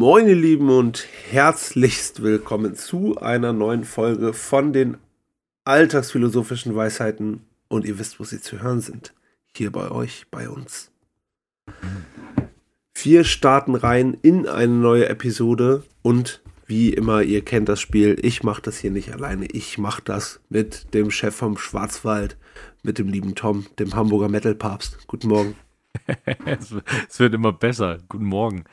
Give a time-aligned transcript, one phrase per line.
[0.00, 4.96] Moin ihr Lieben und herzlichst willkommen zu einer neuen Folge von den
[5.64, 9.12] alltagsphilosophischen Weisheiten und ihr wisst, wo sie zu hören sind.
[9.54, 10.90] Hier bei euch, bei uns.
[12.94, 18.42] Wir starten rein in eine neue Episode und wie immer, ihr kennt das Spiel, ich
[18.42, 22.38] mache das hier nicht alleine, ich mache das mit dem Chef vom Schwarzwald,
[22.82, 25.06] mit dem lieben Tom, dem Hamburger Metal Papst.
[25.08, 25.56] Guten Morgen.
[27.06, 27.98] es wird immer besser.
[28.08, 28.64] Guten Morgen.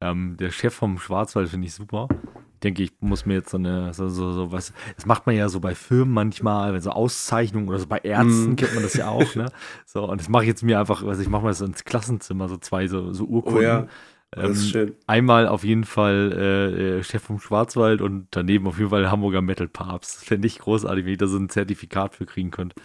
[0.00, 2.08] Ähm, der Chef vom Schwarzwald finde ich super.
[2.54, 5.34] Ich denke, ich muss mir jetzt so eine, so, so, so was, das macht man
[5.34, 8.56] ja so bei Firmen manchmal, wenn so Auszeichnungen oder so bei Ärzten mm.
[8.56, 9.46] kennt man das ja auch, ne?
[9.86, 12.48] So, und das mache ich jetzt mir einfach, also ich mache mal so ins Klassenzimmer,
[12.48, 13.60] so zwei so, so Urkunden.
[13.60, 13.86] Oh ja.
[14.32, 14.94] Das ist ähm, schön.
[15.06, 19.42] Einmal auf jeden Fall äh, äh, Chef vom Schwarzwald und daneben auf jeden Fall Hamburger
[19.42, 20.24] Metal Papst.
[20.24, 22.76] Fände ich großartig, wenn ich da so ein Zertifikat für kriegen könnte.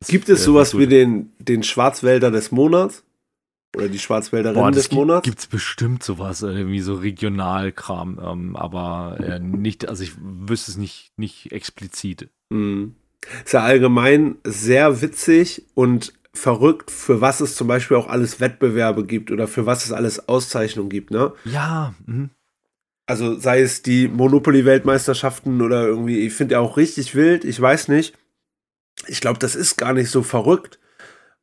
[0.00, 3.04] Das Gibt es sowas wie den, den Schwarzwälder des Monats?
[3.76, 5.24] Oder die Schwarzwälderin Boah, des Monats?
[5.24, 10.72] Gibt es bestimmt sowas, äh, irgendwie so Regionalkram, ähm, aber äh, nicht, also ich wüsste
[10.72, 12.28] es nicht, nicht explizit.
[12.50, 12.96] Mhm.
[13.44, 19.04] Ist ja allgemein sehr witzig und verrückt, für was es zum Beispiel auch alles Wettbewerbe
[19.04, 21.32] gibt oder für was es alles Auszeichnungen gibt, ne?
[21.44, 21.94] Ja.
[22.06, 22.30] Mhm.
[23.06, 27.88] Also sei es die Monopoly-Weltmeisterschaften oder irgendwie, ich finde ja auch richtig wild, ich weiß
[27.88, 28.16] nicht.
[29.06, 30.78] Ich glaube, das ist gar nicht so verrückt.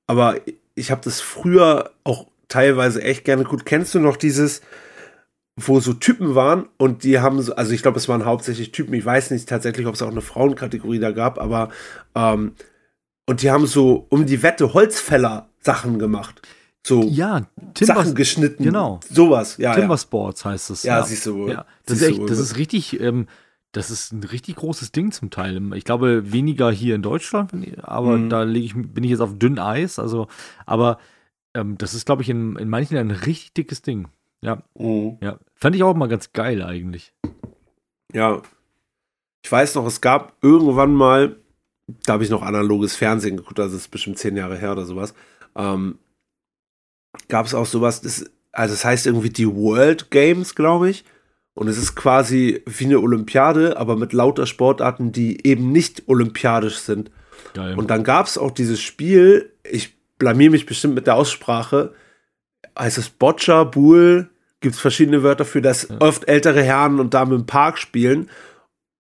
[0.05, 0.39] Aber
[0.78, 3.66] ich habe das früher auch teilweise echt gerne gut.
[3.66, 4.61] Kennst du noch dieses,
[5.56, 8.94] wo so Typen waren und die haben so, also ich glaube, es waren hauptsächlich Typen,
[8.94, 11.70] ich weiß nicht tatsächlich, ob es auch eine Frauenkategorie da gab, aber
[12.16, 12.53] ähm,
[13.25, 16.42] und die haben so um die Wette Holzfäller Sachen gemacht.
[16.86, 18.64] So ja, Timber, Sachen geschnitten.
[18.64, 19.02] Genau.
[19.09, 19.73] Sowas, ja.
[19.73, 20.52] Timbersports ja.
[20.52, 20.83] heißt es.
[20.83, 21.52] Ja, ja, siehst du wohl.
[21.52, 23.28] Ja, das, ist echt, das ist richtig, ähm,
[23.72, 25.73] das ist ein richtig großes Ding zum Teil.
[25.76, 27.52] Ich glaube, weniger hier in Deutschland,
[27.82, 28.30] aber mhm.
[28.30, 30.00] da ich, bin ich jetzt auf dünn Eis.
[30.00, 30.28] Also,
[30.66, 31.00] aber
[31.54, 34.08] ähm, das ist, glaube ich, in, in manchen ein richtig dickes Ding.
[34.42, 34.64] Ja.
[34.76, 35.17] Mhm.
[35.22, 35.39] ja.
[35.55, 37.14] Fand ich auch mal ganz geil eigentlich.
[38.14, 38.42] Ja.
[39.44, 41.38] Ich weiß noch, es gab irgendwann mal,
[42.05, 44.86] da habe ich noch analoges Fernsehen geguckt, also das ist bestimmt zehn Jahre her oder
[44.86, 45.14] sowas.
[45.55, 45.99] Ähm,
[47.30, 51.05] gab es auch sowas, das, also das heißt irgendwie die World Games, glaube ich.
[51.58, 56.78] Und es ist quasi wie eine Olympiade, aber mit lauter Sportarten, die eben nicht olympiadisch
[56.78, 57.10] sind.
[57.56, 57.73] Geil.
[57.76, 61.94] Und dann gab es auch dieses Spiel, ich blamier mich bestimmt mit der Aussprache,
[62.78, 64.30] heißt es Boccia, Bull,
[64.60, 65.96] gibt es verschiedene Wörter für, dass ja.
[66.00, 68.30] oft ältere Herren und Damen im Park spielen.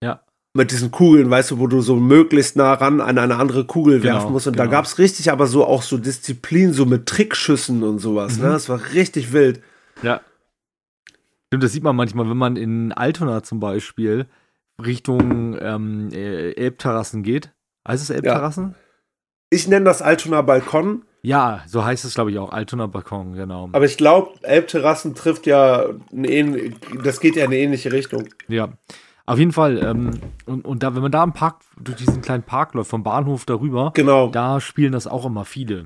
[0.01, 0.21] Ja.
[0.55, 3.99] Mit diesen Kugeln, weißt du, wo du so möglichst nah ran an eine andere Kugel
[3.99, 4.47] genau, werfen musst.
[4.47, 4.65] Und genau.
[4.65, 8.37] da gab es richtig aber so auch so Disziplin, so mit Trickschüssen und sowas.
[8.37, 8.45] Ne?
[8.45, 8.47] Mhm.
[8.47, 8.53] Ne?
[8.53, 9.61] Das war richtig wild.
[10.01, 10.21] Ja.
[11.47, 14.27] Stimmt, das sieht man manchmal, wenn man in Altona zum Beispiel
[14.83, 17.53] Richtung ähm, äh, Elbterrassen geht.
[17.87, 18.75] Heißt es Elbterrassen?
[18.75, 18.75] Ja.
[19.49, 21.03] Ich nenne das Altona Balkon.
[21.21, 22.51] Ja, so heißt es, glaube ich, auch.
[22.51, 23.69] Altona Balkon, genau.
[23.71, 26.71] Aber ich glaube, Elbterrassen trifft ja, eine,
[27.03, 28.27] das geht ja in eine ähnliche Richtung.
[28.49, 28.73] Ja,
[29.25, 29.77] auf jeden Fall.
[29.77, 33.03] Ähm, und, und da, wenn man da im Park, durch diesen kleinen Park läuft, vom
[33.03, 34.29] Bahnhof darüber, genau.
[34.29, 35.85] da spielen das auch immer viele.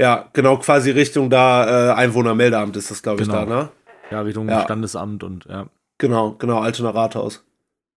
[0.00, 3.44] Ja, genau, quasi Richtung da äh, Einwohnermeldeamt ist das, glaube ich, genau.
[3.44, 3.68] da, ne?
[4.14, 4.62] Ja, Richtung ja.
[4.62, 5.66] Standesamt und ja.
[5.98, 7.44] Genau, genau, Altona Rathaus.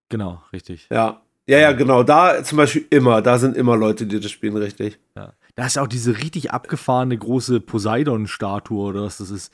[0.08, 0.88] Genau, richtig.
[0.90, 1.22] Ja.
[1.46, 2.02] Ja, ja, genau.
[2.02, 4.98] Da zum Beispiel immer, da sind immer Leute, die das spielen, richtig.
[5.16, 5.32] Ja.
[5.54, 9.52] Da ist auch diese richtig abgefahrene große Poseidon-Statue oder was das ist.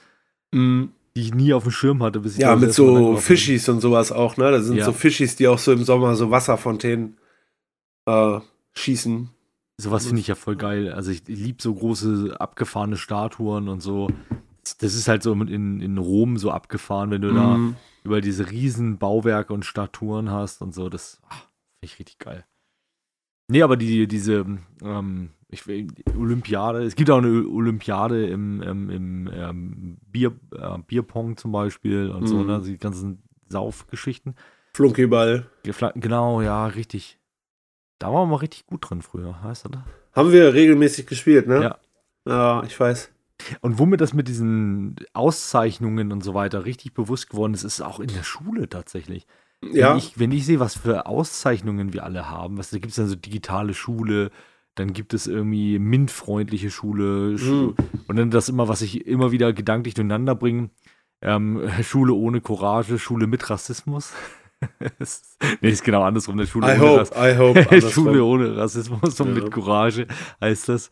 [0.53, 0.87] Mm.
[1.17, 4.11] Die ich nie auf dem Schirm hatte, bis ich Ja, mit so Fischis und sowas
[4.11, 4.51] auch, ne?
[4.51, 4.87] Da sind ja.
[4.87, 7.19] so Fischis, die auch so im Sommer so Wasserfontänen
[8.07, 8.41] äh,
[8.73, 9.29] schießen.
[9.77, 10.93] Sowas finde ich ja voll geil.
[10.93, 14.09] Also ich, ich liebe so große abgefahrene Statuen und so
[14.65, 17.37] das ist halt so in, in Rom so abgefahren, wenn du mhm.
[17.37, 20.89] da über diese riesen Bauwerke und Statuen hast und so.
[20.89, 22.45] Das ah, finde ich richtig geil.
[23.49, 24.47] Nee, aber die, diese
[24.83, 25.65] ähm, ich,
[26.19, 32.11] Olympiade, es gibt auch eine Olympiade im, im, im ähm, Bier, äh, Bierpong zum Beispiel
[32.11, 32.27] und mhm.
[32.27, 32.63] so, ne?
[32.65, 34.35] Die ganzen Saufgeschichten.
[34.75, 35.47] Flunkyball.
[35.95, 37.19] Genau, ja, richtig.
[37.99, 39.83] Da waren wir mal richtig gut drin früher, heißt das?
[40.13, 41.63] Haben wir regelmäßig gespielt, ne?
[41.63, 41.79] Ja.
[42.27, 43.14] Ja, ich weiß.
[43.61, 48.01] Und womit das mit diesen Auszeichnungen und so weiter richtig bewusst geworden ist, ist auch
[48.01, 49.27] in der Schule tatsächlich.
[49.73, 49.91] Ja.
[49.91, 52.97] Wenn ich, wenn ich sehe, was für Auszeichnungen wir alle haben, was, da gibt es
[52.97, 54.31] dann so digitale Schule,
[54.75, 57.75] dann gibt es irgendwie MINT-freundliche Schule mhm.
[58.09, 60.71] und dann das immer, was ich immer wieder gedanklich durcheinander bringe.
[61.23, 64.13] Ähm, Schule ohne Courage, Schule mit Rassismus.
[65.61, 66.37] nee, ist genau andersrum.
[66.37, 69.43] Eine Schule, I ohne, hope, I hope Schule ohne Rassismus und ja.
[69.43, 70.07] mit Courage
[70.41, 70.91] heißt das.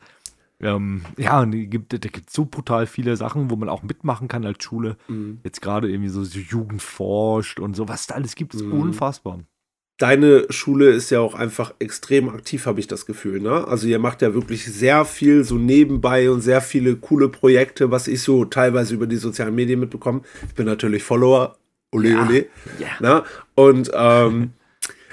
[0.63, 4.47] Ähm, ja, und da gibt, gibt so brutal viele Sachen, wo man auch mitmachen kann
[4.47, 4.97] als Schule.
[5.09, 5.41] Mhm.
[5.45, 8.73] Jetzt gerade irgendwie so, so Jugend forscht und so, was da alles gibt, ist mhm.
[8.73, 9.41] unfassbar.
[9.99, 13.41] Deine Schule ist ja auch einfach extrem aktiv, habe ich das Gefühl.
[13.41, 13.67] Ne?
[13.69, 18.09] Also ihr macht ja wirklich sehr viel so nebenbei und sehr viele coole Projekte, was
[18.09, 20.23] ich so teilweise über die sozialen Medien mitbekomme.
[20.49, 21.57] Ich bin natürlich Follower
[21.93, 22.27] Ole, Ja.
[22.27, 22.47] ole.
[22.79, 22.89] Ja.
[23.01, 23.25] Na?
[23.55, 24.53] Und ähm,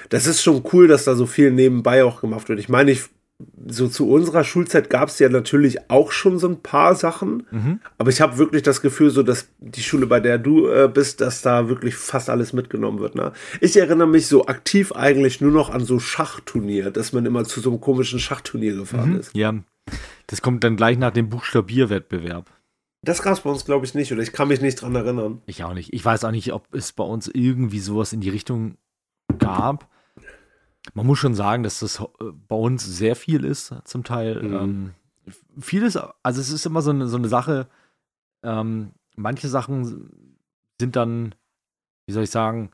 [0.08, 2.58] das ist schon cool, dass da so viel nebenbei auch gemacht wird.
[2.58, 3.04] Ich meine, ich,
[3.66, 7.80] so zu unserer Schulzeit gab es ja natürlich auch schon so ein paar Sachen, Mhm.
[7.98, 11.20] aber ich habe wirklich das Gefühl, so dass die Schule, bei der du äh, bist,
[11.20, 13.14] dass da wirklich fast alles mitgenommen wird.
[13.14, 13.32] Ne?
[13.60, 17.60] Ich erinnere mich so aktiv eigentlich nur noch an so Schachturnier, dass man immer zu
[17.60, 19.34] so einem komischen Schachturnier gefahren ist.
[19.34, 19.54] Ja,
[20.26, 22.50] das kommt dann gleich nach dem Buchstabierwettbewerb.
[23.02, 25.40] Das gab es bei uns, glaube ich, nicht, oder ich kann mich nicht dran erinnern.
[25.46, 25.92] Ich auch nicht.
[25.94, 28.76] Ich weiß auch nicht, ob es bei uns irgendwie sowas in die Richtung
[29.38, 29.88] gab.
[30.94, 32.04] Man muss schon sagen, dass das äh,
[32.48, 34.42] bei uns sehr viel ist, zum Teil.
[34.42, 34.54] Mhm.
[34.54, 34.90] Ähm,
[35.58, 37.68] vieles, also es ist immer so eine, so eine Sache,
[38.42, 40.10] ähm, manche Sachen
[40.80, 41.34] sind dann,
[42.06, 42.70] wie soll ich sagen,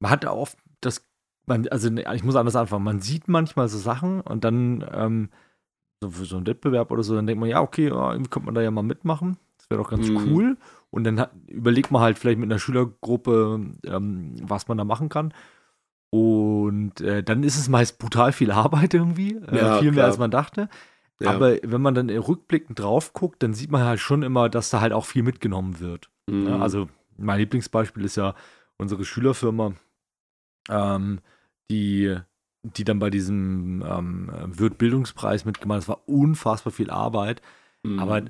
[0.00, 1.02] man hat oft das,
[1.46, 5.30] man, also ne, ich muss anders anfangen, man sieht manchmal so Sachen und dann ähm,
[6.00, 8.46] so für so einen Wettbewerb oder so, dann denkt man, ja, okay, ja, irgendwie könnte
[8.46, 9.38] man da ja mal mitmachen.
[9.56, 10.16] Das wäre doch ganz Mhm.
[10.26, 10.56] cool.
[10.90, 15.08] Und dann hat, überlegt man halt vielleicht mit einer Schülergruppe, ähm, was man da machen
[15.08, 15.34] kann.
[16.10, 20.06] Und äh, dann ist es meist brutal viel Arbeit irgendwie, äh, Ja, viel mehr klar.
[20.06, 20.68] als man dachte.
[21.20, 21.32] Ja.
[21.32, 24.80] Aber wenn man dann rückblickend drauf guckt, dann sieht man halt schon immer, dass da
[24.80, 26.10] halt auch viel mitgenommen wird.
[26.30, 26.46] Mhm.
[26.46, 28.34] Ja, also mein Lieblingsbeispiel ist ja
[28.76, 29.72] unsere Schülerfirma,
[30.70, 31.18] ähm,
[31.70, 32.16] die,
[32.62, 35.82] die dann bei diesem ähm, Wirt-Bildungspreis mitgemacht hat.
[35.82, 37.42] Es war unfassbar viel Arbeit,
[37.84, 37.98] Mhm.
[38.00, 38.22] aber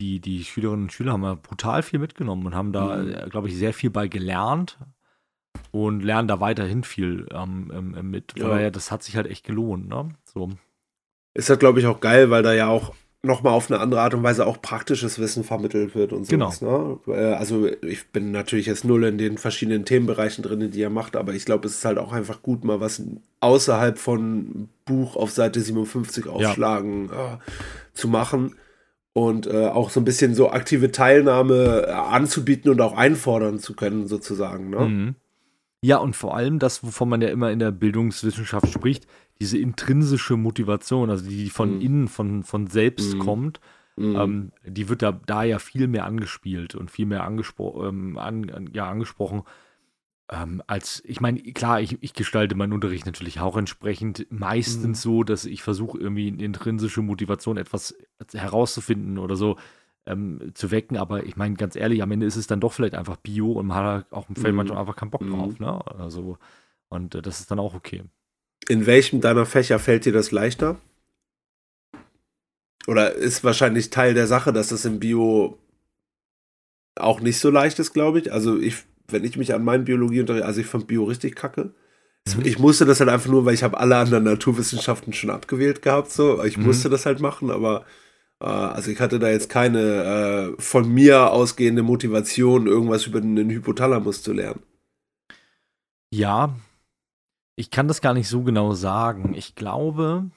[0.00, 3.30] die, die Schülerinnen und Schüler haben ja brutal viel mitgenommen und haben da, Mhm.
[3.30, 4.78] glaube ich, sehr viel bei gelernt
[5.72, 8.32] und lernen da weiterhin viel ähm, ähm, mit.
[8.32, 8.48] Von Ja.
[8.50, 9.88] daher, das hat sich halt echt gelohnt.
[9.88, 10.08] Ne?
[10.32, 10.50] So.
[11.34, 14.14] Ist das, glaube ich, auch geil, weil da ja auch nochmal auf eine andere Art
[14.14, 16.50] und Weise auch praktisches Wissen vermittelt wird und Genau.
[16.50, 17.00] sowas.
[17.06, 17.14] Ne?
[17.14, 21.16] Äh, Also ich bin natürlich jetzt null in den verschiedenen Themenbereichen drin, die ihr macht,
[21.16, 23.02] aber ich glaube, es ist halt auch einfach gut, mal was
[23.40, 27.38] außerhalb von Buch auf Seite 57 aufschlagen äh,
[27.94, 28.54] zu machen
[29.12, 33.74] und äh, auch so ein bisschen so aktive Teilnahme äh, anzubieten und auch einfordern zu
[33.74, 34.70] können, sozusagen.
[34.70, 34.78] Ne?
[34.80, 35.14] Mhm.
[35.86, 39.06] Ja, und vor allem das, wovon man ja immer in der Bildungswissenschaft spricht,
[39.38, 41.80] diese intrinsische Motivation, also die von Mhm.
[41.80, 43.18] innen, von, von selbst Mhm.
[43.20, 43.60] kommt,
[43.96, 44.16] Mhm.
[44.16, 48.68] ähm, die wird da, da ja viel mehr angespielt und viel mehr angespro ähm, an,
[48.72, 49.44] ja, angesprochen.
[50.28, 55.22] Ähm, als, ich meine, klar, ich, ich gestalte meinen Unterricht natürlich auch entsprechend meistens so,
[55.22, 57.94] dass ich versuche, irgendwie eine intrinsische Motivation etwas
[58.34, 59.56] herauszufinden oder so
[60.06, 60.96] ähm, zu wecken.
[60.96, 63.66] Aber ich meine, ganz ehrlich, am Ende ist es dann doch vielleicht einfach Bio und
[63.66, 64.56] man hat halt auch vielleicht Mhm.
[64.56, 65.30] manchmal einfach keinen Bock Mhm.
[65.30, 65.58] drauf.
[65.60, 65.86] Ne?
[65.98, 66.38] Also,
[66.88, 68.02] und äh, das ist dann auch okay.
[68.68, 70.76] In welchem deiner Fächer fällt dir das leichter?
[72.86, 75.58] Oder ist wahrscheinlich Teil der Sache, dass das im Bio
[76.98, 78.32] auch nicht so leicht ist, glaube ich.
[78.32, 78.76] Also ich,
[79.08, 81.74] wenn ich mich an meinen Biologieunterricht, also ich fand Bio richtig kacke.
[82.36, 82.44] Mhm.
[82.44, 86.10] Ich musste das halt einfach nur, weil ich habe alle anderen Naturwissenschaften schon abgewählt gehabt,
[86.10, 86.42] so.
[86.44, 86.64] Ich Mhm.
[86.66, 87.84] musste das halt machen, aber
[88.44, 94.22] also ich hatte da jetzt keine äh, von mir ausgehende Motivation, irgendwas über den Hypothalamus
[94.22, 94.62] zu lernen.
[96.12, 96.54] Ja,
[97.56, 99.34] ich kann das gar nicht so genau sagen.
[99.34, 100.30] Ich glaube,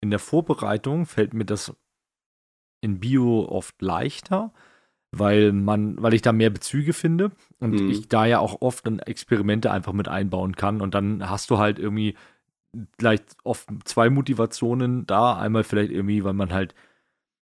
[0.00, 1.74] in der Vorbereitung fällt mir das
[2.82, 4.52] in Bio oft leichter,
[5.12, 7.90] weil man, weil ich da mehr Bezüge finde und Mhm.
[7.90, 11.58] ich da ja auch oft dann Experimente einfach mit einbauen kann und dann hast du
[11.58, 12.16] halt irgendwie
[12.98, 15.36] vielleicht oft zwei Motivationen da.
[15.36, 16.74] Einmal vielleicht irgendwie, weil man halt,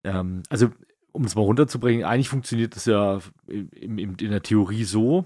[0.04, 0.70] ähm, also
[1.14, 5.26] um es mal runterzubringen, eigentlich funktioniert das ja im, im, in der Theorie so,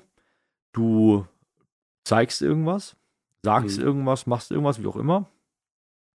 [0.74, 1.26] du
[2.04, 2.96] zeigst irgendwas,
[3.44, 3.84] sagst Mhm.
[3.84, 5.30] irgendwas, machst irgendwas, wie auch immer,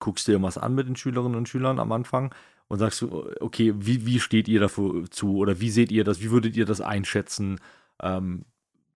[0.00, 2.34] guckst dir irgendwas an mit den Schülerinnen und Schülern am Anfang
[2.68, 6.22] und sagst du, okay, wie, wie steht ihr dafür zu oder wie seht ihr das,
[6.22, 7.60] wie würdet ihr das einschätzen?
[8.02, 8.44] Ähm,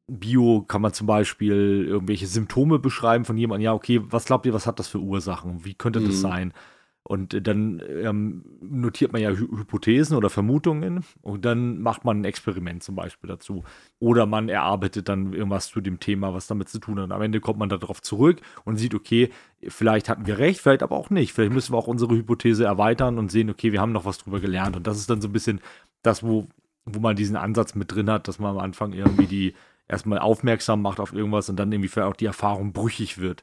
[0.09, 4.52] Bio kann man zum Beispiel irgendwelche Symptome beschreiben von jemandem, ja, okay, was glaubt ihr,
[4.52, 5.64] was hat das für Ursachen?
[5.64, 6.21] Wie könnte das Mhm.
[6.21, 6.52] sein?
[7.04, 12.25] Und dann ähm, notiert man ja Hy Hypothesen oder Vermutungen und dann macht man ein
[12.25, 13.64] Experiment zum Beispiel dazu.
[13.99, 17.06] Oder man erarbeitet dann irgendwas zu dem Thema, was damit zu tun hat.
[17.06, 19.30] Und am Ende kommt man darauf zurück und sieht, okay,
[19.66, 21.32] vielleicht hatten wir recht, vielleicht aber auch nicht.
[21.32, 24.38] Vielleicht müssen wir auch unsere Hypothese erweitern und sehen, okay, wir haben noch was drüber
[24.38, 24.76] gelernt.
[24.76, 25.61] Und das ist dann so ein bisschen
[26.02, 26.47] das, wo,
[26.85, 29.54] wo man diesen Ansatz mit drin hat, dass man am Anfang irgendwie die
[29.88, 33.42] erstmal aufmerksam macht auf irgendwas und dann irgendwie vielleicht auch die Erfahrung brüchig wird.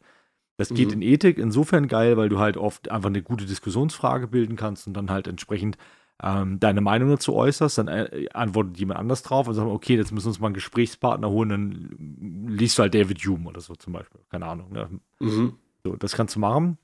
[0.60, 0.96] Das geht Mhm.
[0.96, 4.94] in Ethik insofern geil, weil du halt oft einfach eine gute Diskussionsfrage bilden kannst und
[4.94, 5.78] dann halt entsprechend
[6.22, 10.12] ähm, deine Meinung dazu äußerst, dann äh, antwortet jemand anders drauf und sagt, okay, jetzt
[10.12, 13.74] müssen wir uns mal einen Gesprächspartner holen, dann liest du halt David Hume oder so
[13.76, 14.20] zum Beispiel.
[14.30, 14.74] Keine Ahnung.
[14.74, 14.90] Ne?
[15.20, 15.54] Mhm.
[15.86, 16.78] So, das kannst du machen.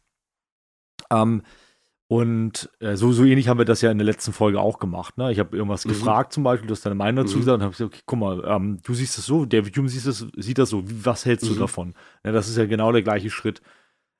[1.11, 1.41] Ähm,
[2.07, 5.17] und äh, so, so ähnlich haben wir das ja in der letzten Folge auch gemacht.
[5.17, 5.31] Ne?
[5.31, 5.89] Ich habe irgendwas Mhm.
[5.89, 7.41] gefragt zum Beispiel, du hast deine Meinung dazu Mhm.
[7.41, 10.05] gesagt und habe gesagt, okay, guck mal, ähm, du siehst das so, David Hume sieht
[10.05, 11.59] das, sieht das so, was hältst du Mhm.
[11.59, 11.93] davon?
[12.23, 13.61] Ja, das ist ja genau der gleiche Schritt.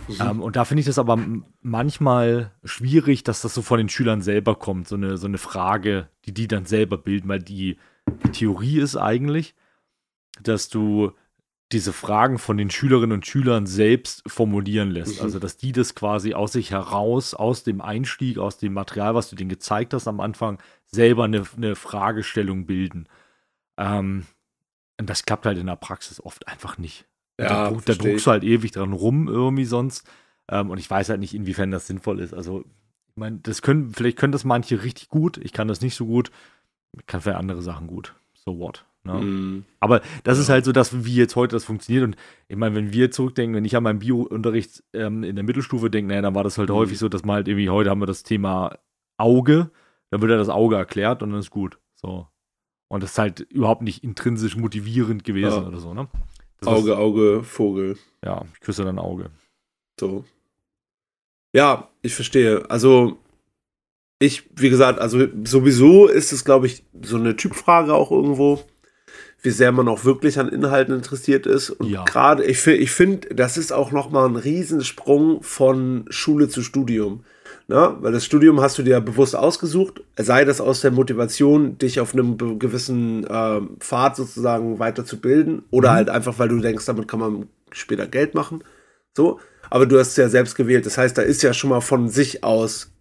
[0.08, 0.16] Mhm.
[0.20, 1.18] Ähm, und da finde ich das aber
[1.62, 6.10] manchmal schwierig, dass das so von den Schülern selber kommt, so eine, so eine Frage,
[6.26, 7.78] die die dann selber bilden, weil die,
[8.24, 9.56] die Theorie ist eigentlich,
[10.42, 11.12] dass du
[11.76, 15.18] diese Fragen von den Schülerinnen und Schülern selbst formulieren lässt.
[15.18, 15.24] Mhm.
[15.24, 19.30] Also, dass die das quasi aus sich heraus, aus dem Einstieg, aus dem Material, was
[19.30, 23.10] du denen gezeigt hast am Anfang, selber eine, eine Fragestellung bilden.
[23.78, 24.26] Ähm,
[24.98, 27.06] und das klappt halt in der Praxis oft einfach nicht.
[27.38, 30.10] Ja, da, da druckst du halt ewig dran rum irgendwie sonst.
[30.50, 32.34] Ähm, und ich weiß halt nicht, inwiefern das sinnvoll ist.
[32.34, 35.38] Also, ich meine, das können, vielleicht können das manche richtig gut.
[35.38, 36.32] Ich kann das nicht so gut.
[36.98, 38.16] Ich kann für andere Sachen gut.
[38.34, 38.86] So what?
[39.06, 39.14] Ne?
[39.14, 39.66] Mm.
[39.80, 40.44] Aber das ja.
[40.44, 42.04] ist halt so, dass wie jetzt heute das funktioniert.
[42.04, 42.16] Und
[42.48, 46.10] ich meine, wenn wir zurückdenken, wenn ich an meinen Bio-Unterricht ähm, in der Mittelstufe denke,
[46.10, 46.74] naja, dann war das halt mm.
[46.74, 48.78] häufig so, dass man halt irgendwie, heute haben wir das Thema
[49.18, 49.72] Auge,
[50.10, 51.80] dann wird ja das Auge erklärt und dann ist gut.
[51.96, 52.28] So.
[52.88, 55.68] Und das ist halt überhaupt nicht intrinsisch motivierend gewesen ja.
[55.68, 56.08] oder so, ne?
[56.60, 57.98] Das Auge, ist, Auge, Vogel.
[58.24, 59.30] Ja, ich küsse dein Auge.
[60.00, 60.26] So.
[61.54, 62.70] Ja, ich verstehe.
[62.70, 63.18] Also,
[64.20, 68.64] ich, wie gesagt, also sowieso ist es, glaube ich, so eine Typfrage auch irgendwo
[69.42, 71.70] wie sehr man auch wirklich an Inhalten interessiert ist.
[71.70, 72.04] Und ja.
[72.04, 77.24] gerade, ich, ich finde, das ist auch nochmal ein Riesensprung von Schule zu Studium.
[77.68, 81.80] Na, weil das Studium hast du dir ja bewusst ausgesucht, sei das aus der Motivation,
[81.80, 85.96] dich auf einem gewissen äh, Pfad sozusagen weiterzubilden oder mhm.
[85.96, 88.64] halt einfach, weil du denkst, damit kann man später Geld machen.
[89.18, 89.40] So,
[89.72, 90.86] aber du hast es ja selbst gewählt.
[90.86, 92.92] Das heißt, da ist ja schon mal von sich aus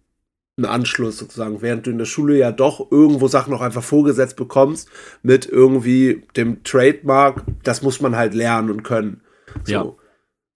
[0.57, 4.37] einen Anschluss sozusagen, während du in der Schule ja doch irgendwo Sachen noch einfach vorgesetzt
[4.37, 4.89] bekommst
[5.21, 9.21] mit irgendwie dem Trademark, das muss man halt lernen und können.
[9.63, 9.73] So.
[9.73, 9.93] Ja.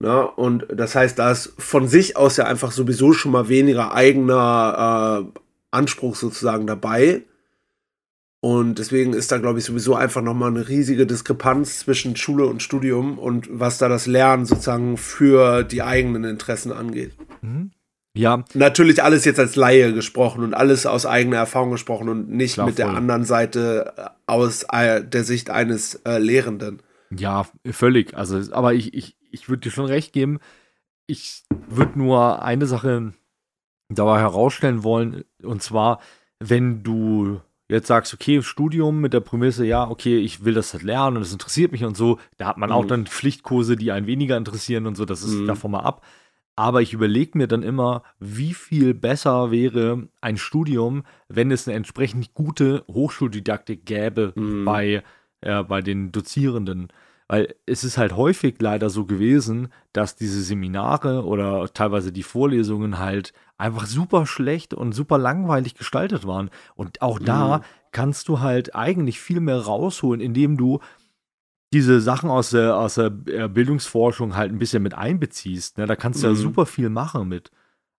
[0.02, 3.92] Na, und das heißt, da ist von sich aus ja einfach sowieso schon mal weniger
[3.92, 5.40] eigener äh,
[5.70, 7.22] Anspruch sozusagen dabei.
[8.42, 12.62] Und deswegen ist da, glaube ich, sowieso einfach nochmal eine riesige Diskrepanz zwischen Schule und
[12.62, 17.12] Studium und was da das Lernen sozusagen für die eigenen Interessen angeht.
[17.42, 17.72] Mhm.
[18.12, 18.44] Ja.
[18.54, 22.66] Natürlich alles jetzt als Laie gesprochen und alles aus eigener Erfahrung gesprochen und nicht Klar,
[22.66, 22.86] mit voll.
[22.86, 26.82] der anderen Seite äh, aus äh, der Sicht eines äh, Lehrenden.
[27.16, 28.16] Ja, völlig.
[28.16, 30.40] Also, aber ich, ich, ich würde dir schon recht geben.
[31.06, 33.12] Ich würde nur eine Sache
[33.88, 36.00] dabei herausstellen wollen, und zwar,
[36.38, 40.82] wenn du jetzt sagst, okay, Studium mit der Prämisse, ja, okay, ich will das halt
[40.82, 42.76] lernen und es interessiert mich und so, da hat man mhm.
[42.76, 45.46] auch dann Pflichtkurse, die einen weniger interessieren und so, das ist mhm.
[45.46, 46.04] davon mal ab.
[46.60, 51.74] Aber ich überlege mir dann immer, wie viel besser wäre ein Studium, wenn es eine
[51.74, 54.66] entsprechend gute Hochschuldidaktik gäbe mhm.
[54.66, 55.02] bei,
[55.40, 56.88] äh, bei den Dozierenden.
[57.28, 62.98] Weil es ist halt häufig leider so gewesen, dass diese Seminare oder teilweise die Vorlesungen
[62.98, 66.50] halt einfach super schlecht und super langweilig gestaltet waren.
[66.74, 67.62] Und auch da mhm.
[67.90, 70.80] kannst du halt eigentlich viel mehr rausholen, indem du
[71.72, 75.78] diese Sachen aus der, aus der äh, Bildungsforschung halt ein bisschen mit einbeziehst.
[75.78, 75.86] Ne?
[75.86, 76.34] Da kannst du mhm.
[76.34, 77.50] ja super viel machen mit.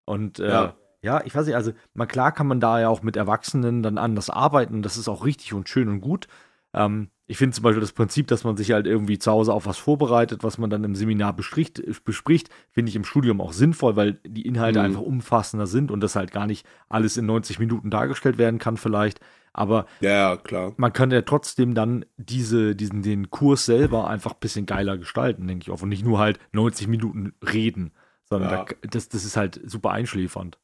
[0.06, 0.76] Und äh, ja.
[1.02, 1.22] ja.
[1.26, 4.30] ich weiß nicht, also mal klar kann man da ja auch mit Erwachsenen dann anders
[4.30, 4.82] arbeiten.
[4.82, 6.28] Das ist auch richtig und schön und gut.
[6.74, 9.66] Ähm, ich finde zum Beispiel das Prinzip, dass man sich halt irgendwie zu Hause auf
[9.66, 13.96] was vorbereitet, was man dann im Seminar bespricht, bespricht finde ich im Studium auch sinnvoll,
[13.96, 14.86] weil die Inhalte mhm.
[14.86, 18.76] einfach umfassender sind und das halt gar nicht alles in 90 Minuten dargestellt werden kann
[18.76, 19.22] vielleicht.
[19.54, 20.74] Aber ja, klar.
[20.78, 25.48] man kann ja trotzdem dann diese, diesen, den Kurs selber einfach ein bisschen geiler gestalten,
[25.48, 25.82] denke ich auch.
[25.82, 27.92] Und nicht nur halt 90 Minuten reden,
[28.26, 28.66] sondern ja.
[28.66, 30.58] da, das, das ist halt super einschläfernd.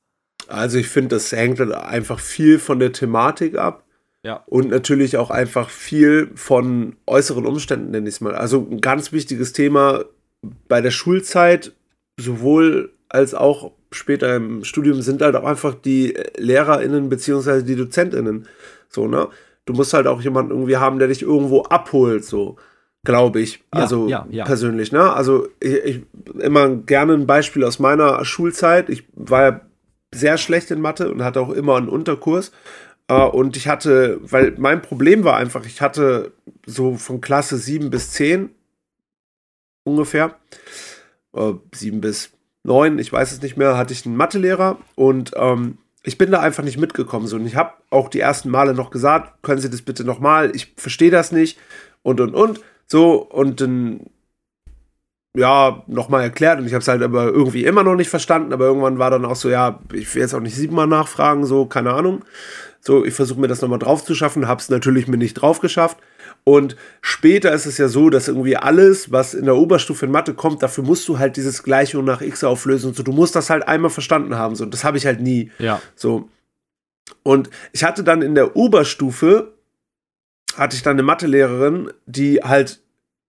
[0.48, 3.87] Also ich finde, das hängt dann einfach viel von der Thematik ab.
[4.28, 4.44] Ja.
[4.46, 8.36] Und natürlich auch einfach viel von äußeren Umständen, nenne ich es mal.
[8.36, 10.04] Also ein ganz wichtiges Thema
[10.68, 11.72] bei der Schulzeit,
[12.20, 18.50] sowohl als auch später im Studium, sind halt auch einfach die LehrerInnen beziehungsweise die DozentInnen.
[18.90, 19.30] So, ne?
[19.66, 22.58] Du musst halt auch jemanden irgendwie haben, der dich irgendwo abholt, so,
[23.06, 23.64] glaube ich.
[23.74, 24.44] Ja, also ja, ja.
[24.44, 25.14] persönlich, ne?
[25.14, 26.02] Also ich, ich
[26.38, 28.90] immer gerne ein Beispiel aus meiner Schulzeit.
[28.90, 29.62] Ich war ja
[30.14, 32.52] sehr schlecht in Mathe und hatte auch immer einen Unterkurs.
[33.10, 36.34] Uh, und ich hatte, weil mein Problem war einfach, ich hatte
[36.66, 38.50] so von Klasse 7 bis 10
[39.86, 40.36] ungefähr,
[41.34, 42.32] uh, äh, 7 bis
[42.64, 46.42] 9, ich weiß es nicht mehr, hatte ich einen Mathelehrer und ähm, ich bin da
[46.42, 47.28] einfach nicht mitgekommen.
[47.28, 47.38] So.
[47.38, 50.74] Und ich habe auch die ersten Male noch gesagt, können Sie das bitte nochmal, ich
[50.76, 51.58] verstehe das nicht
[52.04, 52.62] und und und.
[52.88, 54.02] So, und dann,
[55.36, 58.66] ja, nochmal erklärt und ich habe es halt aber irgendwie immer noch nicht verstanden, aber
[58.66, 61.94] irgendwann war dann auch so, ja, ich will jetzt auch nicht siebenmal nachfragen, so, keine
[61.94, 62.24] Ahnung.
[62.80, 65.60] So, ich versuche mir das nochmal drauf zu schaffen, habe es natürlich mir nicht drauf
[65.60, 65.98] geschafft.
[66.44, 70.34] Und später ist es ja so, dass irgendwie alles, was in der Oberstufe in Mathe
[70.34, 73.04] kommt, dafür musst du halt dieses Gleichung nach X auflösen und so.
[73.04, 74.56] Du musst das halt einmal verstanden haben.
[74.56, 75.52] So, das habe ich halt nie.
[75.60, 75.82] Ja.
[75.96, 76.30] So.
[77.24, 79.54] Und ich hatte dann in der Oberstufe,
[80.56, 82.82] hatte ich dann eine Mathelehrerin, die halt,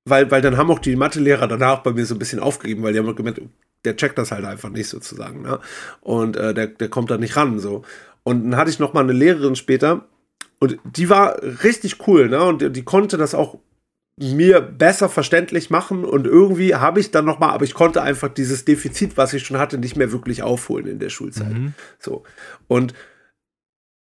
[0.05, 2.93] weil, weil dann haben auch die Mathelehrer danach bei mir so ein bisschen aufgegeben, weil
[2.93, 3.41] die haben gemerkt,
[3.85, 5.43] der checkt das halt einfach nicht sozusagen.
[5.43, 5.59] Ne?
[6.01, 7.59] Und äh, der, der kommt da nicht ran.
[7.59, 7.85] So.
[8.29, 10.05] Und dann hatte ich noch mal eine Lehrerin später,
[10.59, 12.43] und die war richtig cool, ne?
[12.43, 13.59] Und die, die konnte das auch
[14.19, 18.29] mir besser verständlich machen und irgendwie habe ich dann noch mal, aber ich konnte einfach
[18.29, 21.55] dieses Defizit, was ich schon hatte, nicht mehr wirklich aufholen in der Schulzeit.
[21.55, 21.73] Mhm.
[21.99, 22.25] So
[22.67, 22.93] und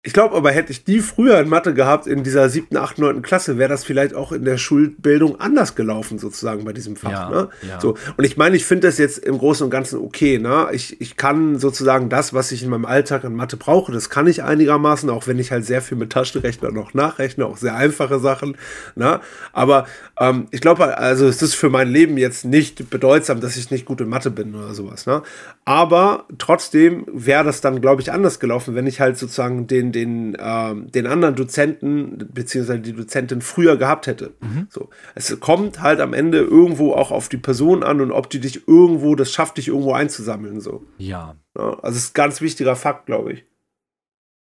[0.05, 3.23] ich glaube aber, hätte ich die früher in Mathe gehabt, in dieser siebten, achten, neunten
[3.23, 7.11] Klasse, wäre das vielleicht auch in der Schulbildung anders gelaufen, sozusagen bei diesem Fach.
[7.11, 7.49] Ja, ne?
[7.69, 7.81] ja.
[7.81, 7.97] So.
[8.17, 10.41] Und ich meine, ich finde das jetzt im Großen und Ganzen okay.
[10.41, 10.67] Ne?
[10.73, 14.27] Ich, ich kann sozusagen das, was ich in meinem Alltag an Mathe brauche, das kann
[14.27, 18.19] ich einigermaßen, auch wenn ich halt sehr viel mit Taschenrechner noch nachrechne, auch sehr einfache
[18.19, 18.57] Sachen.
[18.97, 19.21] Ne?
[19.53, 19.87] Aber
[20.19, 23.85] ähm, ich glaube, also es ist für mein Leben jetzt nicht bedeutsam, dass ich nicht
[23.85, 25.07] gut in Mathe bin oder sowas.
[25.07, 25.23] Ne?
[25.65, 30.35] Aber trotzdem wäre das dann, glaube ich, anders gelaufen, wenn ich halt sozusagen den den,
[30.35, 34.35] äh, den anderen Dozenten beziehungsweise die Dozentin früher gehabt hätte.
[34.41, 34.67] Mhm.
[34.71, 34.91] So.
[35.15, 38.67] Es kommt halt am Ende irgendwo auch auf die Person an und ob die dich
[38.67, 40.61] irgendwo, das schafft dich irgendwo einzusammeln.
[40.61, 40.85] So.
[40.99, 41.37] Ja.
[41.57, 43.45] ja also es ist ein ganz wichtiger Fakt, glaube ich.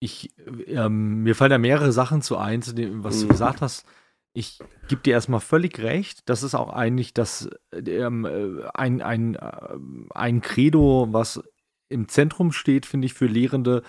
[0.00, 0.32] Ich,
[0.66, 3.22] ähm, mir fallen da mehrere Sachen zu ein, zu dem, was mhm.
[3.22, 3.84] du gesagt hast.
[4.32, 6.28] Ich gebe dir erstmal völlig recht.
[6.28, 9.76] Das ist auch eigentlich das, ähm, äh, ein, ein, äh,
[10.10, 11.42] ein Credo, was
[11.88, 13.82] im Zentrum steht, finde ich, für Lehrende,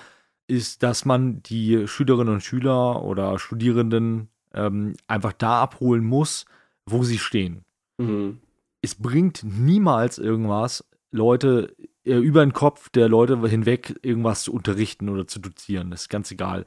[0.49, 6.45] ist, dass man die Schülerinnen und Schüler oder Studierenden ähm, einfach da abholen muss,
[6.85, 7.63] wo sie stehen.
[7.97, 8.39] Mhm.
[8.81, 11.75] Es bringt niemals irgendwas, Leute
[12.05, 15.91] äh, über den Kopf der Leute hinweg irgendwas zu unterrichten oder zu dozieren.
[15.91, 16.65] Das ist ganz egal.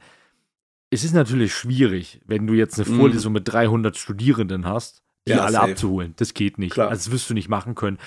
[0.89, 2.99] Es ist natürlich schwierig, wenn du jetzt eine mhm.
[2.99, 5.71] Vorlesung mit 300 Studierenden hast, die ja, alle safe.
[5.71, 6.13] abzuholen.
[6.17, 6.73] Das geht nicht.
[6.73, 6.89] Klar.
[6.89, 7.97] Also das wirst du nicht machen können.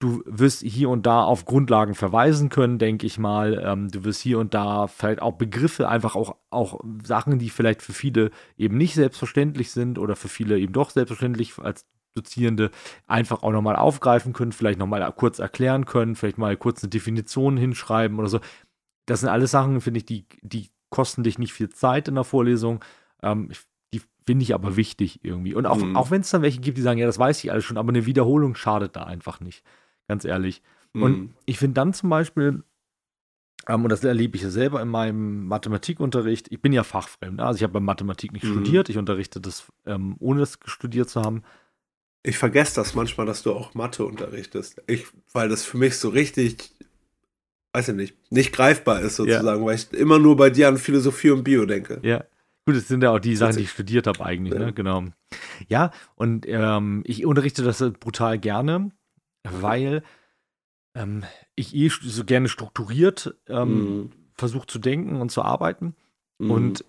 [0.00, 3.62] Du wirst hier und da auf Grundlagen verweisen können, denke ich mal.
[3.62, 7.82] Ähm, du wirst hier und da vielleicht auch Begriffe, einfach auch, auch Sachen, die vielleicht
[7.82, 12.70] für viele eben nicht selbstverständlich sind oder für viele eben doch selbstverständlich als Dozierende
[13.06, 17.56] einfach auch nochmal aufgreifen können, vielleicht nochmal kurz erklären können, vielleicht mal kurz eine Definition
[17.56, 18.40] hinschreiben oder so.
[19.06, 22.24] Das sind alles Sachen, finde ich, die, die kosten dich nicht viel Zeit in der
[22.24, 22.82] Vorlesung.
[23.22, 23.50] Ähm,
[23.92, 25.54] die finde ich aber wichtig irgendwie.
[25.54, 25.94] Und auch, mhm.
[25.94, 27.90] auch wenn es dann welche gibt, die sagen, ja, das weiß ich alles schon, aber
[27.90, 29.62] eine Wiederholung schadet da einfach nicht
[30.10, 30.60] ganz ehrlich.
[30.92, 31.02] Mhm.
[31.02, 32.64] Und ich finde dann zum Beispiel,
[33.68, 37.44] ähm, und das erlebe ich ja selber in meinem Mathematikunterricht, ich bin ja fachfremd, ne?
[37.44, 38.52] also ich habe bei Mathematik nicht mhm.
[38.52, 41.42] studiert, ich unterrichte das, ähm, ohne das studiert zu haben.
[42.24, 44.82] Ich vergesse das manchmal, dass du auch Mathe unterrichtest.
[44.88, 46.72] Ich, weil das für mich so richtig,
[47.72, 49.64] weiß ich nicht, nicht greifbar ist sozusagen, ja.
[49.64, 52.00] weil ich immer nur bei dir an Philosophie und Bio denke.
[52.02, 52.24] Ja.
[52.66, 54.60] Gut, das sind ja auch die Sachen, die ich studiert habe eigentlich, ne?
[54.60, 54.66] ja.
[54.66, 54.72] ne?
[54.72, 55.04] Genau.
[55.68, 58.90] Ja, und ähm, ich unterrichte das brutal gerne
[59.44, 60.02] weil
[60.94, 61.24] ähm,
[61.54, 64.12] ich eh so gerne strukturiert ähm, mhm.
[64.34, 65.94] versuche zu denken und zu arbeiten.
[66.38, 66.50] Mhm.
[66.50, 66.84] Und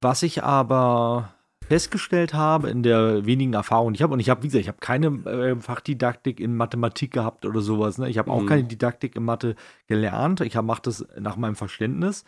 [0.00, 1.34] was ich aber
[1.66, 4.68] festgestellt habe in der wenigen Erfahrung, die ich habe, und ich habe, wie gesagt, ich
[4.68, 7.98] habe keine äh, Fachdidaktik in Mathematik gehabt oder sowas.
[7.98, 8.08] Ne?
[8.08, 8.46] Ich habe auch mhm.
[8.46, 9.56] keine Didaktik in Mathe
[9.88, 10.40] gelernt.
[10.42, 12.24] Ich mache das nach meinem Verständnis.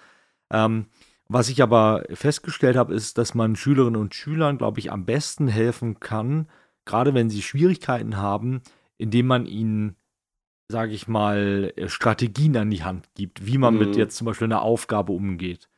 [0.51, 0.87] Ähm,
[1.29, 5.47] was ich aber festgestellt habe, ist, dass man Schülerinnen und Schülern, glaube ich, am besten
[5.47, 6.49] helfen kann,
[6.87, 8.63] gerade wenn sie Schwierigkeiten haben,
[8.99, 9.97] indem man ihnen,
[10.69, 13.81] sage ich mal, äh, Strategien an die Hand gibt, wie man mhm.
[13.81, 15.69] mit jetzt zum Beispiel einer Aufgabe umgeht.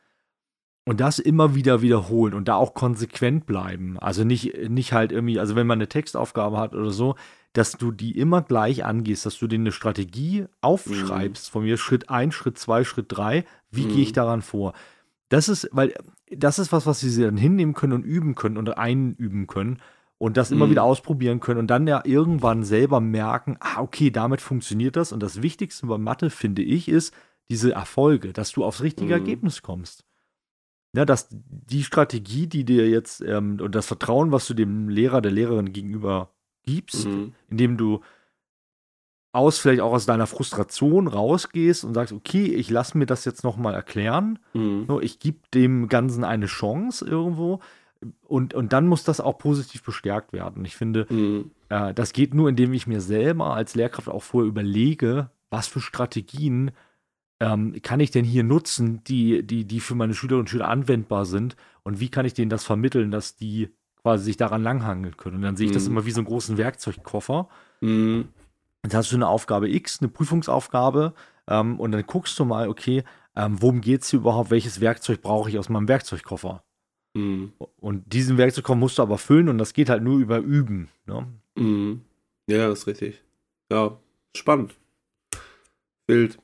[0.83, 3.99] Und das immer wieder wiederholen und da auch konsequent bleiben.
[3.99, 7.15] Also nicht, nicht halt irgendwie, also wenn man eine Textaufgabe hat oder so,
[7.53, 11.51] dass du die immer gleich angehst, dass du dir eine Strategie aufschreibst, mhm.
[11.51, 13.89] von mir Schritt 1, Schritt 2, Schritt 3, wie mhm.
[13.89, 14.15] gehe ich mhm.
[14.15, 14.73] daran vor?
[15.29, 15.93] Das ist, weil
[16.29, 19.81] das ist was, was sie dann hinnehmen können und üben können und einüben können
[20.21, 20.71] und das immer mhm.
[20.71, 25.11] wieder ausprobieren können und dann ja irgendwann selber merken, ah, okay, damit funktioniert das.
[25.11, 27.11] Und das Wichtigste bei Mathe, finde ich, ist
[27.49, 29.19] diese Erfolge, dass du aufs richtige mhm.
[29.19, 30.05] Ergebnis kommst.
[30.95, 35.21] Ja, dass die Strategie, die dir jetzt ähm, und das Vertrauen, was du dem Lehrer,
[35.21, 36.29] der Lehrerin gegenüber
[36.61, 37.33] gibst, mhm.
[37.49, 38.01] indem du
[39.31, 43.43] aus vielleicht auch aus deiner Frustration rausgehst und sagst, okay, ich lasse mir das jetzt
[43.43, 44.37] nochmal erklären.
[44.53, 44.85] Mhm.
[45.01, 47.59] ich gebe dem Ganzen eine Chance irgendwo
[48.27, 50.65] und, und dann muss das auch positiv bestärkt werden.
[50.65, 51.51] Ich finde, mhm.
[51.69, 55.81] äh, das geht nur, indem ich mir selber als Lehrkraft auch vorher überlege, was für
[55.81, 56.71] Strategien
[57.39, 61.25] ähm, kann ich denn hier nutzen, die, die, die für meine Schülerinnen und Schüler anwendbar
[61.25, 63.69] sind und wie kann ich denen das vermitteln, dass die
[64.01, 65.37] quasi sich daran langhangeln können.
[65.37, 65.75] Und dann sehe ich mhm.
[65.75, 67.49] das immer wie so einen großen Werkzeugkoffer.
[67.81, 68.29] Mhm.
[68.83, 71.13] Jetzt hast du eine Aufgabe X, eine Prüfungsaufgabe,
[71.47, 73.03] ähm, und dann guckst du mal, okay,
[73.35, 76.63] ähm, worum geht es hier überhaupt, welches Werkzeug brauche ich aus meinem Werkzeugkoffer?
[77.13, 77.53] Mhm.
[77.79, 80.89] Und diesen Werkzeug musst du aber füllen und das geht halt nur über Üben.
[81.05, 81.27] Ne?
[81.55, 82.01] Mhm.
[82.47, 83.21] Ja, das ist richtig.
[83.71, 83.97] Ja,
[84.35, 84.75] spannend.
[86.07, 86.37] Wild.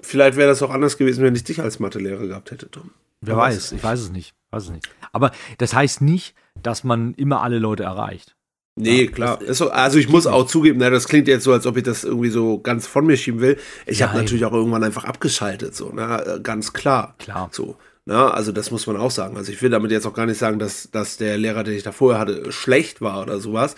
[0.00, 2.90] Vielleicht wäre das auch anders gewesen, wenn ich dich als Mathelehrer gehabt hätte, Tom.
[3.20, 4.34] Wer weiß, weiß ich weiß es nicht.
[4.50, 4.88] Weiß es nicht.
[5.12, 8.36] Aber das heißt nicht, dass man immer alle Leute erreicht.
[8.76, 9.38] Nee, ja, klar.
[9.48, 12.30] So, also ich muss auch zugeben, das klingt jetzt so, als ob ich das irgendwie
[12.30, 13.58] so ganz von mir schieben will.
[13.86, 17.16] Ich habe natürlich auch irgendwann einfach abgeschaltet, so, ne, ganz klar.
[17.18, 17.48] Klar.
[17.50, 17.76] So.
[18.08, 19.36] Na, also das muss man auch sagen.
[19.36, 21.82] Also ich will damit jetzt auch gar nicht sagen, dass, dass der Lehrer, den ich
[21.82, 23.76] da vorher hatte, schlecht war oder sowas.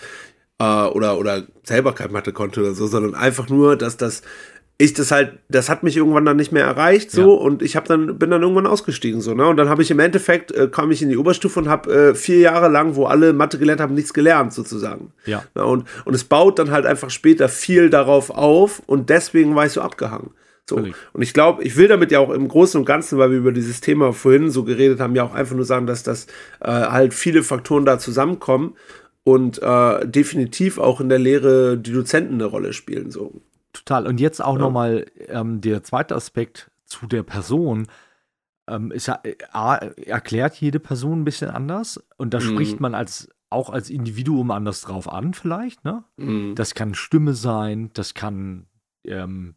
[0.60, 4.22] Äh, oder, oder selber kein Mathe konnte oder so, sondern einfach nur, dass das
[4.78, 7.42] ich das halt, das hat mich irgendwann dann nicht mehr erreicht so ja.
[7.42, 9.98] und ich habe dann bin dann irgendwann ausgestiegen so ne und dann habe ich im
[9.98, 13.34] Endeffekt äh, kam ich in die Oberstufe und habe äh, vier Jahre lang, wo alle
[13.34, 15.12] Mathe gelernt haben, nichts gelernt sozusagen.
[15.26, 15.42] Ja.
[15.56, 15.64] ja.
[15.64, 19.72] und und es baut dann halt einfach später viel darauf auf und deswegen war ich
[19.72, 20.30] so abgehangen.
[20.70, 20.76] So.
[21.12, 23.52] Und ich glaube, ich will damit ja auch im Großen und Ganzen, weil wir über
[23.52, 26.26] dieses Thema vorhin so geredet haben, ja auch einfach nur sagen, dass das
[26.60, 28.76] äh, halt viele Faktoren da zusammenkommen
[29.24, 33.10] und äh, definitiv auch in der Lehre die Dozenten eine Rolle spielen.
[33.10, 33.40] So.
[33.72, 34.06] Total.
[34.06, 34.60] Und jetzt auch ja.
[34.60, 37.86] nochmal ähm, der zweite Aspekt zu der Person.
[38.66, 39.20] Ähm, ist ja,
[39.52, 42.44] A, erklärt jede Person ein bisschen anders und da mhm.
[42.44, 45.84] spricht man als auch als Individuum anders drauf an, vielleicht.
[45.84, 46.04] Ne?
[46.16, 46.54] Mhm.
[46.54, 48.66] Das kann Stimme sein, das kann
[49.04, 49.56] ähm,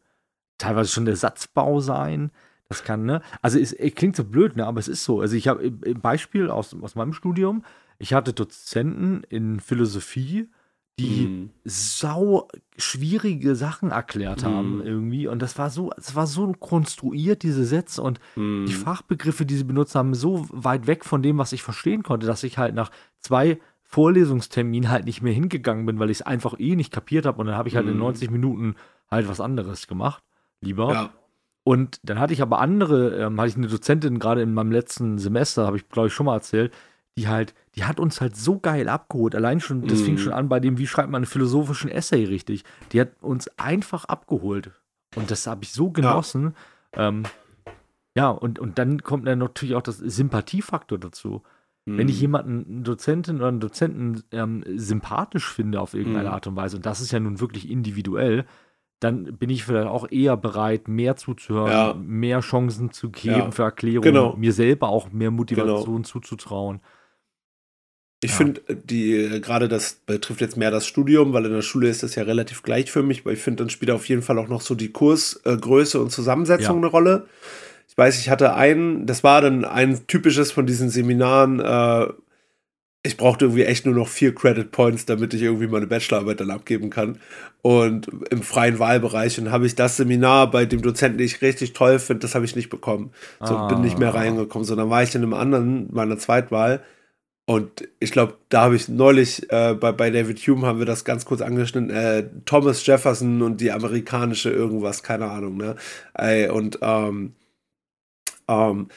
[0.63, 2.32] teilweise schon der Satzbau sein.
[2.69, 3.21] Das kann, ne?
[3.41, 4.65] Also es, es klingt so blöd, ne?
[4.65, 5.21] Aber es ist so.
[5.21, 7.63] Also ich habe ein Beispiel aus, aus meinem Studium,
[7.99, 10.49] ich hatte Dozenten in Philosophie,
[10.99, 11.49] die mhm.
[11.63, 12.47] sau
[12.78, 14.86] schwierige Sachen erklärt haben mhm.
[14.86, 18.67] irgendwie und das war so es war so konstruiert diese Sätze und mhm.
[18.67, 22.28] die Fachbegriffe die sie benutzt haben so weit weg von dem was ich verstehen konnte
[22.28, 26.60] dass ich halt nach zwei Vorlesungsterminen halt nicht mehr hingegangen bin weil ich es einfach
[26.60, 28.34] eh nicht kapiert habe und dann habe ich halt in 90 mhm.
[28.34, 28.76] Minuten
[29.10, 30.23] halt was anderes gemacht
[30.63, 31.10] lieber ja.
[31.63, 35.17] und dann hatte ich aber andere ähm, hatte ich eine Dozentin gerade in meinem letzten
[35.17, 36.73] Semester habe ich glaube ich schon mal erzählt
[37.17, 39.36] die halt, die hat uns halt so geil abgeholt.
[39.36, 40.04] Allein schon, das mm.
[40.04, 40.19] fing mhm.
[40.19, 42.63] schon an bei dem, wie schreibt man einen philosophischen Essay richtig.
[42.91, 44.71] Die hat uns einfach abgeholt.
[45.15, 46.56] Und das habe ich so genossen.
[46.95, 47.23] Ja, ähm,
[48.15, 51.43] ja und, und dann kommt dann natürlich auch das Sympathiefaktor dazu.
[51.86, 51.97] Mm.
[51.97, 52.21] Wenn ich mhm.
[52.21, 56.34] jemanden, einen Dozentin oder einen Dozenten ähm, sympathisch finde auf irgendeine mm.
[56.34, 58.45] Art und Weise, und das ist ja nun wirklich individuell,
[59.04, 61.94] dann bin ich vielleicht auch eher bereit, mehr zuzuhören, ja.
[61.94, 63.52] mehr Chancen zu geben ja.
[63.52, 64.36] für Erklärungen, genau.
[64.38, 66.08] mir selber auch mehr Motivation genau.
[66.08, 66.80] zuzutrauen.
[68.22, 68.38] Ich ja.
[68.38, 72.16] finde, die gerade das betrifft jetzt mehr das Studium, weil in der Schule ist das
[72.16, 74.62] ja relativ gleich für mich, aber ich finde, dann spielt auf jeden Fall auch noch
[74.62, 77.28] so die Kursgröße äh, und Zusammensetzung eine Rolle.
[77.89, 82.13] Ich weiß, ich hatte einen, das war dann ein typisches von diesen Seminaren, äh,
[83.06, 86.52] ich brauchte irgendwie echt nur noch vier Credit Points, damit ich irgendwie meine Bachelorarbeit dann
[86.52, 87.20] abgeben kann.
[87.62, 91.74] Und im freien Wahlbereich und habe ich das Seminar bei dem Dozenten, den ich richtig
[91.74, 93.12] toll finde, das habe ich nicht bekommen.
[93.42, 93.68] So ah.
[93.68, 96.82] bin nicht mehr reingekommen, sondern war ich in einem anderen, meiner Zweitwahl
[97.46, 101.04] und ich glaube, da habe ich neulich äh, bei, bei David Hume haben wir das
[101.04, 105.76] ganz kurz angeschnitten, äh, Thomas Jefferson und die amerikanische irgendwas, keine Ahnung, ne?
[106.13, 107.34] Ey, und ähm,
[108.48, 108.88] ähm,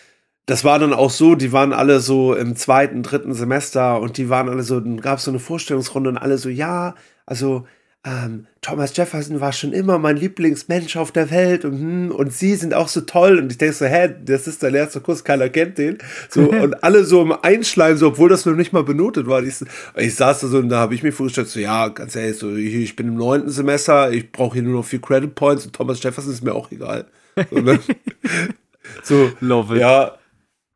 [0.46, 4.28] das war dann auch so, die waren alle so im zweiten, dritten Semester und die
[4.28, 6.94] waren alle so, dann gab es so eine Vorstellungsrunde und alle so, ja,
[7.26, 7.66] also
[8.06, 12.54] ähm, Thomas Jefferson war schon immer mein Lieblingsmensch auf der Welt und, hm, und sie
[12.54, 13.38] sind auch so toll.
[13.38, 15.98] Und ich denke so, hä, das ist der letzte Kurs, keiner kennt den.
[16.30, 19.42] So, und alle so im Einschleimen, so, obwohl das noch nicht mal benotet war.
[19.42, 19.56] Ich,
[19.96, 22.54] ich saß da so und da habe ich mir vorgestellt, so, ja, ganz ehrlich, so,
[22.54, 25.74] ich, ich bin im neunten Semester, ich brauche hier nur noch vier Credit Points und
[25.74, 27.06] Thomas Jefferson ist mir auch egal.
[27.50, 27.80] So, ne?
[29.02, 29.80] so Love it.
[29.80, 30.16] ja,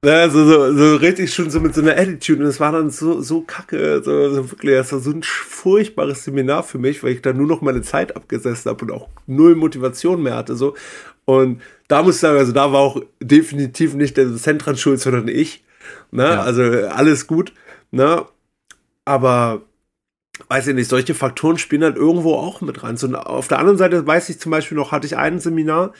[0.04, 2.42] ja, so, so, so richtig schon so mit so einer Attitude.
[2.42, 4.02] Und es war dann so, so kacke.
[4.02, 7.46] So, so wirklich, das war so ein furchtbares Seminar für mich, weil ich da nur
[7.46, 10.56] noch meine Zeit abgesessen habe und auch null Motivation mehr hatte.
[10.56, 10.74] So.
[11.26, 15.00] Und da muss ich sagen, also da war auch definitiv nicht der Dozent dran schuld,
[15.00, 15.64] sondern ich.
[16.12, 16.24] Ne?
[16.24, 16.42] Ja.
[16.42, 17.52] Also alles gut.
[17.90, 18.24] Ne?
[19.04, 19.62] Aber
[20.48, 22.96] weiß ich nicht, solche Faktoren spielen dann irgendwo auch mit rein.
[22.96, 25.92] So, auf der anderen Seite weiß ich zum Beispiel noch, hatte ich ein Seminar,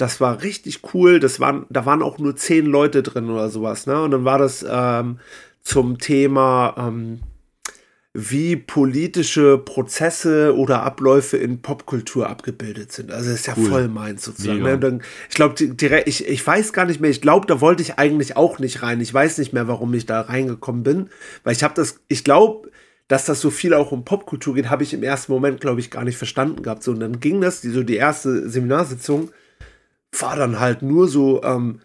[0.00, 1.20] das war richtig cool.
[1.20, 3.86] Das waren, da waren auch nur zehn Leute drin oder sowas.
[3.86, 4.00] Ne?
[4.02, 5.18] Und dann war das ähm,
[5.62, 7.20] zum Thema, ähm,
[8.12, 13.12] wie politische Prozesse oder Abläufe in Popkultur abgebildet sind.
[13.12, 13.68] Also ist ja cool.
[13.68, 14.62] voll meins sozusagen.
[14.62, 14.78] Ne?
[14.78, 17.98] Dann, ich glaube, direkt, ich, ich weiß gar nicht mehr, ich glaube, da wollte ich
[17.98, 19.00] eigentlich auch nicht rein.
[19.00, 21.10] Ich weiß nicht mehr, warum ich da reingekommen bin.
[21.44, 22.70] Weil ich habe das, ich glaube,
[23.06, 25.90] dass das so viel auch um Popkultur geht, habe ich im ersten Moment, glaube ich,
[25.90, 26.82] gar nicht verstanden gehabt.
[26.82, 29.30] So, und dann ging das, die, so die erste Seminarsitzung,
[30.18, 31.80] war dann halt nur so, ähm,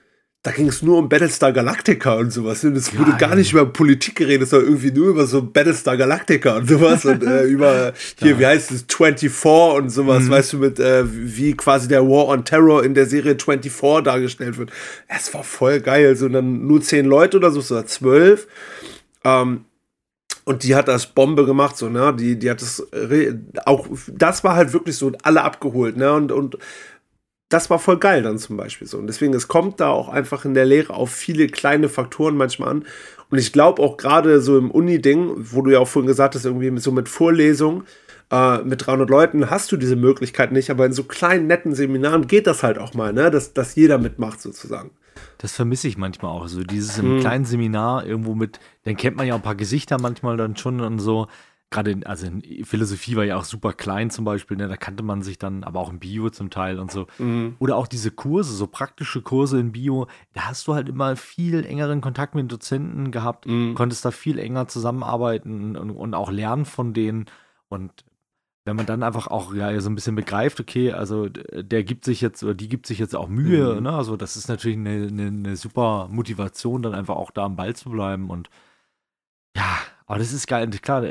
[0.45, 2.63] da ging es nur um Battlestar Galactica und sowas.
[2.63, 6.57] Und es wurde gar nicht über Politik geredet, sondern irgendwie nur über so Battlestar Galactica
[6.57, 7.03] und sowas.
[7.03, 8.39] und äh, über hier, ja.
[8.39, 10.29] wie heißt es, 24 und sowas, mhm.
[10.29, 14.59] weißt du, mit äh, wie quasi der War on Terror in der Serie 24 dargestellt
[14.59, 14.71] wird.
[15.07, 16.15] Es war voll geil.
[16.15, 18.47] So dann nur zehn Leute oder so, so zwölf.
[19.23, 19.65] Ähm,
[20.43, 22.15] und die hat das Bombe gemacht, so, ne?
[22.15, 22.85] Die, die hat das
[23.65, 26.13] auch, das war halt wirklich so alle abgeholt, ne?
[26.13, 26.59] Und, und
[27.55, 28.97] das war voll geil dann zum Beispiel so.
[28.97, 32.69] Und deswegen, es kommt da auch einfach in der Lehre auf viele kleine Faktoren manchmal
[32.69, 32.85] an.
[33.29, 36.45] Und ich glaube auch gerade so im Uni-Ding, wo du ja auch vorhin gesagt hast,
[36.45, 37.83] irgendwie so mit Vorlesungen,
[38.31, 42.27] äh, mit 300 Leuten hast du diese Möglichkeit nicht, aber in so kleinen, netten Seminaren
[42.27, 43.31] geht das halt auch mal, ne?
[43.31, 44.91] dass, dass jeder mitmacht sozusagen.
[45.37, 46.47] Das vermisse ich manchmal auch.
[46.47, 47.19] So dieses im Mhm.
[47.21, 50.99] kleinen Seminar irgendwo mit, dann kennt man ja ein paar Gesichter manchmal dann schon und
[50.99, 51.27] so.
[51.75, 54.69] Gerade in, also in Philosophie war ja auch super klein zum Beispiel, ne?
[54.69, 57.07] da kannte man sich dann, aber auch im Bio zum Teil und so.
[57.19, 57.55] Mhm.
[57.59, 61.65] Oder auch diese Kurse, so praktische Kurse in Bio, da hast du halt immer viel
[61.65, 63.75] engeren Kontakt mit den Dozenten gehabt, Mhm.
[63.75, 67.25] konntest da viel enger zusammenarbeiten und, und auch lernen von denen.
[67.67, 67.91] Und
[68.63, 72.21] wenn man dann einfach auch ja, so ein bisschen begreift, okay, also der gibt sich
[72.21, 73.83] jetzt oder die gibt sich jetzt auch Mühe, Mhm.
[73.83, 73.91] ne?
[73.91, 77.75] Also das ist natürlich eine, eine, eine super Motivation, dann einfach auch da am Ball
[77.75, 78.29] zu bleiben.
[78.29, 78.49] Und
[79.57, 80.65] ja, aber das ist geil.
[80.65, 81.03] Und Klar,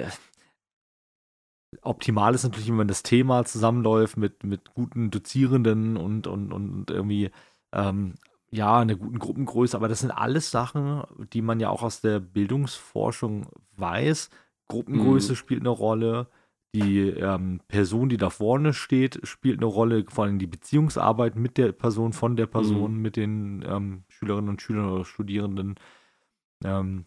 [1.83, 7.31] optimal ist natürlich, wenn das Thema zusammenläuft mit, mit guten Dozierenden und, und, und irgendwie
[7.73, 8.15] ähm,
[8.51, 12.21] ja, einer guten Gruppengröße, aber das sind alles Sachen, die man ja auch aus der
[12.21, 14.31] Bildungsforschung weiß.
[14.69, 15.37] Gruppengröße Mhm.
[15.37, 16.29] spielt eine Rolle,
[16.75, 21.57] die ähm, Person, die da vorne steht, spielt eine Rolle, vor allem die Beziehungsarbeit mit
[21.59, 25.77] der Person, von der Person, mit den ähm, Schülerinnen und Schülern oder Studierenden.
[26.65, 27.07] Ähm,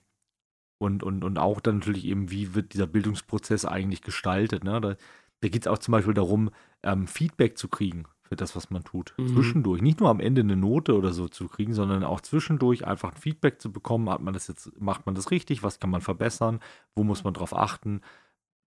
[0.77, 4.63] und, und, und auch dann natürlich eben, wie wird dieser Bildungsprozess eigentlich gestaltet.
[4.63, 4.79] Ne?
[4.79, 4.95] Da,
[5.41, 6.51] da geht es auch zum Beispiel darum,
[6.83, 9.13] ähm, Feedback zu kriegen für das, was man tut.
[9.17, 9.29] Mhm.
[9.29, 9.81] Zwischendurch.
[9.81, 13.21] Nicht nur am Ende eine Note oder so zu kriegen, sondern auch zwischendurch einfach ein
[13.21, 14.09] Feedback zu bekommen.
[14.09, 15.63] Hat man das jetzt, macht man das richtig?
[15.63, 16.59] Was kann man verbessern?
[16.93, 18.01] Wo muss man drauf achten?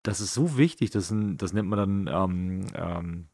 [0.01, 0.91] Das ist so wichtig.
[0.91, 3.27] Das, das nennt man dann ähm, ähm,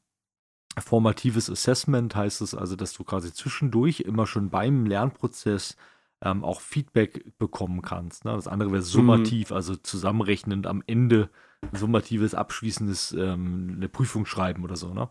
[0.82, 5.78] formatives Assessment, heißt es also, dass du quasi zwischendurch immer schon beim Lernprozess
[6.26, 8.26] ähm, auch Feedback bekommen kannst.
[8.26, 8.34] Ne?
[8.34, 11.30] Das andere wäre summativ, also zusammenrechnend am Ende
[11.72, 14.94] summatives, abschließendes ähm, eine Prüfung schreiben oder so.
[14.94, 15.08] Ne?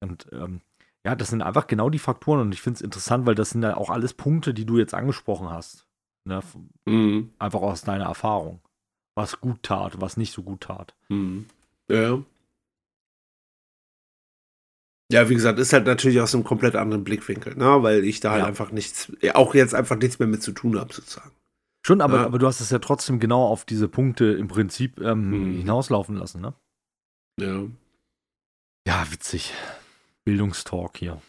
[0.00, 0.62] Und ähm,
[1.04, 3.62] ja, das sind einfach genau die Faktoren und ich finde es interessant, weil das sind
[3.62, 5.86] ja auch alles Punkte, die du jetzt angesprochen hast.
[6.24, 6.40] Ne?
[6.86, 7.30] Mhm.
[7.38, 8.60] Einfach aus deiner Erfahrung.
[9.14, 10.94] Was gut tat, was nicht so gut tat.
[11.10, 11.46] Mhm.
[11.90, 12.18] Ja.
[15.10, 17.82] Ja, wie gesagt, ist halt natürlich aus einem komplett anderen Blickwinkel, ne?
[17.82, 18.46] weil ich da halt Ja.
[18.46, 21.32] einfach nichts, ja, auch jetzt einfach nichts mehr mit zu tun habe, sozusagen.
[21.84, 22.26] Schon, aber, Ja.
[22.26, 25.56] aber du hast es ja trotzdem genau auf diese Punkte im Prinzip ähm, Mhm.
[25.58, 26.54] hinauslaufen lassen, ne?
[27.40, 27.62] Ja.
[28.86, 29.52] Ja, witzig.
[30.24, 31.20] Bildungstalk hier.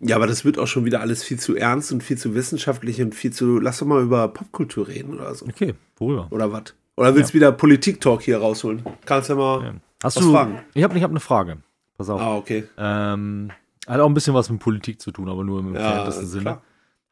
[0.00, 3.00] Ja, aber das wird auch schon wieder alles viel zu ernst und viel zu wissenschaftlich
[3.02, 3.58] und viel zu.
[3.60, 5.46] Lass doch mal über Popkultur reden oder so.
[5.46, 6.28] Okay, worüber?
[6.30, 6.74] Oder was?
[6.96, 8.82] Oder willst du wieder Politik-Talk hier rausholen?
[9.04, 9.74] Kannst ja mal Ja.
[10.02, 10.32] Hast was du.
[10.32, 10.58] fragen.
[10.74, 11.58] Ich habe ich hab eine Frage.
[12.02, 12.20] Pass auf.
[12.20, 12.64] Ah, okay.
[12.76, 13.50] Ähm,
[13.86, 16.42] hat auch ein bisschen was mit Politik zu tun, aber nur im Ja, entferntesten Sinne.
[16.42, 16.62] klar.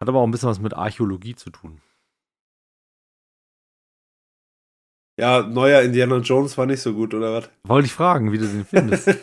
[0.00, 1.80] Hat aber auch ein bisschen was mit Archäologie zu tun.
[5.18, 7.50] Ja, neuer Indiana Jones war nicht so gut, oder was?
[7.64, 9.08] Wollte ich fragen, wie du den findest.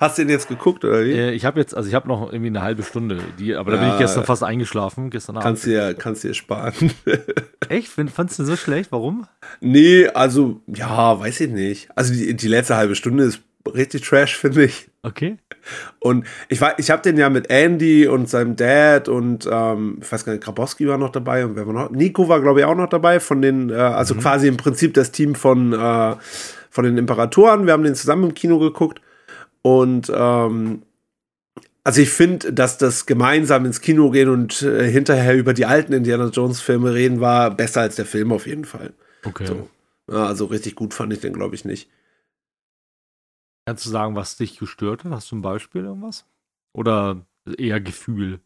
[0.00, 1.12] Hast du den jetzt geguckt, oder wie?
[1.12, 3.76] äh, ich habe jetzt, also ich habe noch irgendwie eine halbe Stunde, die, aber da
[3.78, 5.44] bin ich gestern fast eingeschlafen, gestern Abend.
[5.44, 6.90] Kannst dir, kannst dir sparen.
[7.68, 7.88] Echt?
[7.88, 8.92] Find, fandst du so schlecht?
[8.92, 9.26] Warum?
[9.60, 11.88] nee, also, ja, weiß ich nicht.
[11.96, 13.40] Also die, die letzte halbe Stunde ist
[13.72, 14.90] richtig trash, finde ich.
[15.02, 15.38] Okay.
[15.98, 20.10] Und ich war, ich habe den ja mit Andy und seinem Dad und ähm, ich
[20.10, 21.90] weiß gar nicht, Grabowski war noch dabei und wer war noch?
[21.90, 25.12] Nico war, glaube ich, auch noch dabei von den, äh, also quasi im Prinzip das
[25.12, 26.16] Team von, äh,
[26.70, 27.66] von den Imperatoren.
[27.66, 29.00] Wir haben den zusammen im Kino geguckt.
[29.62, 30.82] Und ähm,
[31.84, 35.92] also ich finde, dass das gemeinsam ins Kino gehen und äh, hinterher über die alten
[35.92, 38.94] Indiana Jones Filme reden, war besser als der Film auf jeden Fall.
[39.24, 39.46] Okay.
[39.46, 39.68] So.
[40.10, 41.88] Ja, also richtig gut fand ich den, glaube ich, nicht.
[43.66, 45.12] Kannst du sagen, was dich gestört hat?
[45.12, 46.26] Hast du ein Beispiel irgendwas?
[46.74, 47.24] Oder
[47.58, 48.40] eher Gefühl?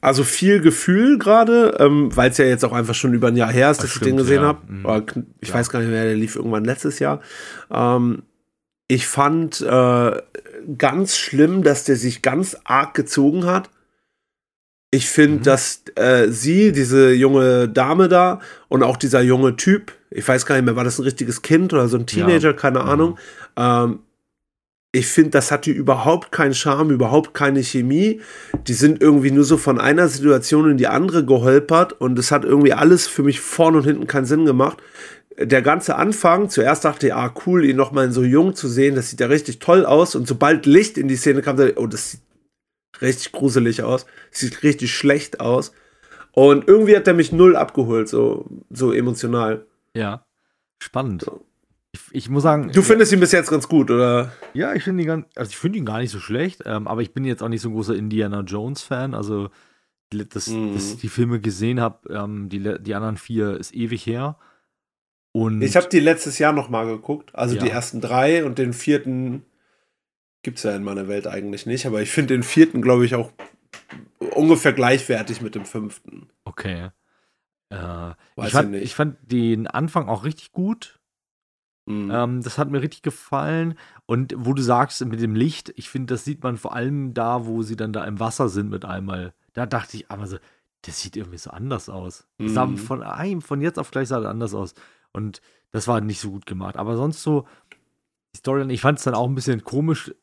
[0.00, 3.50] Also viel Gefühl gerade, ähm, weil es ja jetzt auch einfach schon über ein Jahr
[3.50, 4.48] her ist, dass ich stimmt, den gesehen ja.
[4.48, 4.72] habe.
[4.72, 5.26] Mhm.
[5.40, 5.54] Ich Ja.
[5.54, 7.20] weiß gar nicht mehr, der lief irgendwann letztes Jahr.
[7.70, 8.22] Ähm,
[8.88, 10.22] ich fand äh,
[10.78, 13.70] ganz schlimm, dass der sich ganz arg gezogen hat.
[14.90, 15.42] Ich finde, Mhm.
[15.44, 20.54] dass äh, sie, diese junge Dame da und auch dieser junge Typ, ich weiß gar
[20.56, 22.88] nicht mehr, war das ein richtiges Kind oder so ein Teenager, keine Mhm.
[22.88, 23.18] Ahnung.
[23.56, 24.00] Ähm,
[24.94, 28.20] ich finde, das hatte überhaupt keinen Charme, überhaupt keine Chemie.
[28.66, 32.44] Die sind irgendwie nur so von einer Situation in die andere geholpert und es hat
[32.44, 34.82] irgendwie alles für mich vorne und hinten keinen Sinn gemacht.
[35.38, 39.08] Der ganze Anfang, zuerst dachte ich, ah, cool, ihn nochmal so jung zu sehen, das
[39.08, 40.14] sieht ja richtig toll aus.
[40.14, 42.20] Und sobald Licht in die Szene kam, dachte ich, oh, das sieht
[43.00, 45.72] richtig gruselig aus, sieht richtig schlecht aus.
[46.32, 49.64] Und irgendwie hat er mich null abgeholt, so, so emotional.
[49.94, 50.26] Ja.
[50.82, 51.24] Spannend.
[51.94, 52.70] Ich, ich muss sagen.
[52.72, 54.32] Du findest ihn bis jetzt ganz gut, oder?
[54.54, 57.02] Ja, ich finde ihn, ganz- also ich finde ihn gar nicht so schlecht, ähm, aber
[57.02, 59.14] ich bin jetzt auch nicht so ein großer Indiana Jones-Fan.
[59.14, 59.50] Also,
[60.12, 60.74] die- dass, Mhm.
[60.74, 64.38] dass ich die Filme gesehen habe, ähm, die, die anderen vier ist ewig her.
[65.34, 67.62] Und Ich habe die letztes Jahr noch mal geguckt, also Ja.
[67.62, 69.44] die ersten drei und den vierten
[70.42, 73.32] gibt's ja in meiner Welt eigentlich nicht, aber ich finde den vierten, glaube ich, auch
[74.34, 76.28] ungefähr gleichwertig mit dem fünften.
[76.44, 76.90] okay.
[77.70, 78.82] Äh, ich, ich fand, nicht.
[78.84, 81.00] ich fand den Anfang auch richtig gut.
[81.86, 82.10] Mhm.
[82.12, 83.74] Ähm, das hat mir richtig gefallen.
[84.06, 87.46] Und wo du sagst, mit dem Licht, ich finde, das sieht man vor allem da,
[87.46, 89.34] wo sie dann da im Wasser sind mit einmal.
[89.52, 90.38] Da dachte ich aber so,
[90.82, 92.26] das sieht irgendwie so anders aus.
[92.38, 92.76] Mhm.
[92.76, 94.74] von einem, von jetzt auf gleich sah das anders aus.
[95.12, 95.40] Und
[95.70, 96.76] das war nicht so gut gemacht.
[96.76, 97.46] Aber sonst so,
[98.34, 100.14] die Story, ich fand es dann auch ein bisschen komisch.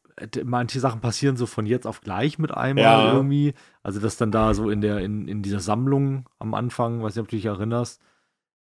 [0.44, 3.14] Manche Sachen passieren so von jetzt auf gleich mit einmal ja.
[3.14, 3.54] irgendwie.
[3.84, 7.22] Also, dass dann da so in der, in, in dieser Sammlung am Anfang, weiß nicht,
[7.22, 8.02] ob du dich erinnerst,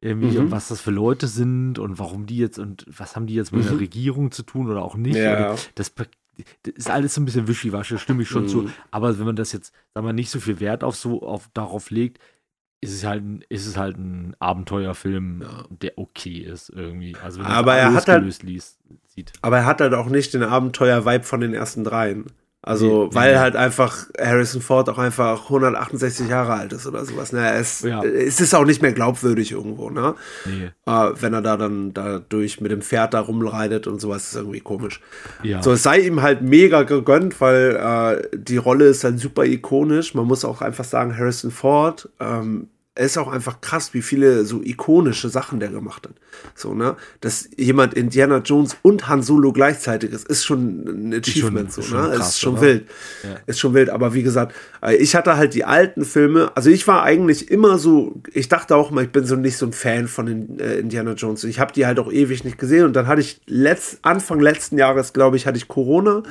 [0.01, 0.51] irgendwie, mhm.
[0.51, 3.65] was das für Leute sind und warum die jetzt und was haben die jetzt mit
[3.65, 3.69] mhm.
[3.69, 5.17] der Regierung zu tun oder auch nicht.
[5.17, 5.57] Ja.
[5.75, 6.09] Das, das,
[6.63, 8.49] ist alles so ein bisschen wischiwaschi, stimme ich schon mhm.
[8.49, 8.71] zu.
[8.91, 11.91] Aber wenn man das jetzt, sagen wir, nicht so viel Wert auf so auf darauf
[11.91, 12.21] legt,
[12.81, 15.65] ist es halt ein, ist es halt ein Abenteuerfilm, ja.
[15.69, 17.17] der okay ist irgendwie.
[17.17, 19.33] Also wenn aber er hat halt, liest, sieht.
[19.43, 22.27] Aber er hat halt auch nicht den Abenteuer-Vibe von den ersten dreien.
[22.61, 27.33] Also, weil halt einfach Harrison Ford auch einfach 168 Jahre alt ist oder sowas.
[27.33, 27.53] Ne?
[27.53, 28.03] Es, ja.
[28.03, 30.17] es ist auch nicht mehr glaubwürdig irgendwo, ne?
[30.45, 30.71] Nee.
[30.85, 34.61] Äh, wenn er da dann dadurch mit dem Pferd da rumreitet und sowas, ist irgendwie
[34.61, 35.01] komisch.
[35.45, 35.63] Ja.
[35.63, 40.15] So, es sei ihm halt mega gegönnt, weil äh, die Rolle ist halt super ikonisch.
[40.15, 42.69] Man muss auch einfach sagen, Harrison Ford ähm,
[43.05, 46.15] ist auch einfach krass, wie viele so ikonische Sachen der gemacht hat.
[46.55, 46.97] So, ne?
[47.21, 51.97] Dass jemand Indiana Jones und Han Solo gleichzeitig ist, ist schon ein Achievement, schon, so,
[51.97, 52.17] ne?
[52.17, 52.63] Krass, ist schon oder?
[52.63, 52.89] wild.
[53.23, 53.37] Ja.
[53.47, 53.91] Ist schon wild.
[53.91, 57.79] Aber wie gesagt, äh, ich hatte halt die alten Filme, also ich war eigentlich immer
[57.79, 60.79] so, ich dachte auch mal, ich bin so nicht so ein Fan von den, äh,
[60.79, 61.45] Indiana Jones.
[61.45, 64.77] Ich habe die halt auch ewig nicht gesehen und dann hatte ich letzt, Anfang letzten
[64.79, 66.23] Jahres, glaube ich, hatte ich Corona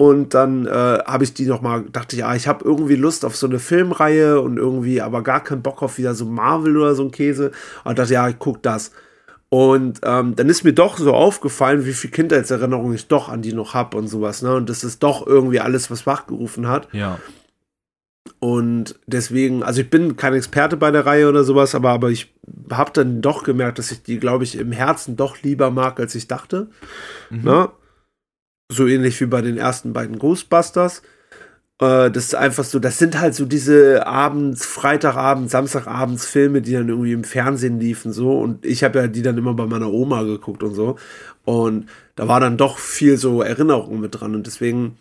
[0.00, 3.22] und dann äh, habe ich die noch mal, dachte ich, ah, ich habe irgendwie Lust
[3.22, 6.94] auf so eine Filmreihe und irgendwie aber gar keinen Bock auf wieder so Marvel oder
[6.94, 7.50] so ein Käse.
[7.84, 8.92] Und dachte, ja, ich guck das.
[9.50, 13.52] Und ähm, dann ist mir doch so aufgefallen, wie viel Kindheitserinnerungen ich doch an die
[13.52, 14.40] noch habe und sowas.
[14.40, 14.54] Ne?
[14.54, 16.88] Und das ist doch irgendwie alles, was wachgerufen hat.
[16.92, 17.18] Ja.
[18.38, 22.32] Und deswegen, also ich bin kein Experte bei der Reihe oder sowas, aber, aber ich
[22.70, 26.14] habe dann doch gemerkt, dass ich die, glaube ich, im Herzen doch lieber mag, als
[26.14, 26.68] ich dachte.
[27.28, 27.42] Mhm.
[27.42, 27.68] Ne?
[28.70, 31.02] So ähnlich wie bei den ersten beiden Ghostbusters.
[31.80, 36.72] Äh, das ist einfach so, das sind halt so diese abends, Freitagabend, Samstagabends Filme, die
[36.72, 38.38] dann irgendwie im Fernsehen liefen so.
[38.38, 40.96] Und ich habe ja die dann immer bei meiner Oma geguckt und so.
[41.44, 44.34] Und da war dann doch viel so Erinnerung mit dran.
[44.34, 44.96] Und deswegen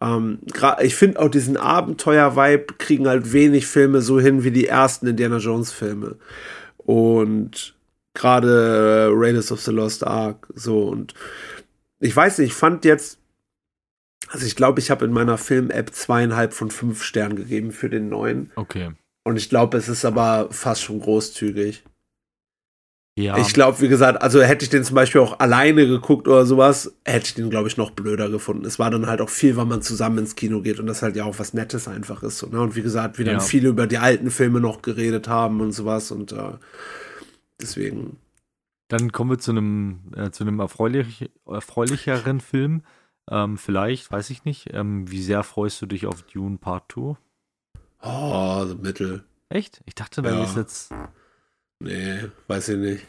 [0.00, 0.38] ähm,
[0.82, 5.38] ich finde auch diesen Abenteuer-Vibe kriegen halt wenig Filme so hin wie die ersten Indiana
[5.38, 6.16] Jones Filme.
[6.78, 7.74] Und
[8.12, 10.84] gerade Raiders of the Lost Ark so.
[10.88, 11.14] Und
[12.00, 13.18] ich weiß nicht, ich fand jetzt,
[14.28, 18.08] also ich glaube, ich habe in meiner Film-App zweieinhalb von fünf Sternen gegeben für den
[18.08, 18.52] neuen.
[18.56, 18.92] Okay.
[19.24, 21.84] Und ich glaube, es ist aber fast schon großzügig.
[23.16, 23.38] Ja.
[23.38, 26.96] Ich glaube, wie gesagt, also hätte ich den zum Beispiel auch alleine geguckt oder sowas,
[27.04, 28.64] hätte ich den, glaube ich, noch blöder gefunden.
[28.64, 31.14] Es war dann halt auch viel, weil man zusammen ins Kino geht und das halt
[31.14, 32.38] ja auch was Nettes einfach ist.
[32.38, 32.60] So, ne?
[32.60, 33.32] Und wie gesagt, wir ja.
[33.32, 36.54] dann viel über die alten Filme noch geredet haben und sowas und äh,
[37.60, 38.16] deswegen.
[38.88, 42.82] Dann kommen wir zu einem, äh, zu einem erfreulich, erfreulicheren Film.
[43.30, 44.72] Ähm, vielleicht, weiß ich nicht.
[44.72, 47.16] Ähm, wie sehr freust du dich auf Dune Part 2?
[48.02, 49.24] Oh, so mittel.
[49.48, 49.82] Echt?
[49.86, 50.44] Ich dachte, da ja.
[50.44, 50.92] ist jetzt.
[51.80, 53.06] Nee, weiß ich nicht.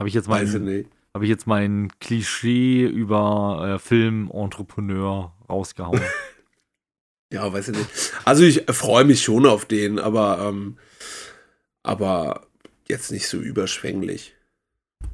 [0.00, 0.90] Habe ich jetzt mein, weiß ich nicht.
[1.14, 6.00] Habe ich jetzt mein Klischee über äh, Film-Entrepreneur rausgehauen?
[7.32, 7.90] ja, weiß ich nicht.
[8.24, 10.78] Also ich freue mich schon auf den, aber, ähm,
[11.82, 12.46] aber
[12.88, 14.34] jetzt nicht so überschwänglich.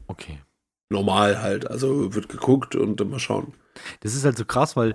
[0.06, 0.38] Okay.
[0.90, 1.70] Normal halt.
[1.70, 3.52] Also wird geguckt und dann mal schauen.
[4.00, 4.94] Das ist halt so krass, weil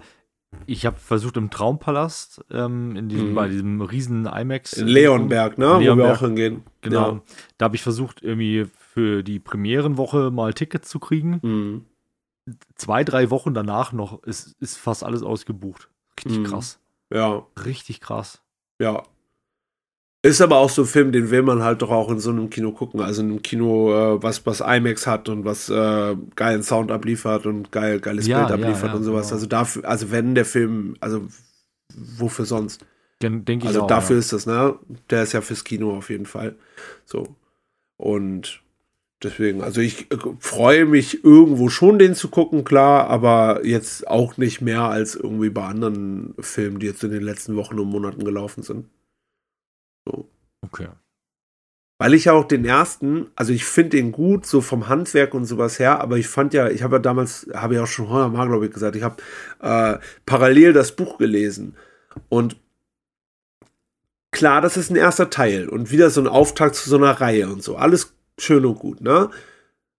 [0.65, 3.35] ich habe versucht im Traumpalast, ähm, in diesem, mhm.
[3.35, 4.73] bei diesem riesen IMAX.
[4.73, 5.79] In Leonberg, ne?
[5.79, 6.63] Leonberg, Wo wir auch hingehen.
[6.81, 7.11] Genau.
[7.11, 7.21] Ja.
[7.57, 11.39] Da habe ich versucht, irgendwie für die Premierenwoche mal Tickets zu kriegen.
[11.41, 11.85] Mhm.
[12.75, 15.89] Zwei, drei Wochen danach noch ist, ist fast alles ausgebucht.
[16.17, 16.43] Richtig mhm.
[16.43, 16.79] krass.
[17.11, 17.45] Ja.
[17.65, 18.41] Richtig krass.
[18.79, 19.03] Ja.
[20.25, 22.49] Ist aber auch so ein Film, den will man halt doch auch in so einem
[22.49, 23.01] Kino gucken.
[23.01, 27.45] Also in einem Kino, äh, was, was IMAX hat und was äh, geilen Sound abliefert
[27.45, 29.27] und geil, geiles ja, Bild abliefert ja, ja, und sowas.
[29.27, 29.35] Genau.
[29.35, 31.27] Also dafür, also wenn der Film, also
[31.93, 32.85] wofür sonst?
[33.21, 34.75] Den, denke ich also auch, dafür ist das, ne?
[35.09, 36.55] Der ist ja fürs Kino auf jeden Fall.
[37.03, 37.35] So.
[37.97, 38.61] Und
[39.23, 44.37] deswegen, also ich äh, freue mich irgendwo schon, den zu gucken, klar, aber jetzt auch
[44.37, 48.23] nicht mehr als irgendwie bei anderen Filmen, die jetzt in den letzten Wochen und Monaten
[48.23, 48.85] gelaufen sind.
[50.05, 50.29] So.
[50.61, 50.87] Okay.
[51.99, 55.45] Weil ich ja auch den ersten, also ich finde den gut, so vom Handwerk und
[55.45, 58.47] sowas her, aber ich fand ja, ich habe ja damals, habe ich auch schon hundertmal,
[58.47, 59.21] glaube ich, gesagt, ich habe
[59.61, 61.77] äh, parallel das Buch gelesen.
[62.29, 62.57] Und
[64.31, 67.47] klar, das ist ein erster Teil und wieder so ein Auftakt zu so einer Reihe
[67.47, 67.77] und so.
[67.77, 69.29] Alles schön und gut, ne?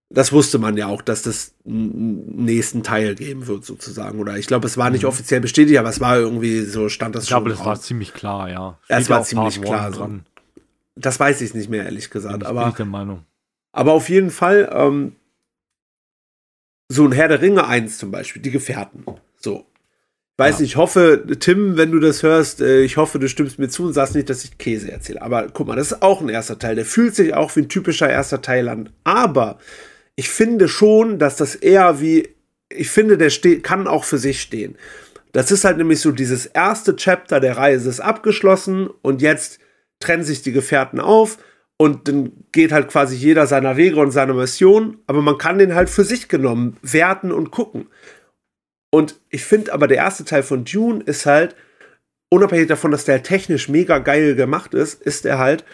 [0.09, 4.19] Das wusste man ja auch, dass das einen nächsten Teil geben wird, sozusagen.
[4.19, 5.09] Oder ich glaube, es war nicht mhm.
[5.09, 7.39] offiziell bestätigt, aber es war irgendwie so, stand das ich schon.
[7.39, 8.77] Ich glaube, das war ziemlich klar, ja.
[8.83, 9.91] Steht es war ziemlich klar.
[9.91, 10.09] So.
[10.95, 12.39] Das weiß ich nicht mehr, ehrlich gesagt.
[12.39, 13.25] Bin aber, bin ich der Meinung.
[13.71, 15.15] Aber auf jeden Fall, ähm,
[16.87, 19.03] so ein Herr der Ringe 1 zum Beispiel, die Gefährten.
[19.37, 19.65] So.
[20.37, 20.61] Ich weiß Ja.
[20.61, 23.85] nicht, ich hoffe, Tim, wenn du das hörst, äh, ich hoffe, du stimmst mir zu
[23.85, 25.21] und sagst nicht, dass ich Käse erzähle.
[25.21, 26.75] Aber guck mal, das ist auch ein erster Teil.
[26.75, 28.89] Der fühlt sich auch wie ein typischer erster Teil an.
[29.03, 29.57] Aber
[30.15, 32.29] ich finde schon, dass das eher wie,
[32.69, 34.77] ich finde, der steht, kann auch für sich stehen.
[35.31, 39.59] Das ist halt nämlich so dieses erste Chapter der Reise ist abgeschlossen und jetzt
[39.99, 41.37] trennen sich die Gefährten auf
[41.77, 45.75] und dann geht halt quasi jeder seiner Wege und seiner Mission, aber man kann den
[45.75, 47.87] halt für sich genommen werten und gucken.
[48.91, 51.55] Und ich finde aber, der erste Teil von Dune ist halt,
[52.29, 55.65] unabhängig davon, dass der halt technisch mega geil gemacht ist, ist er halt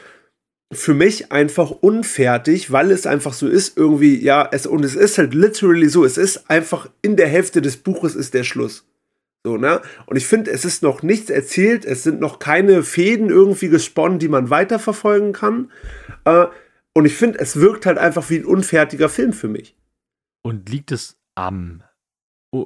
[0.72, 5.18] für mich einfach unfertig, weil es einfach so ist, irgendwie, ja, es, und es ist
[5.18, 8.88] halt literally so, es ist einfach in der Hälfte des Buches ist der Schluss.
[9.44, 9.82] So, ne?
[10.06, 14.20] Und ich finde, es ist noch nichts erzählt, es sind noch keine Fäden irgendwie gesponnen,
[14.20, 15.72] die man weiterverfolgen kann.
[16.26, 16.46] Äh,
[16.94, 19.76] und ich finde, es wirkt halt einfach wie ein unfertiger Film für mich.
[20.44, 21.84] Und liegt es am,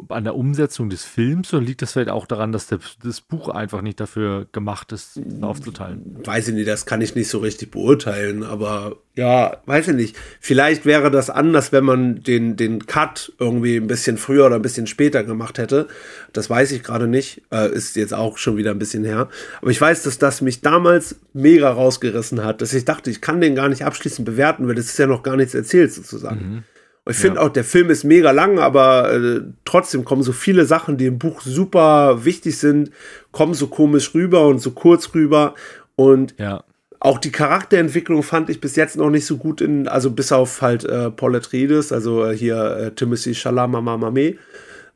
[0.09, 3.83] an der Umsetzung des Films oder liegt das vielleicht auch daran, dass das Buch einfach
[3.83, 6.17] nicht dafür gemacht ist, aufzuteilen?
[6.23, 10.15] Weiß ich nicht, das kann ich nicht so richtig beurteilen, aber ja, weiß ich nicht.
[10.39, 14.61] Vielleicht wäre das anders, wenn man den, den Cut irgendwie ein bisschen früher oder ein
[14.63, 15.87] bisschen später gemacht hätte.
[16.33, 17.43] Das weiß ich gerade nicht.
[17.51, 19.29] Äh, ist jetzt auch schon wieder ein bisschen her.
[19.61, 23.39] Aber ich weiß, dass das mich damals mega rausgerissen hat, dass ich dachte, ich kann
[23.39, 26.65] den gar nicht abschließend bewerten, weil das ist ja noch gar nichts erzählt sozusagen.
[27.05, 27.45] Und ich finde Ja.
[27.45, 31.19] auch, der Film ist mega lang, aber äh, trotzdem kommen so viele Sachen, die im
[31.19, 32.89] Buch super wichtig sind,
[33.31, 35.53] kommen so komisch rüber und so kurz rüber.
[35.95, 36.63] Und Ja.
[36.99, 40.63] auch die Charakterentwicklung fand ich bis jetzt noch nicht so gut in, also bis auf
[40.63, 44.39] halt äh, Paul Atreides, also äh, hier äh, Timothy Chalamet,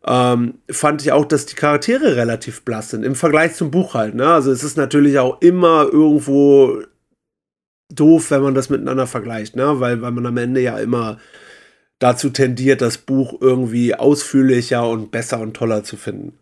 [0.07, 4.16] ähm, fand ich auch, dass die Charaktere relativ blass sind im Vergleich zum Buch halt.
[4.16, 4.26] Ne?
[4.26, 6.82] Also es ist natürlich auch immer irgendwo
[7.93, 9.80] doof, wenn man das miteinander vergleicht, ne?
[9.80, 11.18] weil, weil man am Ende ja immer
[11.99, 16.37] dazu tendiert, das Buch irgendwie ausführlicher und besser und toller zu finden.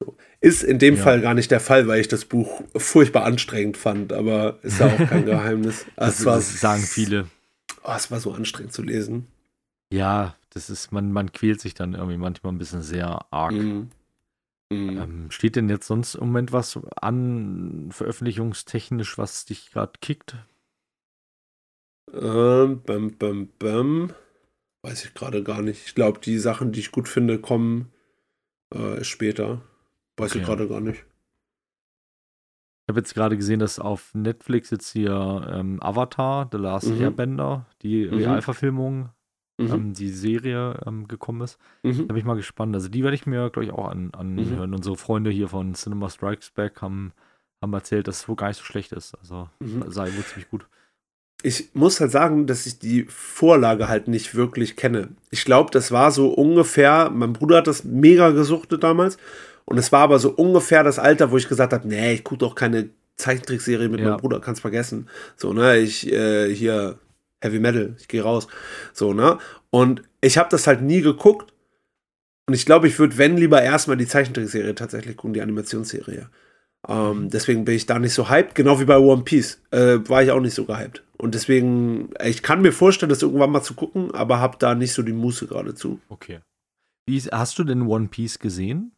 [0.00, 0.16] So.
[0.40, 1.02] Ist in dem Ja.
[1.02, 4.86] Fall gar nicht der Fall, weil ich das Buch furchtbar anstrengend fand, aber ist ja
[4.86, 5.86] auch kein Geheimnis.
[5.96, 7.28] Das, es war, das sagen viele.
[7.84, 9.26] Oh, es war so anstrengend zu lesen.
[9.92, 13.52] Ja, das ist, man, man quält sich dann irgendwie manchmal ein bisschen sehr arg.
[13.52, 13.90] Mhm.
[14.70, 20.36] Ähm, steht denn jetzt sonst im Moment was an, veröffentlichungstechnisch, was dich gerade kickt?
[22.12, 24.12] Ähm, bam, bam, bam.
[24.82, 25.86] Weiß ich gerade gar nicht.
[25.86, 27.92] Ich glaube, die Sachen, die ich gut finde, kommen
[28.74, 29.62] äh, später.
[30.16, 30.46] Weiß ich Okay.
[30.46, 31.04] gerade gar nicht.
[32.84, 37.00] Ich habe jetzt gerade gesehen, dass auf Netflix jetzt hier ähm, Avatar, The Last Mhm.
[37.00, 38.14] Airbender, die Mhm.
[38.14, 39.10] Realverfilmung,
[39.58, 39.70] Mhm.
[39.72, 41.58] ähm, die Serie ähm, gekommen ist.
[41.84, 41.98] Mhm.
[41.98, 42.74] Da bin ich mal gespannt.
[42.74, 44.74] Also die werde ich mir, glaube ich, auch an, anhören.
[44.74, 47.12] Unsere Freunde hier von Cinema Strikes Back haben,
[47.62, 49.14] haben erzählt, dass es wohl gar nicht so schlecht ist.
[49.14, 49.88] Also Mhm.
[49.88, 50.66] sei wohl ziemlich gut.
[51.42, 55.08] Ich muss halt sagen, dass ich die Vorlage halt nicht wirklich kenne.
[55.30, 59.16] Ich glaube, das war so ungefähr, mein Bruder hat das mega gesuchtet damals.
[59.64, 62.38] Und es war aber so ungefähr das Alter, wo ich gesagt habe, nee, ich gucke
[62.38, 64.10] doch keine Zeichentrickserie mit Ja.
[64.10, 65.08] meinem Bruder, kannst vergessen.
[65.36, 66.98] So, ne, ich äh, hier
[67.42, 68.46] Heavy Metal, ich gehe raus.
[68.92, 69.38] So, ne?
[69.70, 71.52] Und ich habe das halt nie geguckt.
[72.48, 76.28] Und ich glaube, ich würde, wenn lieber erstmal die Zeichentrickserie tatsächlich gucken, die Animationsserie.
[76.88, 79.60] Ähm, deswegen bin ich da nicht so hyped, genau wie bei One Piece.
[79.70, 81.04] Äh, war ich auch nicht so gehypt.
[81.16, 84.74] Und deswegen, äh, ich kann mir vorstellen, das irgendwann mal zu gucken, aber habe da
[84.74, 86.00] nicht so die Muße gerade zu.
[86.08, 86.40] Okay.
[87.06, 88.92] Wie hast du denn One Piece gesehen?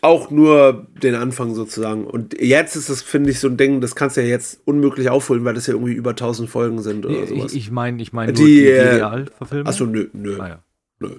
[0.00, 2.06] Auch nur den Anfang sozusagen.
[2.06, 5.08] Und jetzt ist das, finde ich, so ein Ding, das kannst du ja jetzt unmöglich
[5.10, 7.52] aufholen, weil das ja irgendwie über 1000 Folgen sind oder Nee, sowas.
[7.52, 9.66] ich ich meine, ich meine Die, nur die, die äh, Realverfilmung.
[9.66, 10.38] Achso, nö, nö.
[10.40, 10.62] Ah, ja.
[11.00, 11.16] nö.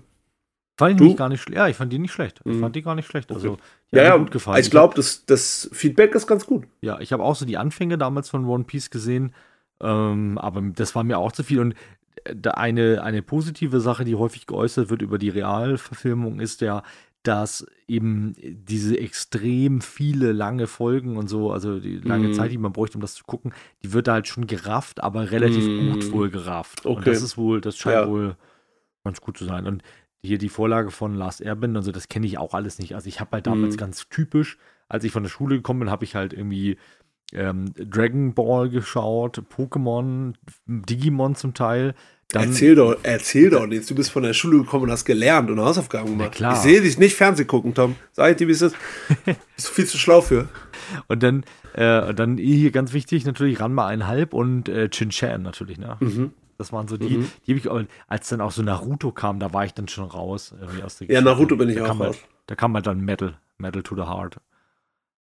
[0.79, 1.57] Fand ich gar nicht schlecht.
[1.57, 2.41] Ja, ich fand die nicht schlecht.
[2.45, 2.59] Ich Mhm.
[2.61, 3.31] fand die gar nicht schlecht.
[3.31, 3.57] Also,
[3.91, 4.59] Ja, ja, gut gefallen.
[4.61, 6.65] ich glaube, das, das Feedback ist ganz gut.
[6.81, 9.33] Ja, ich habe auch so die Anfänge damals von One Piece gesehen,
[9.81, 11.59] ähm, aber das war mir auch zu viel.
[11.59, 11.75] Und
[12.25, 16.83] äh, eine, eine positive Sache, die häufig geäußert wird über die Realverfilmung, ist ja,
[17.23, 22.33] dass eben diese extrem viele lange Folgen und so, also die lange Mhm.
[22.33, 23.53] Zeit, die man bräuchte, um das zu gucken,
[23.83, 25.89] die wird da halt schon gerafft, aber relativ Mhm.
[25.91, 26.85] gut wohl gerafft.
[26.85, 27.09] Und Okay.
[27.11, 28.07] das ist wohl, das scheint Ja.
[28.07, 28.37] wohl
[29.03, 29.65] ganz gut zu sein.
[29.67, 29.83] Und
[30.21, 32.95] hier die Vorlage von Last Airbender und so, das kenne ich auch alles nicht.
[32.95, 33.79] Also ich habe halt damals Mhm.
[33.79, 34.57] ganz typisch,
[34.89, 36.77] als ich von der Schule gekommen bin, habe ich halt irgendwie
[37.31, 40.33] ähm, Dragon Ball geschaut, Pokémon,
[40.65, 41.93] Digimon zum Teil.
[42.31, 43.87] Dann, erzähl doch, erzähl doch nichts.
[43.87, 46.31] Du bist von der Schule gekommen und hast gelernt und Hausaufgaben gemacht.
[46.33, 46.53] klar.
[46.53, 47.95] Ich sehe dich nicht Fernsehen gucken, Tom.
[48.13, 48.75] Sag ich dir, wie es ist.
[49.55, 50.47] Bist du viel zu schlau für.
[51.07, 51.43] Und dann,
[51.73, 55.97] äh, dann hier ganz wichtig natürlich Ranma einhalb und äh, Chin Chan natürlich, ne?
[55.99, 56.33] Mhm.
[56.59, 57.31] Das waren so die, Mhm.
[57.47, 60.03] die habe ich, aber als dann auch so Naruto kam, da war ich dann schon
[60.03, 60.53] raus.
[60.61, 61.21] Irgendwie aus der Ja.
[61.21, 62.17] Naruto bin ich da auch kam raus.
[62.17, 64.37] Halt, da kam halt dann Metal, Metal to the Heart.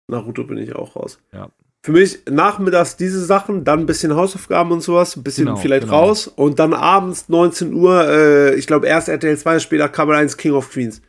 [0.08, 1.20] Naruto bin ich auch raus.
[1.32, 1.50] Ja.
[1.84, 5.84] für mich nachmittags diese Sachen, dann ein bisschen Hausaufgaben und sowas, ein bisschen Genau, vielleicht
[5.86, 6.00] genau.
[6.00, 10.36] raus und dann abends 19 Uhr, äh, ich glaube erst RTL 2, später Kabel 1
[10.36, 11.02] King of Queens.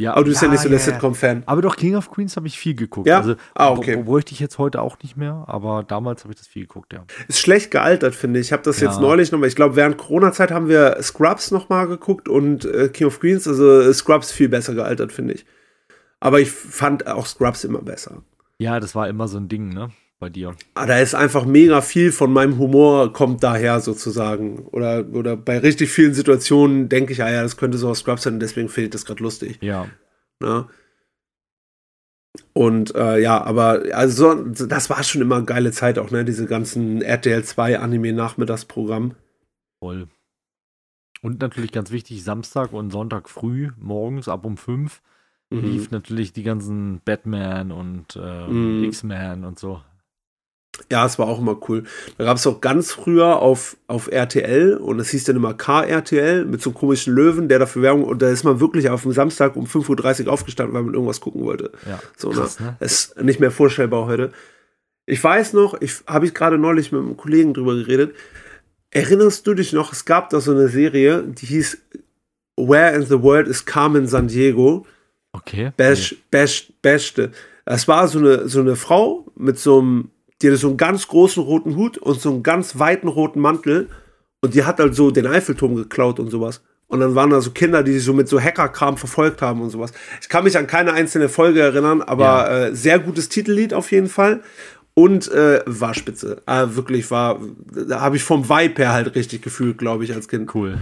[0.00, 0.84] Ja, Aber du bist ja, nicht so der ja.
[0.84, 1.42] Sitcom-Fan.
[1.46, 3.06] Aber doch, King of Queens habe ich viel geguckt.
[3.06, 3.18] Ja?
[3.18, 3.96] Also, Ah, okay.
[3.96, 6.92] br- Bräuchte ich jetzt heute auch nicht mehr, aber damals habe ich das viel geguckt,
[6.92, 7.04] ja.
[7.28, 8.46] Ist schlecht gealtert, finde ich.
[8.48, 8.88] Ich habe das Ja.
[8.88, 13.06] jetzt neulich nochmal, ich glaube, während Corona-Zeit haben wir Scrubs nochmal geguckt und äh, King
[13.08, 15.44] of Queens, also Scrubs viel besser gealtert, finde ich.
[16.18, 18.22] Aber ich fand auch Scrubs immer besser.
[18.58, 19.90] Ja, das war immer so ein Ding, ne?
[20.20, 20.54] Bei dir.
[20.74, 24.58] Ah, da ist einfach mega viel von meinem Humor kommt daher sozusagen.
[24.66, 28.24] Oder, oder bei richtig vielen Situationen denke ich, ah ja, das könnte so aus Scrubs
[28.24, 29.58] sein deswegen finde ich das gerade lustig.
[29.62, 29.88] Ja.
[30.42, 30.68] Ne?
[32.52, 36.24] Und äh, ja, aber also so, das war schon immer eine geile Zeit auch, ne?
[36.24, 39.14] Diese ganzen RTL 2 Anime-Nachmittagsprogramm.
[39.82, 40.08] Voll.
[41.22, 45.02] Und natürlich ganz wichtig, Samstag und Sonntag früh, morgens ab um 5,
[45.52, 45.60] Mhm.
[45.62, 48.84] lief natürlich die ganzen Batman und ähm, Mhm.
[48.84, 49.82] X-Men und so.
[50.90, 51.84] Ja, es war auch immer cool.
[52.18, 56.44] Da gab es auch ganz früher auf, auf RTL und es hieß dann immer KRTL
[56.44, 59.12] mit so einem komischen Löwen, der dafür Werbung und da ist man wirklich auf dem
[59.12, 61.72] Samstag um 5.30 Uhr aufgestanden, weil man irgendwas gucken wollte.
[61.86, 62.00] Ja.
[62.16, 62.66] So, Krass, ne?
[62.66, 62.76] ne?
[62.80, 64.32] Ist nicht mehr vorstellbar heute.
[65.06, 68.14] Ich weiß noch, ich habe ich gerade neulich mit einem Kollegen drüber geredet.
[68.90, 71.78] Erinnerst du dich noch, es gab da so eine Serie, die hieß
[72.56, 74.86] Where in the World is Carmen San Diego?
[75.32, 75.72] Okay.
[75.76, 77.30] Bash, Bash, Beste.
[77.64, 80.10] Es war so eine, so eine Frau mit so einem,
[80.42, 83.88] die hatte so einen ganz großen roten Hut und so einen ganz weiten roten Mantel
[84.40, 86.62] und die hat halt so den Eiffelturm geklaut und sowas.
[86.86, 89.70] Und dann waren da so Kinder, die sich so mit so Hackerkram verfolgt haben und
[89.70, 89.92] sowas.
[90.20, 92.58] Ich kann mich an keine einzelne Folge erinnern, aber Ja.
[92.66, 94.42] äh, sehr gutes Titellied auf jeden Fall.
[94.94, 96.42] Und äh, war spitze.
[96.46, 97.38] Äh, wirklich war,
[97.88, 100.52] da habe ich vom Vibe her halt richtig gefühlt, glaube ich, als Kind.
[100.52, 100.78] Cool.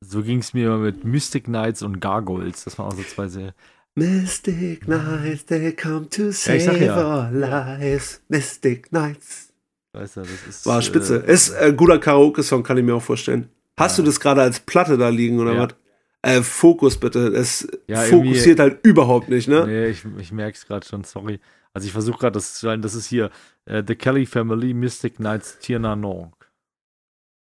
[0.00, 2.64] So ging es mir mit Mystic Knights und Gargoyles.
[2.64, 3.52] Das waren auch so zwei sehr.
[3.98, 6.96] Mystic Knights, they come to Ja, save sag ja.
[7.26, 8.20] our lives.
[8.28, 9.52] Mystic Knights.
[9.92, 10.66] Weißt du, das ist.
[10.66, 11.24] War spitze.
[11.26, 13.48] Äh, Ist ein guter Karaoke-Song, kann ich mir auch vorstellen.
[13.76, 14.04] Hast Ja.
[14.04, 15.62] du das gerade als Platte da liegen oder Ja.
[15.68, 15.74] was?
[16.22, 17.28] Äh, Fokus bitte.
[17.28, 19.66] Es Ja, fokussiert halt überhaupt nicht, ne?
[19.66, 21.38] Nee, ich, ich merke es gerade schon, sorry.
[21.74, 23.30] Also ich versuche gerade das zu sein, das ist hier
[23.66, 26.34] äh, The Kelly Family, Mystic Knights, Tierna Nong.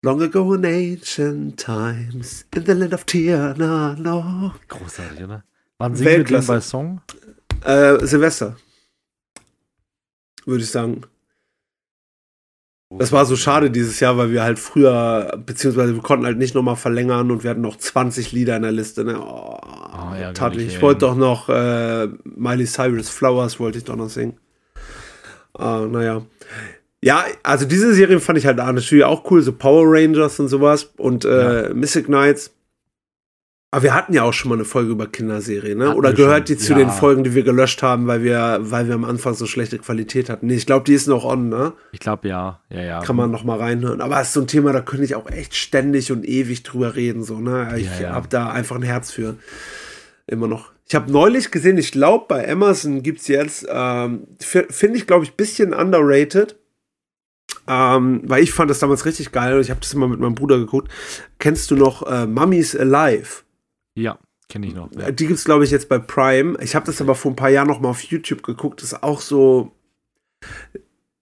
[0.04, 4.54] Long ago in ancient times, in the land of Tirna, no.
[4.68, 5.44] Großartig, oder?
[5.80, 6.48] Wann singen wir den Weltklasse.
[6.48, 7.02] bei Song?
[7.64, 8.56] Äh, Silvester.
[10.46, 11.02] Würde ich sagen.
[12.90, 16.56] Das war so schade dieses Jahr, weil wir halt früher, beziehungsweise wir konnten halt nicht
[16.56, 19.04] nochmal verlängern und wir hatten noch 20 Lieder in der Liste.
[19.04, 19.20] Ne?
[19.20, 19.60] Oh,
[20.14, 20.68] ärgerlich, tat ich.
[20.68, 24.40] Ich wollte doch noch äh, Miley Cyrus Flowers wollte ich doch noch singen.
[25.54, 26.22] Ah, naja.
[27.02, 30.90] Ja, also diese Serien fand ich halt natürlich auch cool, so Power Rangers und sowas
[30.98, 32.52] und äh, Mystic Knights.
[33.70, 35.90] Aber wir hatten ja auch schon mal eine Folge über Kinderserien, ne?
[35.90, 36.80] Hatten Oder gehört schon, die zu ja.
[36.80, 40.30] den Folgen, die wir gelöscht haben, weil wir, weil wir am Anfang so schlechte Qualität
[40.30, 40.48] hatten?
[40.48, 41.74] Nee, ich glaube, die ist noch on, ne?
[41.92, 43.00] Ich glaube ja, ja, ja.
[43.02, 44.00] Kann man noch mal reinhören.
[44.00, 46.96] Aber es ist so ein Thema, da könnte ich auch echt ständig und ewig drüber
[46.96, 47.74] reden, so, ne?
[47.76, 48.14] Ich Ja, ja.
[48.14, 49.36] habe da einfach ein Herz für.
[50.28, 50.72] Immer noch.
[50.88, 55.26] Ich habe neulich gesehen, ich glaube, bei Amazon gibt es jetzt, ähm, finde ich, glaube
[55.26, 56.56] ich, bisschen underrated.
[57.68, 60.36] Ähm, weil ich fand das damals richtig geil und ich habe das immer mit meinem
[60.36, 60.90] Bruder geguckt.
[61.38, 63.44] Kennst du noch äh, Mummies Alive?
[63.98, 64.20] Ja,
[64.50, 64.92] kenne ich noch.
[64.94, 65.12] Ja.
[65.12, 66.58] Die gibt's glaube ich, jetzt bei Prime.
[66.62, 68.82] Ich habe das aber vor ein paar Jahren noch mal auf YouTube geguckt.
[68.82, 69.72] Das ist auch so.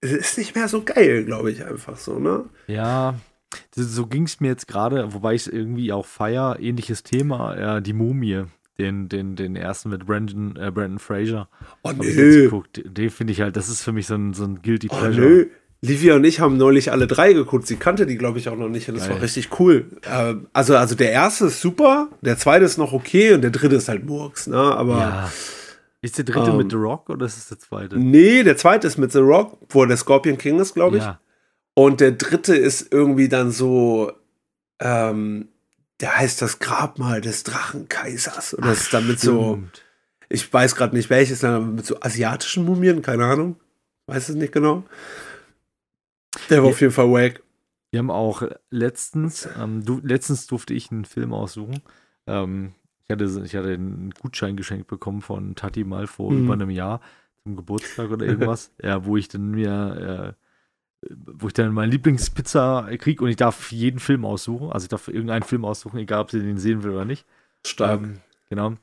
[0.01, 2.45] Es ist nicht mehr so geil, glaube ich, einfach so, ne?
[2.67, 3.15] Ja,
[3.73, 6.57] so ging es mir jetzt gerade, wobei ich es irgendwie auch feier.
[6.59, 8.43] Ähnliches Thema, äh, die Mumie.
[8.77, 11.47] Den, den, den ersten mit Brandon, äh, Brandon Fraser.
[11.81, 12.49] Oh, nö.
[12.83, 15.25] Den finde ich halt, das ist für mich so ein, so ein Guilty Oh, Pleasure.
[15.25, 15.45] nö.
[15.85, 17.67] Livia und ich haben neulich alle drei geguckt.
[17.67, 18.87] Sie kannte die, glaube ich, auch noch nicht.
[18.89, 19.15] Und das Geil.
[19.15, 19.85] war richtig cool.
[20.09, 23.75] Ähm, also, also der erste ist super, der zweite ist noch okay und der dritte
[23.75, 24.57] ist halt Murks, ne?
[24.57, 25.31] Aber Ja.
[26.01, 27.97] Ist der dritte Ähm, mit The Rock oder ist es der zweite?
[27.97, 31.03] nee, der zweite ist mit The Rock, wo er der Scorpion King ist, glaube ich.
[31.03, 31.19] Ja.
[31.73, 34.11] Und der dritte ist irgendwie dann so,
[34.79, 35.47] ähm,
[36.01, 38.53] der heißt das Grabmal des Drachenkaisers.
[38.53, 39.59] Und das ist dann mit so,
[40.29, 43.55] ich weiß gerade nicht welches, aber mit so asiatischen Mumien, keine Ahnung.
[44.07, 44.83] Weiß es nicht genau.
[46.49, 47.41] Der war auf jeden Fall wack.
[47.91, 51.81] Wir haben auch letztens, ähm, du, letztens durfte ich einen Film aussuchen.
[52.27, 52.73] Ähm,
[53.03, 56.43] ich, hatte, ich hatte einen Gutschein geschenkt bekommen von Tati mal vor Mhm.
[56.45, 57.01] über einem Jahr
[57.43, 60.35] zum Geburtstag oder irgendwas, ja, wo ich dann mir,
[61.07, 64.71] äh, wo ich dann meine Lieblingspizza kriege und ich darf jeden Film aussuchen.
[64.71, 67.25] Also ich darf irgendeinen Film aussuchen, egal ob sie den sehen will oder nicht.
[67.65, 68.01] Stark.
[68.01, 68.17] Ähm,
[68.49, 68.73] genau.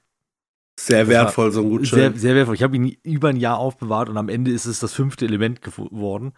[0.78, 2.16] Sehr wertvoll, so ein Sehr, Gutschein.
[2.16, 2.54] sehr wertvoll.
[2.54, 5.60] Ich habe ihn über ein Jahr aufbewahrt und am Ende ist es das fünfte Element
[5.60, 6.32] geworden.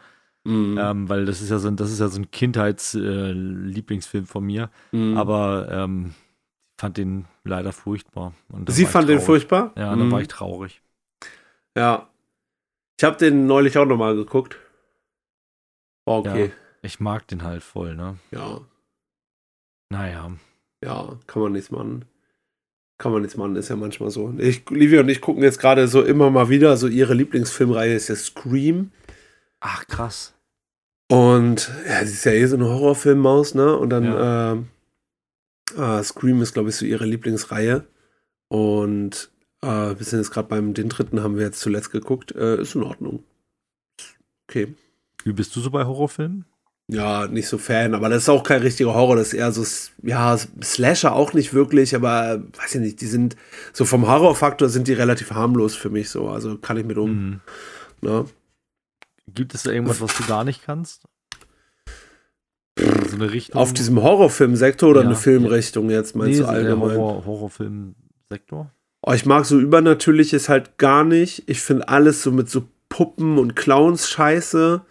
[0.44, 0.78] Mhm.
[0.78, 4.70] Ähm, weil das ist ja so ein, das ist ja so ein Kindheits-Lieblingsfilm von mir.
[4.92, 5.16] Mhm.
[5.16, 6.14] Aber ähm,
[6.78, 8.34] fand den leider furchtbar.
[8.50, 9.72] Und da Sie fand den furchtbar?
[9.76, 10.00] Ja, Mhm.
[10.00, 10.82] dann war ich traurig.
[11.76, 12.08] Ja.
[12.98, 14.56] Ich habe den neulich auch nochmal geguckt.
[16.06, 16.46] War okay.
[16.46, 18.18] Ja, ich mag den halt voll, ne?
[18.30, 18.60] Ja.
[19.90, 20.30] Naja.
[20.84, 22.04] Ja, kann man nichts machen.
[22.98, 24.32] Kann man nichts machen, ist ja manchmal so.
[24.38, 28.08] Ich, Livia und ich gucken jetzt gerade so immer mal wieder, so ihre Lieblingsfilmreihe ist
[28.08, 28.92] ja Scream.
[29.60, 30.33] Ach, krass.
[31.10, 33.76] Und ja, sie ist ja eh so eine Horrorfilmmaus, ne?
[33.76, 34.52] Und dann Ja.
[34.52, 34.68] ähm,
[35.76, 37.84] äh, Scream ist, glaube ich, so ihre Lieblingsreihe.
[38.48, 39.30] Und
[39.62, 42.32] äh, wir sind jetzt gerade beim, den dritten haben wir jetzt zuletzt geguckt.
[42.34, 43.22] Äh, ist in Ordnung.
[44.48, 44.74] Okay.
[45.24, 46.44] Wie bist du so bei Horrorfilmen?
[46.88, 49.64] Ja, nicht so Fan, aber das ist auch kein richtiger Horror, das ist eher so,
[50.02, 53.36] ja, Slasher auch nicht wirklich, aber weiß ich nicht, die sind,
[53.72, 57.10] so vom Horrorfaktor sind die relativ harmlos für mich so, also kann ich mit um.
[57.10, 57.40] Mhm.
[58.02, 58.24] Ne?
[59.32, 61.02] Gibt es da irgendwas, was du gar nicht kannst?
[62.76, 63.60] So eine Richtung.
[63.60, 65.06] Auf diesem Horrorfilmsektor oder Ja.
[65.06, 66.96] eine Filmrichtung jetzt, meinst nee, du allgemein?
[66.96, 68.70] Horror, Horrorfilm-Sektor?
[69.06, 71.44] Oh, ich mag so Übernatürliches halt gar nicht.
[71.46, 74.82] Ich finde alles so mit so Puppen und Clowns scheiße.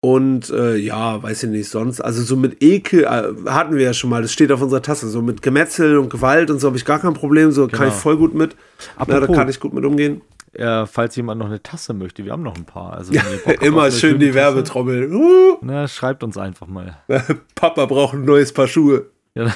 [0.00, 2.00] Und äh, ja, weiß ich nicht, sonst.
[2.00, 5.08] Also so mit Ekel äh, hatten wir ja schon mal, das steht auf unserer Tasse.
[5.08, 7.52] So mit Gemetzel und Gewalt und so habe ich gar kein Problem.
[7.52, 7.92] So kann Genau.
[7.92, 8.54] ich voll gut mit.
[8.98, 10.20] Na, da Apropos, kann ich gut mit umgehen.
[10.56, 12.94] Äh, falls jemand noch eine Tasse möchte, wir haben noch ein paar.
[12.94, 13.12] Also,
[13.60, 15.12] Immer schön die Tasse, Werbetrommel.
[15.14, 16.98] Uh, Na, schreibt uns einfach mal.
[17.54, 19.06] Papa braucht ein neues Paar Schuhe.
[19.34, 19.52] Ja.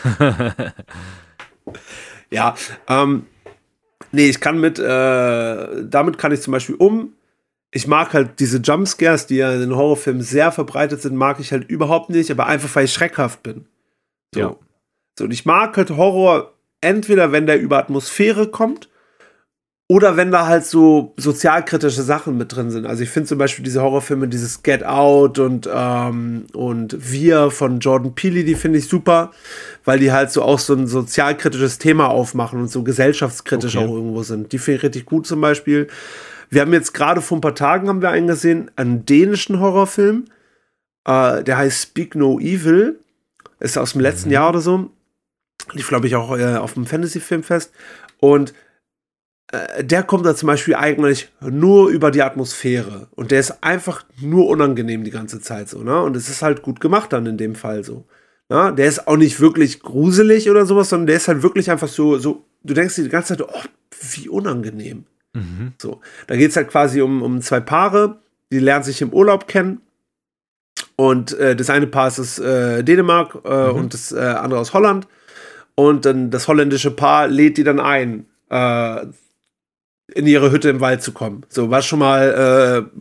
[2.31, 2.55] Ja,
[2.89, 3.27] ähm,
[4.13, 7.15] nee, ich kann mit, äh, damit kann ich zum Beispiel um.
[7.71, 11.53] Ich mag halt diese Jumpscares, die ja in den Horrorfilmen sehr verbreitet sind, mag ich
[11.53, 13.67] halt überhaupt nicht, aber einfach, weil ich schreckhaft bin.
[14.35, 14.41] So.
[14.41, 14.57] Ja.
[15.19, 18.88] So, und ich mag halt Horror entweder, wenn der über Atmosphäre kommt
[19.91, 22.85] oder wenn da halt so sozialkritische Sachen mit drin sind.
[22.85, 27.81] Also ich finde zum Beispiel diese Horrorfilme, dieses Get Out und, ähm, und Wir von
[27.81, 29.31] Jordan Peele, die finde ich super,
[29.87, 33.87] weil die halt so auch so ein sozialkritisches Thema aufmachen und so gesellschaftskritisch Okay.
[33.87, 34.53] auch irgendwo sind.
[34.53, 35.89] Die finde ich richtig gut zum Beispiel.
[36.51, 40.27] Wir haben jetzt gerade vor ein paar Tagen haben wir einen gesehen, einen dänischen Horrorfilm.
[41.07, 42.99] Äh, der heißt Speak No Evil.
[43.59, 44.91] Ist aus dem letzten Jahr oder so.
[45.73, 47.73] Lief, glaube ich, auch äh, auf dem Fantasy-Filmfest.
[48.21, 48.53] Und
[49.81, 53.09] der kommt da zum Beispiel eigentlich nur über die Atmosphäre.
[53.15, 56.03] Und der ist einfach nur unangenehm die ganze Zeit so, ne?
[56.03, 58.05] Und es ist halt gut gemacht dann in dem Fall so.
[58.51, 58.75] Ne?
[58.77, 62.19] Der ist auch nicht wirklich gruselig oder sowas, sondern der ist halt wirklich einfach so,
[62.19, 63.63] so, du denkst dir die ganze Zeit, oh,
[64.13, 65.05] wie unangenehm.
[65.35, 65.73] mhm.
[65.81, 68.21] So, da geht es halt quasi um, um zwei Paare,
[68.53, 69.81] die lernen sich im Urlaub kennen.
[70.97, 73.79] Und äh, das eine Paar ist aus äh, Dänemark äh, Mhm.
[73.79, 75.07] und das äh, andere aus Holland.
[75.75, 79.07] Und dann das holländische Paar lädt die dann ein, äh,
[80.15, 81.45] in ihre Hütte im Wald zu kommen.
[81.49, 83.01] So, war schon mal äh,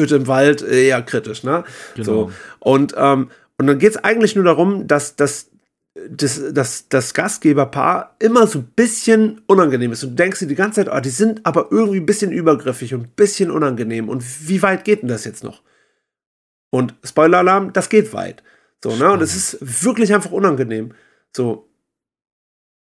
[0.00, 1.64] Hütte im Wald äh, eher kritisch, ne?
[1.94, 2.04] Genau.
[2.04, 2.32] So.
[2.60, 5.50] Und, ähm, und dann geht es eigentlich nur darum, dass, dass,
[6.08, 10.04] dass, dass das Gastgeberpaar immer so ein bisschen unangenehm ist.
[10.04, 12.94] Und du denkst dir die ganze Zeit, oh, die sind aber irgendwie ein bisschen übergriffig
[12.94, 14.08] und ein bisschen unangenehm.
[14.08, 15.62] Und wie weit geht denn das jetzt noch?
[16.70, 18.42] Und Spoiler-Alarm, das geht weit.
[18.82, 19.10] So, ne?
[19.10, 20.92] Und es ist wirklich einfach unangenehm.
[21.34, 21.67] So,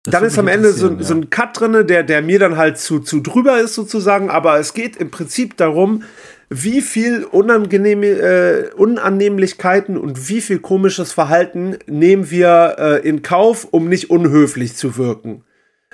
[0.04, 2.58] Das dann ist am Ende so, interessieren, so ein Cut drinne, der, der mir dann
[2.58, 6.04] halt zu, zu drüber ist sozusagen, aber es geht im Prinzip darum,
[6.50, 13.66] wie viel unangenehme äh, Unannehmlichkeiten und wie viel komisches Verhalten nehmen wir äh, in Kauf,
[13.72, 15.46] um nicht unhöflich zu wirken.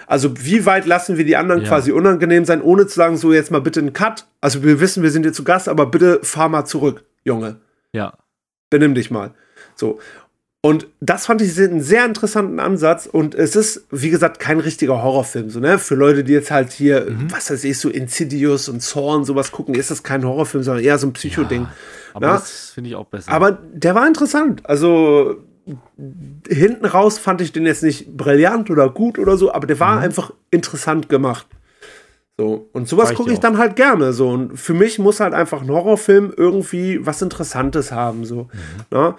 [0.08, 1.68] Also wie weit lassen wir die anderen Ja.
[1.68, 4.26] quasi unangenehm sein, ohne zu sagen, so jetzt mal bitte einen Cut.
[4.42, 7.58] Also wir wissen, wir sind hier zu Gast, aber bitte fahr mal zurück, Junge
[7.94, 8.14] Ja.
[8.72, 9.36] benimm dich mal.
[9.76, 10.00] So.
[10.62, 13.06] Und das fand ich einen sehr interessanten Ansatz.
[13.06, 15.50] Und es ist, wie gesagt, kein richtiger Horrorfilm.
[15.50, 15.80] So, ne?
[15.80, 17.32] Für Leute, die jetzt halt hier, Mhm.
[17.32, 20.98] was weiß ich, so Insidious und Zorn, sowas gucken, ist das kein Horrorfilm, sondern eher
[20.98, 21.66] so ein Psycho-Ding.
[22.14, 22.34] Aber Ja.
[22.34, 23.32] das finde ich auch besser.
[23.32, 24.66] Aber der war interessant.
[24.66, 25.38] Also
[26.50, 29.96] hinten raus fand ich den jetzt nicht brillant oder gut oder so, aber der war
[29.98, 30.02] Mhm.
[30.02, 31.48] einfach interessant gemacht.
[32.38, 34.12] So, und sowas gucke ja ich dann halt gerne.
[34.12, 38.26] So, und für mich muss halt einfach ein Horrorfilm irgendwie was Interessantes haben.
[38.26, 38.50] So.
[38.92, 38.98] Mhm.
[38.98, 39.16] Ne?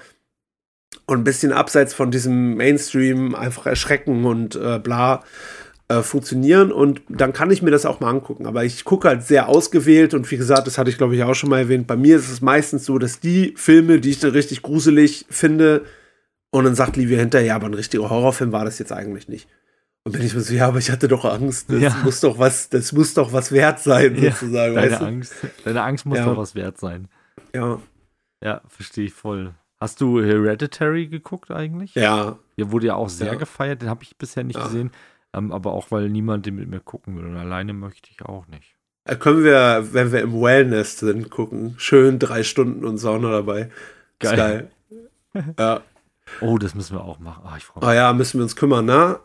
[1.06, 5.22] Und ein bisschen abseits von diesem Mainstream einfach erschrecken und äh, bla
[5.88, 6.70] äh, funktionieren.
[6.72, 8.46] Und dann kann ich mir das auch mal angucken.
[8.46, 11.34] Aber ich gucke halt sehr ausgewählt und wie gesagt, das hatte ich glaube ich auch
[11.34, 11.86] schon mal erwähnt.
[11.86, 15.84] Bei mir ist es meistens so, dass die Filme, die ich dann richtig gruselig finde,
[16.52, 19.48] und dann sagt Livia hinterher, ja, aber ein richtiger Horrorfilm war das jetzt eigentlich nicht.
[20.02, 21.70] Und bin ich mir so, ja, aber ich hatte doch Angst.
[21.70, 21.96] Das Ja.
[22.02, 24.74] muss doch was, das muss doch was wert sein, Ja, sozusagen.
[24.74, 25.04] deine weißt du?
[25.06, 25.34] Angst,
[25.64, 26.24] deine Angst muss Ja.
[26.24, 27.06] doch was wert sein.
[27.54, 27.80] Ja.
[28.42, 29.52] Ja, verstehe ich voll.
[29.80, 31.94] Hast du Hereditary geguckt eigentlich?
[31.94, 32.38] Ja.
[32.58, 33.34] Der wurde ja auch sehr Ja.
[33.38, 34.64] gefeiert, den habe ich bisher nicht Ja.
[34.64, 34.90] gesehen.
[35.32, 37.24] Ähm, aber auch, weil niemand den mit mir gucken will.
[37.24, 38.76] Und alleine möchte ich auch nicht.
[39.20, 41.74] Können wir, wenn wir im Wellness sind, gucken.
[41.78, 43.70] Schön drei Stunden und Sauna dabei.
[44.18, 44.70] Geil.
[45.34, 45.50] geil.
[45.58, 45.80] ja.
[46.40, 47.42] Oh, das müssen wir auch machen.
[47.46, 47.88] Ah, ich freue mich.
[47.88, 49.18] Ah ja, müssen wir uns kümmern, ne?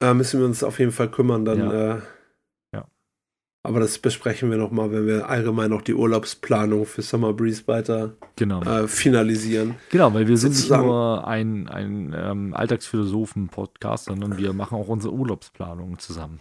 [0.00, 1.58] Äh, müssen wir uns auf jeden Fall kümmern, dann.
[1.58, 1.96] Ja.
[1.96, 2.00] Äh.
[3.68, 8.14] Aber das besprechen wir nochmal, wenn wir allgemein noch die Urlaubsplanung für Summer Breeze weiter
[8.36, 8.62] Genau.
[8.62, 9.74] äh, finalisieren.
[9.90, 10.84] Genau, weil wir sind Sozusagen.
[10.84, 16.40] nicht nur ein, ein ähm, Alltagsphilosophen-Podcast, sondern wir machen auch unsere Urlaubsplanung zusammen.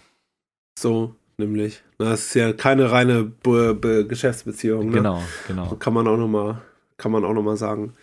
[0.80, 1.84] So, nämlich.
[1.98, 4.86] Das ist ja keine reine Be Be Geschäftsbeziehung.
[4.88, 4.94] Ne?
[4.94, 5.76] Genau, genau.
[5.76, 6.62] Kann man auch nochmal,
[6.96, 7.94] kann man auch noch mal sagen.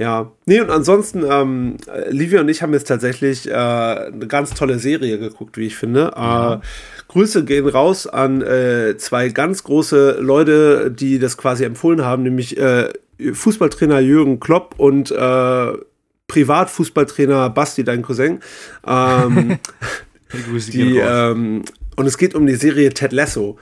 [0.00, 1.76] Ja, nee, und ansonsten, ähm,
[2.08, 6.12] Livia und ich haben jetzt tatsächlich äh, eine ganz tolle Serie geguckt, wie ich finde.
[6.16, 6.58] Äh,
[7.08, 12.56] Grüße gehen raus an äh, zwei ganz große Leute, die das quasi empfohlen haben, nämlich
[12.58, 12.90] äh,
[13.32, 15.72] Fußballtrainer Jürgen Klopp und äh,
[16.28, 18.38] Privatfußballtrainer Basti, dein Cousin.
[18.86, 19.58] Ähm,
[20.72, 21.64] die, ähm,
[21.96, 23.58] und es geht um die Serie Ted Lasso.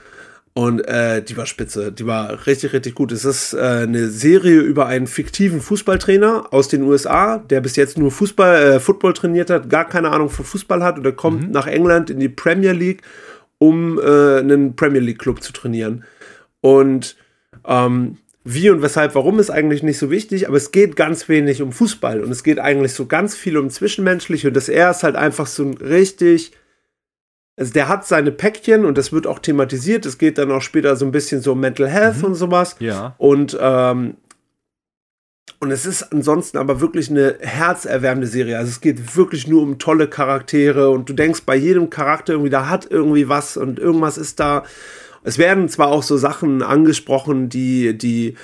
[0.57, 3.11] Und äh, die war spitze, die war richtig, richtig gut.
[3.11, 7.95] Es ist äh, eine Serie über einen fiktiven Fußballtrainer aus den USA, der bis jetzt
[7.99, 11.51] nur Fußball, äh, Football trainiert hat, gar keine Ahnung von Fußball hat und er kommt
[11.51, 13.03] nach England in die Premier League,
[13.59, 16.05] um äh, einen Premier League Club zu trainieren.
[16.61, 17.17] Und
[17.67, 21.61] ähm, wie und weshalb, warum ist eigentlich nicht so wichtig, aber es geht ganz wenig
[21.61, 25.03] um Fußball und es geht eigentlich so ganz viel um Zwischenmenschliche und das er ist
[25.03, 26.53] halt einfach so ein richtig,
[27.57, 30.05] also der hat seine Päckchen und das wird auch thematisiert.
[30.05, 32.75] Es geht dann auch später so ein bisschen so um Mental Health und sowas.
[32.79, 33.15] ja.
[33.17, 34.15] Und, ähm,
[35.59, 38.59] und es ist ansonsten aber wirklich eine herzerwärmende Serie.
[38.59, 42.51] Also es geht wirklich nur um tolle Charaktere und du denkst bei jedem Charakter irgendwie,
[42.51, 44.63] da hat irgendwie was und irgendwas ist da.
[45.23, 48.35] Es werden zwar auch so Sachen angesprochen, die, die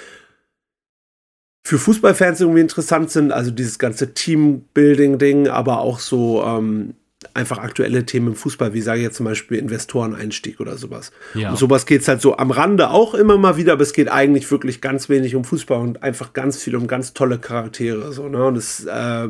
[1.64, 6.96] für Fußballfans irgendwie interessant sind, also dieses ganze Teambuilding-Ding, aber auch so ähm,
[7.34, 11.12] einfach aktuelle Themen im Fußball, wie sage ich jetzt zum Beispiel Investoreneinstieg oder sowas.
[11.34, 11.52] Ja.
[11.52, 14.10] Und sowas geht es halt so am Rande auch immer mal wieder, aber es geht
[14.10, 18.14] eigentlich wirklich ganz wenig um Fußball und einfach ganz viel um ganz tolle Charaktere.
[18.14, 18.46] So, ne?
[18.46, 19.30] Und das, äh,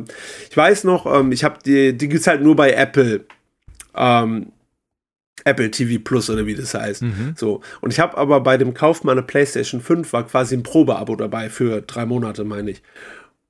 [0.50, 3.24] ich weiß noch, ähm, ich habe die, die gibt's halt nur bei Apple.
[3.94, 4.46] Ähm,
[5.44, 7.02] Apple TV Plus oder wie das heißt.
[7.02, 7.34] Mhm.
[7.36, 7.60] So.
[7.80, 11.50] Und ich habe aber bei dem Kauf meiner PlayStation 5 war quasi ein Probeabo dabei
[11.50, 12.82] für drei Monate, meine ich.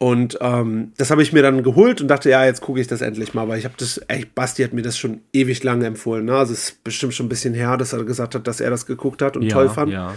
[0.05, 3.01] Und ähm, das habe ich mir dann geholt und dachte, ja, jetzt gucke ich das
[3.01, 6.27] endlich mal, weil ich habe das, echt, Basti hat mir das schon ewig lange empfohlen.
[6.27, 6.37] Ne?
[6.37, 8.85] Also es ist bestimmt schon ein bisschen her, dass er gesagt hat, dass er das
[8.85, 9.93] geguckt hat und ja, toll fand.
[9.93, 10.15] Ja.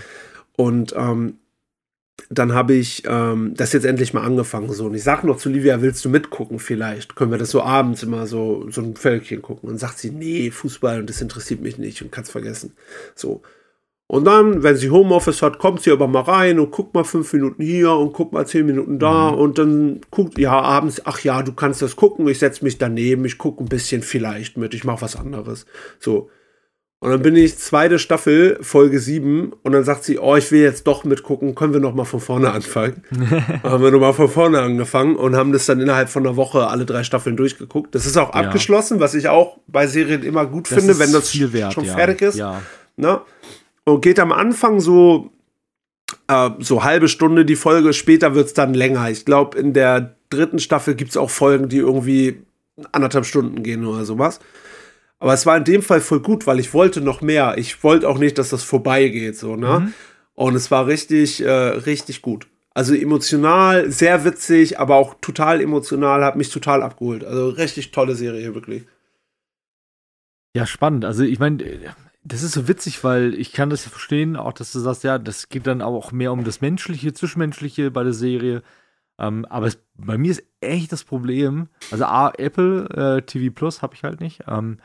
[0.57, 1.35] Und ähm,
[2.29, 4.73] dann habe ich ähm, das jetzt endlich mal angefangen.
[4.73, 4.87] So.
[4.87, 7.15] Und ich sage noch zu Livia, willst du mitgucken vielleicht?
[7.15, 9.69] Können wir das so abends immer so, so ein Völkchen gucken?
[9.69, 12.73] Und sagt sie, nee, Fußball und das interessiert mich nicht und kann's vergessen.
[13.15, 13.41] So.
[14.09, 17.33] Und dann, wenn sie Homeoffice hat, kommt sie aber mal rein und guckt mal fünf
[17.33, 21.43] Minuten hier und guckt mal zehn Minuten da und dann guckt, ja, abends, ach ja,
[21.43, 24.85] du kannst das gucken, ich setze mich daneben, ich gucke ein bisschen vielleicht mit, ich
[24.85, 25.65] mache was anderes.
[25.99, 26.29] So.
[26.99, 30.61] Und dann bin ich zweite Staffel, Folge 7, und dann sagt sie, oh, ich will
[30.61, 33.03] jetzt doch mitgucken, können wir noch mal von vorne anfangen?
[33.63, 36.85] haben wir nochmal von vorne angefangen und haben das dann innerhalb von einer Woche alle
[36.85, 37.93] drei Staffeln durchgeguckt.
[37.93, 38.41] Das ist auch Ja.
[38.45, 41.83] abgeschlossen, was ich auch bei Serien immer gut Das finde, wenn das viel wert, schon
[41.83, 41.93] ja.
[41.93, 42.37] fertig ist.
[42.37, 42.61] Ja.
[42.95, 43.19] Ne?
[43.87, 45.31] Und geht am Anfang so,
[46.27, 49.09] äh, so halbe Stunde die Folge, später wird es dann länger.
[49.09, 52.41] Ich glaube, in der dritten Staffel gibt es auch Folgen, die irgendwie
[52.91, 54.41] anderthalb Stunden gehen oder sowas.
[55.19, 57.57] Aber es war in dem Fall voll gut, weil ich wollte noch mehr.
[57.57, 59.79] Ich wollte auch nicht, dass das vorbeigeht, so, ne?
[59.79, 59.93] Mhm.
[60.35, 62.47] Und es war richtig, äh, richtig gut.
[62.73, 67.23] Also emotional, sehr witzig, aber auch total emotional, hat mich total abgeholt.
[67.23, 68.83] Also richtig tolle Serie, wirklich.
[70.53, 71.05] Ja, spannend.
[71.05, 71.63] Also ich meine,
[72.27, 75.17] das ist so witzig, weil ich kann das ja verstehen, auch dass du sagst, ja,
[75.19, 78.63] das geht dann auch mehr um das Menschliche, Zwischenmenschliche bei der Serie.
[79.19, 83.81] Ähm, aber es, bei mir ist echt das Problem, also A, Apple äh, TV Plus
[83.81, 84.41] habe ich halt nicht.
[84.47, 84.77] Ähm,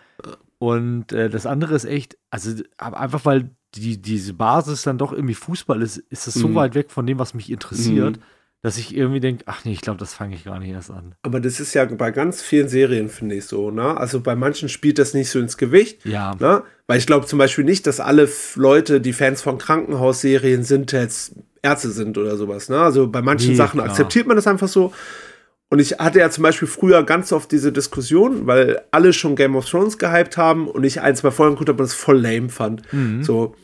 [0.59, 5.35] und äh, das andere ist echt, also einfach weil die, diese Basis dann doch irgendwie
[5.35, 6.55] Fußball ist, ist das so Mhm.
[6.55, 8.23] weit weg von dem, was mich interessiert, Mhm.
[8.63, 11.15] Dass ich irgendwie denke, ach nee, ich glaube, das fange ich gar nicht erst an.
[11.23, 13.97] Aber das ist ja bei ganz vielen Serien, finde ich so, ne?
[13.97, 16.63] Also bei manchen spielt das nicht so ins Gewicht, Ja, ne?
[16.87, 21.35] Weil ich glaube zum Beispiel nicht, dass alle Leute, die Fans von Krankenhausserien sind, jetzt
[21.63, 22.81] Ärzte sind oder sowas, ne?
[22.81, 23.89] Also bei manchen Nee, Sachen klar.
[23.91, 24.93] akzeptiert man das einfach so.
[25.69, 29.57] Und ich hatte ja zum Beispiel früher ganz oft diese Diskussion, weil alle schon Game
[29.57, 32.51] of Thrones gehypt haben und ich ein, zwei Folgen geguckt habe und das voll lame
[32.51, 32.83] fand.
[32.93, 33.23] Mhm.
[33.25, 33.57] So.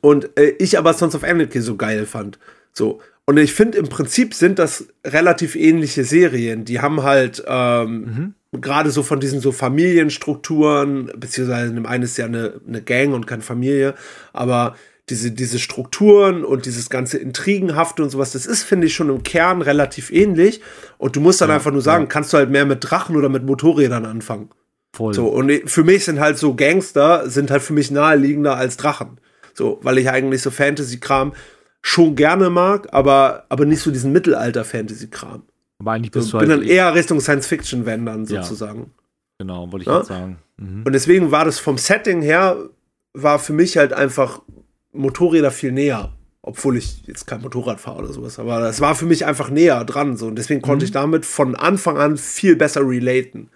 [0.00, 2.38] Und äh, ich aber Sons of Anarchy so geil fand.
[2.72, 3.00] So.
[3.26, 6.64] Und ich finde, im Prinzip sind das relativ ähnliche Serien.
[6.64, 8.60] Die haben halt ähm, Mhm.
[8.60, 13.14] gerade so von diesen so Familienstrukturen, beziehungsweise in dem einen ist ja eine, eine Gang
[13.14, 13.94] und keine Familie,
[14.32, 14.76] aber
[15.10, 19.22] diese, diese Strukturen und dieses ganze Intrigenhafte und sowas, das ist, finde ich, schon im
[19.22, 20.62] Kern relativ ähnlich.
[20.96, 22.08] Und du musst dann Ja, einfach nur sagen, ja.
[22.08, 24.48] kannst du halt mehr mit Drachen oder mit Motorrädern anfangen.
[24.94, 25.12] voll.
[25.12, 29.18] So, und für mich sind halt so Gangster, sind halt für mich naheliegender als Drachen.
[29.52, 31.32] So, weil ich eigentlich so Fantasy-Kram
[31.86, 35.42] schon gerne mag, aber, aber nicht so diesen Mittelalter-Fantasy-Kram.
[35.78, 38.42] aber eigentlich bist So, du bin halt dann eher Richtung Science-Fiction, wenn dann Ja.
[38.42, 38.92] sozusagen.
[39.38, 39.98] Genau, wollte ich Ja?
[39.98, 40.38] jetzt sagen.
[40.56, 40.84] Mhm.
[40.86, 42.56] Und deswegen war das vom Setting her
[43.12, 44.40] war für mich halt einfach
[44.92, 46.12] Motorräder viel näher.
[46.40, 49.82] Obwohl ich jetzt kein Motorrad fahre oder sowas, aber das war für mich einfach näher
[49.84, 50.16] dran.
[50.16, 50.26] So.
[50.26, 50.86] Und deswegen konnte Mhm.
[50.86, 53.50] ich damit von Anfang an viel besser relaten.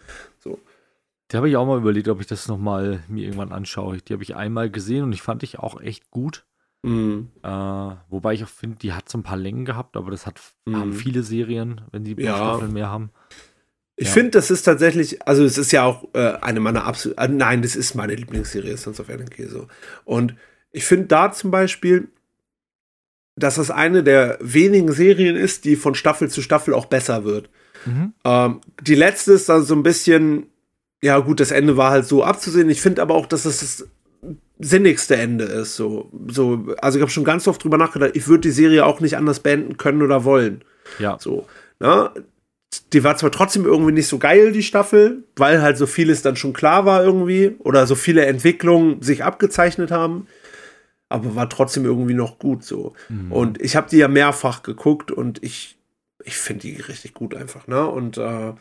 [1.31, 3.99] Die habe ich auch mal überlegt, ob ich das nochmal mir irgendwann anschaue.
[3.99, 6.47] Die habe ich einmal gesehen und ich fand ich auch echt gut.
[6.83, 7.29] Mhm.
[7.43, 7.49] Äh,
[8.09, 10.77] wobei ich auch finde, die hat so ein paar Längen gehabt, aber das hat, Mhm.
[10.77, 12.37] haben viele Serien, wenn die Ja.
[12.37, 13.11] Staffeln mehr haben.
[13.97, 14.13] Ich Ja.
[14.15, 17.63] finde, das ist tatsächlich, also es ist ja auch äh, eine meiner absoluten, äh, nein,
[17.63, 19.67] das ist meine Lieblingsserie, Sons of Anarchy so.
[20.05, 20.37] Und
[20.71, 22.09] ich finde da zum Beispiel,
[23.35, 27.51] dass das eine der wenigen Serien ist, die von Staffel zu Staffel auch besser wird.
[27.87, 28.13] Mhm.
[28.25, 30.47] Ähm, die letzte ist dann so ein bisschen,
[31.03, 32.71] ja gut, das Ende war halt so abzusehen.
[32.71, 33.89] Ich finde aber auch, dass es
[34.59, 35.77] sinnigste Ende ist.
[35.77, 39.01] So, so, also ich habe schon ganz oft drüber nachgedacht, ich würde die Serie auch
[39.01, 40.63] nicht anders beenden können oder wollen.
[40.99, 41.47] Ja, So,
[41.81, 42.11] ne?
[42.93, 46.37] Die war zwar trotzdem irgendwie nicht so geil, die Staffel, weil halt so vieles dann
[46.37, 50.27] schon klar war irgendwie oder so viele Entwicklungen sich abgezeichnet haben,
[51.09, 52.93] aber war trotzdem irgendwie noch gut so.
[53.09, 53.33] Mhm.
[53.33, 55.79] Und ich habe die ja mehrfach geguckt und ich,
[56.25, 57.87] ich finde die richtig gut einfach, ne?
[57.87, 58.53] Und äh,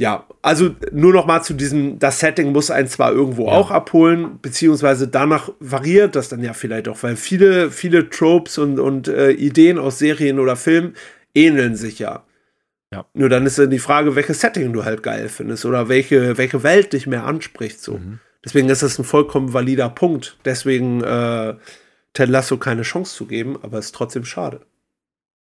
[0.00, 3.52] ja, also nur noch mal zu diesem, das Setting muss einen zwar irgendwo Ja.
[3.52, 8.78] auch abholen, beziehungsweise danach variiert das dann ja vielleicht auch, weil viele, viele Tropes und,
[8.78, 10.94] und äh, Ideen aus Serien oder Filmen
[11.34, 12.22] ähneln sich ja.
[12.92, 13.04] Ja.
[13.12, 16.62] Nur dann ist dann die Frage, welches Setting du halt geil findest oder welche, welche
[16.62, 17.82] Welt dich mehr anspricht.
[17.82, 17.94] So.
[17.98, 18.20] Mhm.
[18.44, 20.38] Deswegen ist das ein vollkommen valider Punkt.
[20.44, 21.56] Deswegen äh,
[22.14, 24.60] Ted Lasso keine Chance zu geben, aber ist trotzdem schade.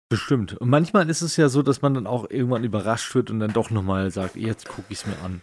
[0.08, 0.56] Bestimmt.
[0.56, 3.52] Und manchmal ist es ja so, dass man dann auch irgendwann überrascht wird und dann
[3.52, 5.42] doch nochmal sagt, jetzt gucke ich es mir an.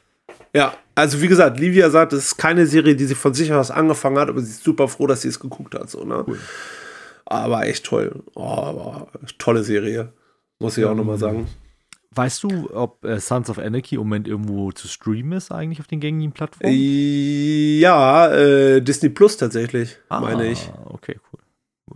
[0.54, 3.72] Ja, also wie gesagt, Livia sagt, es ist keine Serie, die sie von sich aus
[3.72, 5.90] angefangen hat, aber sie ist super froh, dass sie es geguckt hat.
[5.90, 6.24] So, ne?
[6.26, 6.40] Cool.
[7.26, 8.24] Aber echt toll.
[8.36, 9.08] Oh, aber
[9.38, 10.14] tolle Serie.
[10.60, 11.48] Muss ich auch nochmal sagen.
[12.12, 15.88] Weißt du, ob äh, Sons of Anarchy im Moment irgendwo zu streamen ist, eigentlich auf
[15.88, 16.74] den gängigen Plattformen?
[16.74, 20.70] Ja, äh, Disney Plus tatsächlich, meine ich.
[20.74, 21.42] Ah, Okay, cool.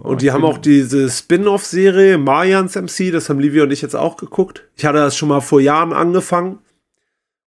[0.01, 4.15] Und die haben auch diese Spin-off-Serie Mayans MC, das haben Livia und ich jetzt auch
[4.17, 4.63] geguckt.
[4.75, 6.59] Ich hatte das schon mal vor Jahren angefangen.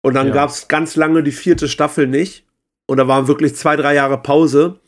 [0.02, 0.34] Und dann Ja.
[0.34, 2.45] gab es ganz lange die vierte Staffel nicht.
[2.88, 4.80] Und da waren wirklich zwei, drei Jahre Pause.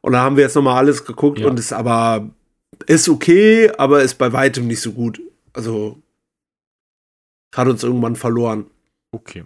[0.00, 1.48] Und da haben wir jetzt nochmal alles geguckt Ja.
[1.48, 2.30] und ist aber,
[2.86, 5.20] ist okay, aber ist bei weitem nicht so gut.
[5.52, 6.00] Also
[7.54, 8.66] hat uns irgendwann verloren.
[9.10, 9.44] Okay.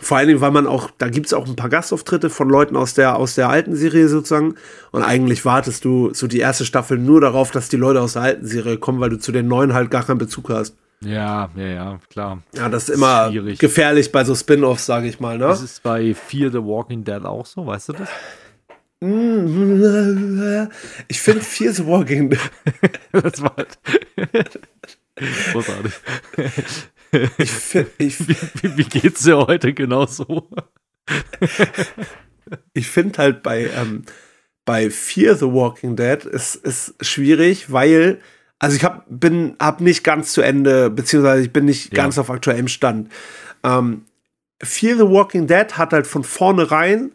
[0.00, 2.76] Vor allen Dingen, weil man auch, da gibt es auch ein paar Gastauftritte von Leuten
[2.76, 4.54] aus der, aus der alten Serie sozusagen.
[4.90, 8.22] Und eigentlich wartest du so die erste Staffel nur darauf, dass die Leute aus der
[8.22, 10.74] alten Serie kommen, weil du zu den neuen halt gar keinen Bezug hast.
[11.04, 12.42] Ja, ja, ja, klar.
[12.54, 13.58] Ja, das ist immer Schwierig.
[13.58, 15.46] gefährlich bei so Spin-offs, sage ich mal, ne?
[15.48, 18.08] Das ist bei Fear the Walking Dead auch so, weißt du das?
[21.08, 22.30] Ich finde Fear the Walking
[23.12, 23.76] das war halt
[25.52, 25.92] großartig.
[27.38, 30.48] Ich, find, ich, Wie, wie, geht's dir heute genau so?
[32.72, 34.02] ich finde halt bei, ähm,
[34.64, 38.20] bei Fear the Walking Dead ist, ist schwierig, weil,
[38.58, 42.02] also ich hab, bin, hab nicht ganz zu Ende, beziehungsweise ich bin nicht Ja.
[42.02, 43.10] ganz auf aktuellem Stand.
[43.64, 44.04] Ähm,
[44.62, 47.12] Fear the Walking Dead hat halt von vornherein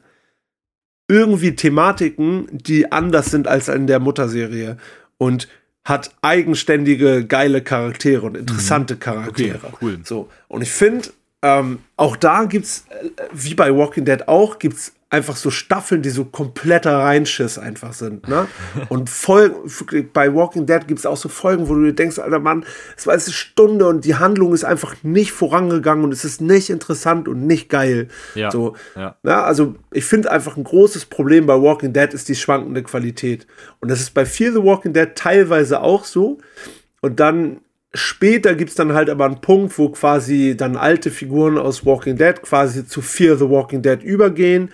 [1.08, 4.78] irgendwie Thematiken, die anders sind als in der Mutterserie
[5.18, 5.48] und
[5.88, 9.72] hat eigenständige, geile Charaktere und interessante Charaktere.
[9.82, 10.00] cool.
[10.04, 11.08] So, und ich finde,
[11.42, 16.10] ähm, auch da gibt's, äh, wie bei Walking Dead auch, gibt's einfach so Staffeln, die
[16.10, 18.48] so kompletter Reinschiss einfach sind, ne?
[18.90, 19.56] Und Folgen,
[20.12, 22.66] bei Walking Dead gibt's auch so Folgen, wo du dir denkst, alter Mann,
[22.98, 26.42] es war jetzt eine Stunde und die Handlung ist einfach nicht vorangegangen und es ist
[26.42, 28.10] nicht interessant und nicht geil.
[28.36, 28.52] Ja.
[28.52, 29.16] So, Ja.
[29.24, 33.48] ja, also ich finde einfach ein großes Problem bei Walking Dead ist die schwankende Qualität.
[33.80, 36.40] Und das ist bei Fear the Walking Dead teilweise auch so.
[37.00, 37.62] Und dann
[37.94, 42.18] später gibt es dann halt aber einen Punkt, wo quasi dann alte Figuren aus Walking
[42.18, 44.72] Dead quasi zu Fear the Walking Dead übergehen.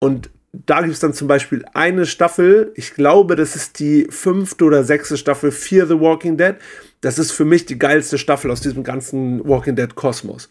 [0.00, 4.64] Und da gibt es dann zum Beispiel eine Staffel, ich glaube, das ist die fünfte
[4.64, 6.56] oder sechste Staffel Fear the Walking Dead.
[7.00, 10.48] Das ist für mich die geilste Staffel aus diesem ganzen Walking Dead Kosmos.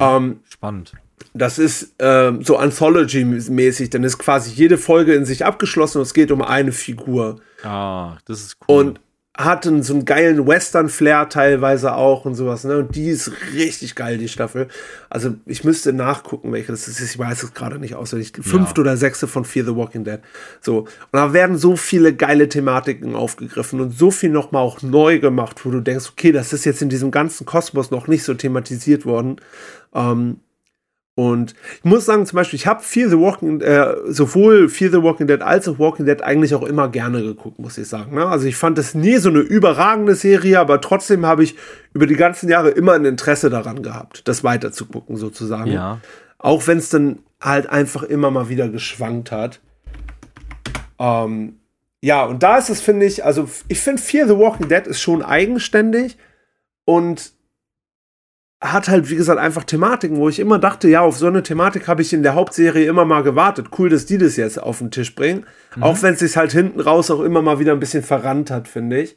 [0.00, 0.94] Ähm, Spannend.
[1.34, 6.14] das ist ähm, so Anthology-mäßig, dann ist quasi jede Folge in sich abgeschlossen und es
[6.14, 7.40] geht um eine Figur.
[7.62, 8.76] Ah, das ist cool.
[8.76, 9.00] Und
[9.38, 12.78] hat einen, so einen geilen Western-Flair teilweise auch und sowas, ne?
[12.78, 14.66] Und die ist richtig geil, die Staffel.
[15.08, 17.00] Also ich müsste nachgucken, welche das ist.
[17.00, 18.32] Ich weiß es gerade nicht auswendig.
[18.40, 20.18] Fünfte oder sechste von Fear the Walking Dead.
[20.60, 20.80] So.
[20.80, 25.64] Und da werden so viele geile Thematiken aufgegriffen und so viel nochmal auch neu gemacht,
[25.64, 29.06] wo du denkst, okay, das ist jetzt in diesem ganzen Kosmos noch nicht so thematisiert
[29.06, 29.36] worden.
[29.94, 30.40] Ähm,
[31.18, 35.02] und ich muss sagen, zum Beispiel, ich habe Fear the Walking, äh, sowohl Fear the
[35.02, 38.14] Walking Dead als auch Walking Dead eigentlich auch immer gerne geguckt, muss ich sagen.
[38.14, 38.24] Ne?
[38.24, 41.56] Also ich fand das nie so eine überragende Serie, aber trotzdem habe ich
[41.92, 45.72] über die ganzen Jahre immer ein Interesse daran gehabt, das weiter zu gucken, sozusagen.
[45.72, 45.98] ja.
[46.38, 49.58] Auch wenn es dann halt einfach immer mal wieder geschwankt hat.
[51.00, 51.56] Ähm,
[52.00, 55.00] ja, und da ist es, finde ich, also ich finde Fear the Walking Dead ist
[55.00, 56.16] schon eigenständig
[56.84, 57.32] und
[58.60, 61.86] hat halt, wie gesagt, einfach Thematiken, wo ich immer dachte, ja, auf so eine Thematik
[61.86, 63.68] habe ich in der Hauptserie immer mal gewartet.
[63.78, 65.46] Cool, dass die das jetzt auf den Tisch bringen.
[65.76, 65.82] Mhm.
[65.84, 68.66] Auch wenn es sich halt hinten raus auch immer mal wieder ein bisschen verrannt hat,
[68.66, 69.16] finde ich.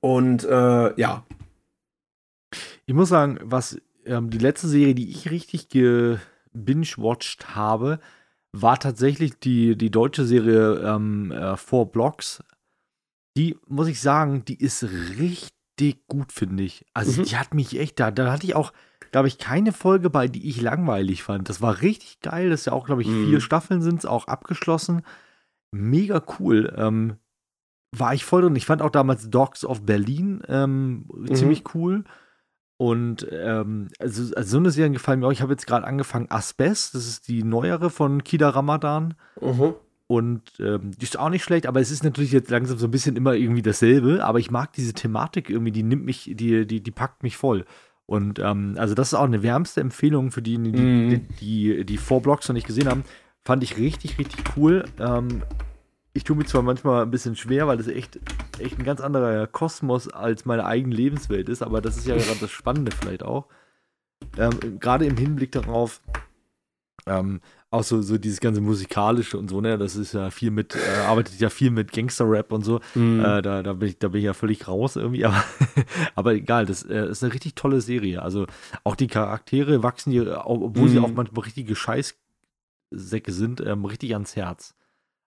[0.00, 1.26] Und äh, ja.
[2.86, 8.00] Ich muss sagen, was ähm, die letzte Serie, die ich richtig gebingewatcht habe,
[8.52, 12.42] war tatsächlich die, die deutsche Serie ähm, äh, Four Blocks.
[13.36, 14.84] Die, muss ich sagen, die ist
[15.82, 16.86] richtig gut, finde ich.
[16.94, 17.24] Also, mhm.
[17.26, 18.72] die hat mich echt, da, da hatte ich auch,
[19.10, 21.48] glaube ich, keine Folge bei, die ich langweilig fand.
[21.48, 22.50] Das war richtig geil.
[22.50, 23.26] Das ist ja auch, glaube ich, mhm.
[23.26, 25.02] vier Staffeln sind es auch abgeschlossen.
[25.72, 26.72] Mega cool.
[26.76, 27.16] Ähm,
[27.96, 28.56] war ich voll drin.
[28.56, 31.34] Ich fand auch damals Dogs of Berlin ähm, mhm.
[31.34, 32.04] ziemlich cool.
[32.78, 35.32] Und ähm, also, also so eine Serie gefallen mir auch.
[35.32, 39.14] Ich habe jetzt gerade angefangen Asbest, das ist die neuere von Kida Ramadan.
[39.40, 39.74] Mhm.
[40.06, 42.90] Und ähm, die ist auch nicht schlecht, aber es ist natürlich jetzt langsam so ein
[42.90, 44.24] bisschen immer irgendwie dasselbe.
[44.24, 47.64] Aber ich mag diese Thematik irgendwie, die nimmt mich, die, die, die packt mich voll.
[48.06, 51.96] Und ähm, also das ist auch eine wärmste Empfehlung für die, die, die, die, die
[51.98, 53.04] Four Blocks noch nicht gesehen haben.
[53.44, 54.84] Fand ich richtig, richtig cool.
[54.98, 55.42] Ähm,
[56.14, 58.20] ich tue mir zwar manchmal ein bisschen schwer, weil das echt,
[58.58, 62.38] echt ein ganz anderer Kosmos als meine eigene Lebenswelt ist, aber das ist ja gerade
[62.40, 63.46] das Spannende vielleicht auch.
[64.36, 66.02] Ähm, gerade im Hinblick darauf,
[67.06, 67.40] ähm,
[67.72, 71.00] auch so, so dieses ganze musikalische und so, ne, das ist ja viel mit, äh,
[71.06, 72.80] arbeitet ja viel mit Gangster-Rap und so.
[72.94, 73.20] Mhm.
[73.20, 75.42] Äh, da, da, bin ich, da bin ich ja völlig raus irgendwie, aber,
[76.14, 78.22] aber egal, das äh, ist eine richtig tolle Serie.
[78.22, 78.46] Also
[78.84, 80.88] auch die Charaktere wachsen hier, obwohl mhm.
[80.88, 84.74] sie auch manchmal richtige Scheißsäcke sind, ähm, richtig ans Herz.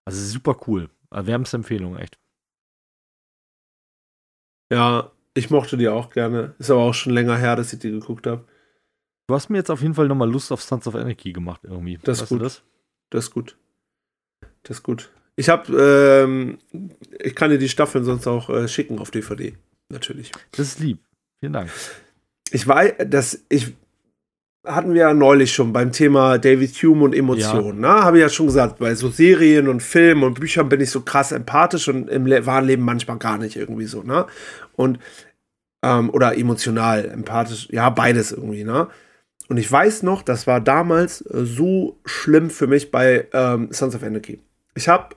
[0.06, 0.90] Also super cool.
[1.10, 2.20] Also wärmste Empfehlung, echt.
[4.72, 6.54] Ja, ich mochte die auch gerne.
[6.60, 8.46] Ist aber auch schon länger her, dass ich die geguckt habe.
[9.28, 11.98] Du hast mir jetzt auf jeden Fall nochmal Lust auf Sons of Anarchy gemacht, irgendwie.
[12.04, 12.42] Das ist gut.
[12.42, 12.62] Das?
[13.10, 13.26] das?
[13.26, 13.58] ist gut.
[14.64, 15.12] Das ist gut.
[15.36, 16.60] Ich habe, ähm,
[17.20, 19.54] ich kann dir die Staffeln sonst auch äh, schicken auf DVD.
[19.90, 20.32] Natürlich.
[20.52, 21.00] Das ist lieb.
[21.40, 21.72] Vielen Dank.
[22.52, 23.74] Ich weiß, dass ich
[24.66, 27.84] hatten wir ja neulich schon beim Thema David Hume und Emotionen.
[27.84, 27.96] Ja.
[27.96, 28.04] Ne?
[28.04, 31.02] Habe ich ja schon gesagt, bei so Serien und Filmen und Büchern bin ich so
[31.02, 34.02] krass empathisch und im wahren Leben manchmal gar nicht irgendwie so.
[34.02, 34.26] Ne?
[34.76, 35.00] Und
[35.84, 38.64] ähm, oder emotional, empathisch, ja, beides irgendwie.
[38.64, 38.88] Ne?
[39.48, 43.96] Und ich weiß noch, das war damals äh, so schlimm für mich bei ähm, Sons
[43.96, 44.40] of Anarchy.
[44.76, 45.16] Ich habe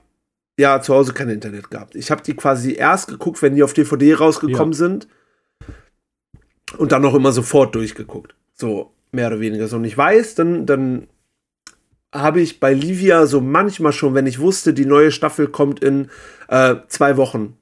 [0.57, 1.95] ja zu Hause kein Internet gehabt.
[1.95, 4.77] Ich habe die quasi erst geguckt, wenn die auf DVD rausgekommen ja.
[4.77, 5.07] sind.
[6.77, 8.35] Und dann noch immer sofort durchgeguckt.
[8.53, 9.77] So, mehr oder weniger so.
[9.77, 11.07] Und ich weiß, dann, dann
[12.13, 16.09] habe ich bei Livia so manchmal schon, wenn ich wusste, die neue Staffel kommt in
[16.47, 17.57] äh, zwei Wochen,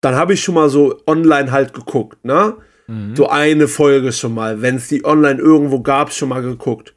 [0.00, 2.56] dann habe ich schon mal so online halt geguckt, ne?
[2.92, 3.16] Mhm.
[3.16, 6.94] So eine Folge schon mal, wenn es die online irgendwo gab, schon mal geguckt.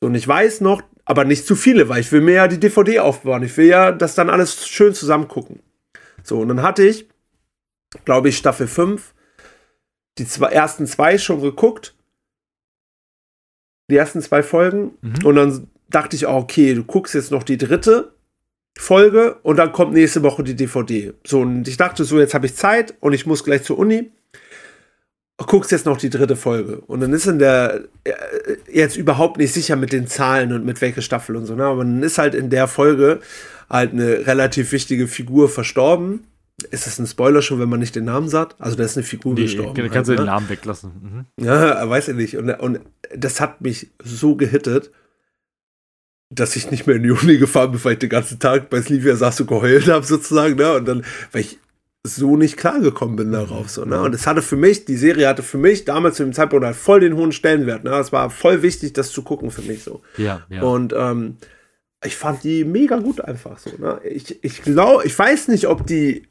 [0.00, 2.60] So, und ich weiß noch, aber nicht zu viele, weil ich will mir ja die
[2.60, 3.42] DVD aufbauen.
[3.42, 5.60] Ich will ja das dann alles schön zusammen gucken.
[6.22, 7.08] So, und dann hatte ich,
[8.04, 9.14] glaube ich, Staffel 5,
[10.18, 11.94] die zwei, ersten zwei schon geguckt
[13.90, 14.92] die ersten zwei Folgen.
[15.00, 15.24] Mhm.
[15.24, 18.14] Und dann dachte ich, auch, okay, du guckst jetzt noch die dritte
[18.78, 21.14] Folge und dann kommt nächste Woche die DVD.
[21.24, 24.12] So, und ich dachte so, jetzt habe ich Zeit und ich muss gleich zur Uni.
[25.38, 26.80] Guckst jetzt noch die dritte Folge.
[26.86, 28.12] Und dann ist in der, äh,
[28.72, 31.64] jetzt überhaupt nicht sicher mit den Zahlen und mit welcher Staffel und so, ne?
[31.64, 33.20] Aber dann ist halt in der Folge
[33.70, 36.24] halt eine relativ wichtige Figur verstorben
[36.70, 38.60] ist das ein Spoiler schon, wenn man nicht den Namen sagt?
[38.60, 39.74] Also da ist eine Figur nee, gestorben.
[39.74, 40.32] Kannst halt, du den ne?
[40.32, 41.26] Namen weglassen.
[41.38, 41.44] Mhm.
[41.44, 42.36] Ja, weiß ich nicht.
[42.36, 42.80] Und, und
[43.14, 44.90] das hat mich so gehittet,
[46.30, 48.82] dass ich nicht mehr in die Uni gefahren bin, weil ich den ganzen Tag bei
[48.82, 50.56] Slivia saß und geheult habe, sozusagen.
[50.56, 50.74] Ne?
[50.74, 51.58] Und dann, weil ich
[52.04, 53.68] so nicht klargekommen bin darauf.
[53.68, 54.00] So, ne?
[54.00, 56.76] Und es hatte für mich, die Serie hatte für mich damals zu dem Zeitpunkt halt
[56.76, 57.84] voll den hohen Stellenwert.
[57.84, 57.90] Ne?
[57.90, 60.02] Es war voll wichtig, das zu gucken für mich so.
[60.16, 60.62] Ja, ja.
[60.62, 61.36] Und ähm,
[62.04, 63.70] ich fand die mega gut einfach so.
[63.78, 64.00] Ne?
[64.04, 66.28] Ich, ich glaube, ich weiß nicht, ob die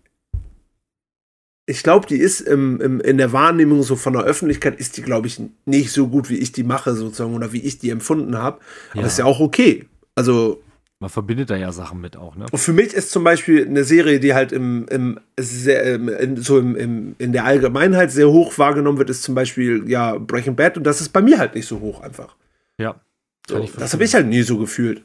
[1.70, 5.02] ich glaube, die ist im, im, in der Wahrnehmung so von der Öffentlichkeit, ist die,
[5.02, 8.38] glaube ich, nicht so gut, wie ich die mache, sozusagen, oder wie ich die empfunden
[8.38, 8.62] habe.
[8.92, 9.08] Aber ja.
[9.08, 9.86] ist ja auch okay.
[10.16, 10.64] Also.
[11.00, 12.48] Man verbindet da ja Sachen mit auch, ne?
[12.52, 16.58] Und für mich ist zum Beispiel eine Serie, die halt im, im, sehr, in, so
[16.58, 20.76] im, im, in der Allgemeinheit sehr hoch wahrgenommen wird, ist zum Beispiel ja Breaking Bad
[20.76, 22.36] und das ist bei mir halt nicht so hoch einfach.
[22.80, 23.00] Ja.
[23.48, 25.04] So, das habe ich halt nie so gefühlt.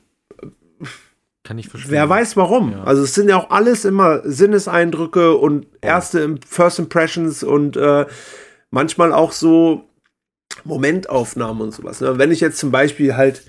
[1.45, 1.93] Kann ich verstehen.
[1.93, 2.73] Wer weiß warum.
[2.73, 2.85] Ja.
[2.85, 8.07] Also es sind ja auch alles immer Sinneseindrücke und erste First Impressions und äh,
[8.71, 9.89] manchmal auch so
[10.65, 12.01] Momentaufnahmen und sowas.
[12.01, 12.17] Ne?
[12.17, 13.43] Wenn ich jetzt zum Beispiel halt,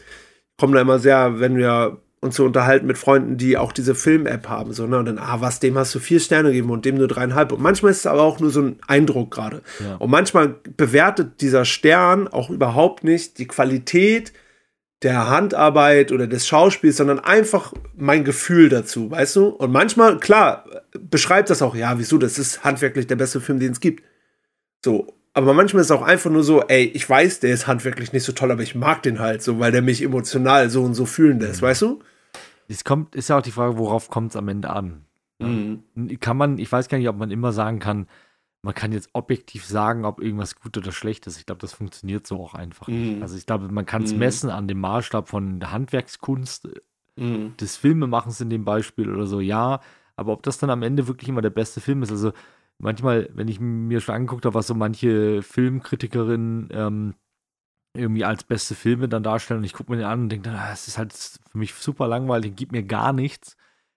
[0.58, 4.48] kommen da immer sehr, wenn wir uns so unterhalten mit Freunden, die auch diese Film-App
[4.48, 4.98] haben, so, ne?
[4.98, 7.52] Und dann, ah, was, dem hast du vier Sterne gegeben und dem nur dreieinhalb.
[7.52, 9.62] Und manchmal ist es aber auch nur so ein Eindruck gerade.
[9.80, 9.96] Ja.
[9.98, 14.34] Und manchmal bewertet dieser Stern auch überhaupt nicht die Qualität
[15.04, 19.48] der Handarbeit oder des Schauspiels, sondern einfach mein Gefühl dazu, weißt du?
[19.48, 20.66] Und manchmal, klar,
[20.98, 24.04] beschreibt das auch, ja, wieso, das ist handwerklich der beste Film, den es gibt.
[24.84, 28.14] So, aber manchmal ist es auch einfach nur so, ey, ich weiß, der ist handwerklich
[28.14, 30.94] nicht so toll, aber ich mag den halt so, weil der mich emotional so und
[30.94, 31.66] so fühlen lässt, mhm.
[31.66, 32.00] weißt du?
[32.68, 35.06] Es kommt, ist ja auch die Frage, worauf kommt es am Ende an?
[35.40, 35.84] Mhm.
[36.20, 38.08] Kann man, ich weiß gar nicht, ob man immer sagen kann,
[38.62, 41.38] man kann jetzt objektiv sagen, ob irgendwas gut oder schlecht ist.
[41.38, 43.18] Ich glaube, das funktioniert so auch einfach nicht.
[43.18, 43.22] Mhm.
[43.22, 44.20] Also ich glaube, man kann es mhm.
[44.20, 46.70] messen an dem Maßstab von der Handwerkskunst,
[47.18, 47.58] mhm.
[47.58, 49.82] des Filmemachens in dem Beispiel oder so, ja.
[50.16, 52.32] Aber ob das dann am Ende wirklich immer der beste Film ist, also
[52.78, 57.16] manchmal, wenn ich mir schon angeguckt habe, was so manche Filmkritikerinnen ähm,
[57.94, 60.72] irgendwie als beste Filme dann darstellen und ich gucke mir den an und denke, ah,
[60.74, 63.56] es ist halt für mich super langweilig, gibt mir gar nichts.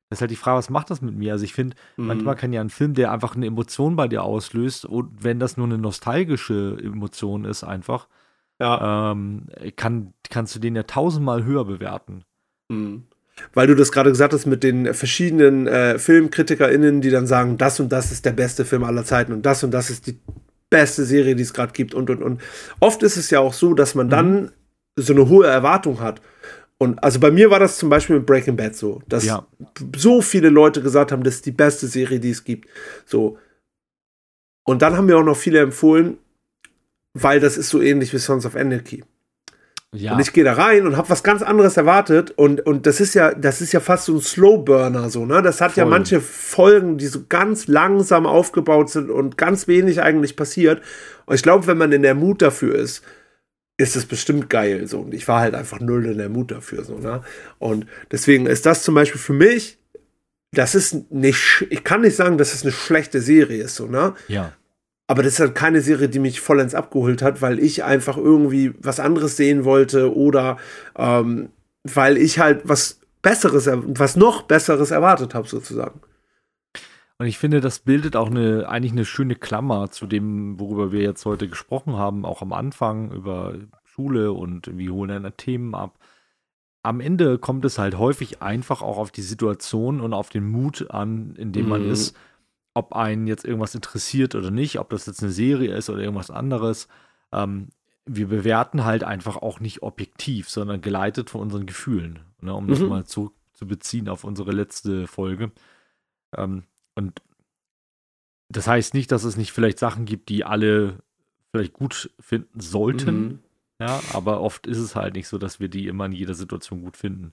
[0.09, 1.33] Das ist halt die Frage, was macht das mit mir?
[1.33, 2.07] Also ich finde, mhm.
[2.07, 5.57] manchmal kann ja ein Film, der einfach eine Emotion bei dir auslöst, und wenn das
[5.57, 8.07] nur eine nostalgische Emotion ist, einfach,
[8.61, 9.13] ja.
[9.13, 12.23] ähm, kann, kannst du den ja tausendmal höher bewerten.
[12.69, 13.05] Mhm.
[13.53, 17.81] Weil du das gerade gesagt hast mit den verschiedenen äh, FilmkritikerInnen, die dann sagen, das
[17.81, 20.19] und das ist der beste Film aller Zeiten und das und das ist die
[20.71, 22.41] beste Serie, die es gerade gibt und und und.
[22.81, 24.11] Oft ist es ja auch so, dass man mhm.
[24.11, 24.53] dann
[24.97, 26.21] so eine hohe Erwartung hat.
[26.79, 29.47] Und also bei mir war das zum Beispiel mit Breaking Bad so, dass ja.
[29.97, 32.69] so viele Leute gesagt haben, das ist die beste Serie, die es gibt.
[33.07, 33.39] So.
[34.65, 36.19] Und dann haben mir auch noch viele empfohlen,
[37.15, 39.05] weil das ist so ähnlich wie Sons of Anarchy.
[39.95, 40.15] Ja.
[40.15, 43.15] Und ich gehe da rein und habe was ganz anderes erwartet und, und das ist
[43.15, 45.41] ja, das ist ja fast so ein Slowburner so, ne?
[45.43, 45.85] Das hat Voll.
[45.85, 50.83] ja manche Folgen, die so ganz langsam aufgebaut sind und ganz wenig eigentlich passiert.
[51.25, 53.03] Und ich glaube, wenn man in der Mut dafür ist,
[53.79, 54.87] ist es bestimmt geil.
[54.87, 55.01] So.
[55.01, 56.85] Und ich war halt einfach null in der Mut dafür.
[56.85, 57.23] So, ne?
[57.59, 59.79] Und deswegen ist das zum Beispiel für mich,
[60.53, 64.15] das ist nicht, ich kann nicht sagen, dass es eine schlechte Serie ist, so, ne?
[64.29, 64.53] Ja.
[65.09, 68.75] Aber das ist halt keine Serie, die mich vollends abgeholt hat, weil ich einfach irgendwie
[68.81, 70.57] was anderes sehen wollte oder
[70.97, 71.51] ähm,
[71.85, 76.01] weil ich halt was Besseres, was noch Besseres erwartet habe, sozusagen.
[77.19, 81.01] Und ich finde, das bildet auch eine, eigentlich eine schöne Klammer zu dem, worüber wir
[81.01, 83.55] jetzt heute gesprochen haben, auch am Anfang über
[83.85, 85.99] Schule und wie holen eine Themen ab.
[86.83, 90.91] Am Ende kommt es halt häufig einfach auch auf die Situation und auf den Mut
[90.91, 91.71] an, in dem mhm.
[91.71, 92.15] man ist,
[92.77, 96.31] ob einen jetzt irgendwas interessiert oder nicht, ob das jetzt eine Serie ist oder irgendwas
[96.31, 96.89] anderes.
[97.33, 97.69] Ähm,
[98.05, 102.69] wir bewerten halt einfach auch nicht objektiv, sondern geleitet von unseren Gefühlen, ne, um mhm.
[102.69, 105.51] das mal zu, zu beziehen auf unsere letzte Folge.
[106.37, 106.65] Ähm,
[106.95, 107.23] und
[108.49, 110.99] das heißt nicht, dass es nicht vielleicht Sachen gibt, die alle
[111.51, 113.21] vielleicht gut finden sollten.
[113.21, 113.39] Mhm.
[113.81, 116.83] Ja, aber oft ist es halt nicht so, dass wir die immer in jeder Situation
[116.83, 117.33] gut finden.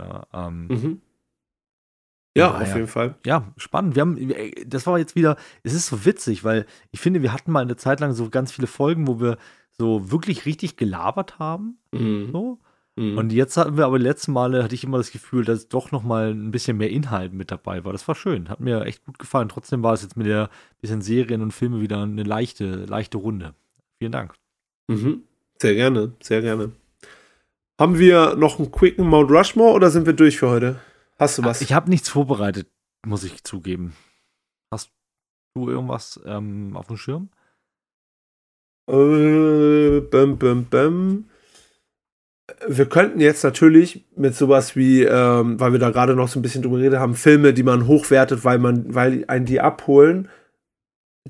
[0.00, 1.02] Ja, ähm, mhm.
[2.34, 3.14] Ja auf jeden Fall.
[3.24, 3.94] Ja, spannend.
[3.94, 4.32] Wir haben,
[4.66, 7.76] das war jetzt wieder, es ist so witzig, weil ich finde, wir hatten mal eine
[7.76, 9.38] Zeit lang so ganz viele Folgen, wo wir
[9.76, 11.78] so wirklich richtig gelabert haben.
[11.92, 12.30] Mhm.
[12.32, 12.58] So.
[12.96, 13.18] Mhm.
[13.18, 15.90] Und jetzt hatten wir aber die letzten Male, hatte ich immer das Gefühl, dass doch
[15.90, 17.92] noch mal ein bisschen mehr Inhalt mit dabei war.
[17.92, 19.48] Das war schön, hat mir echt gut gefallen.
[19.48, 20.48] Trotzdem war es jetzt mit der
[20.80, 23.54] bisschen Serien und Filme wieder eine leichte, leichte Runde.
[23.98, 24.34] Vielen Dank.
[24.88, 25.22] Mhm.
[25.58, 26.72] Sehr gerne, sehr gerne.
[27.80, 30.76] Haben wir noch einen quicken Mount Rushmore oder sind wir durch für heute?
[31.18, 31.60] Hast du was?
[31.60, 32.70] Ich habe nichts vorbereitet,
[33.06, 33.94] muss ich zugeben.
[34.72, 34.90] Hast
[35.54, 37.30] du irgendwas ähm, auf dem Schirm?
[38.88, 41.30] Äh, bäm, bäm, bäm
[42.66, 46.42] wir könnten jetzt natürlich mit sowas wie, ähm, weil wir da gerade noch so ein
[46.42, 50.28] bisschen drüber geredet haben, Filme, die man hochwertet, weil man, weil einen die abholen,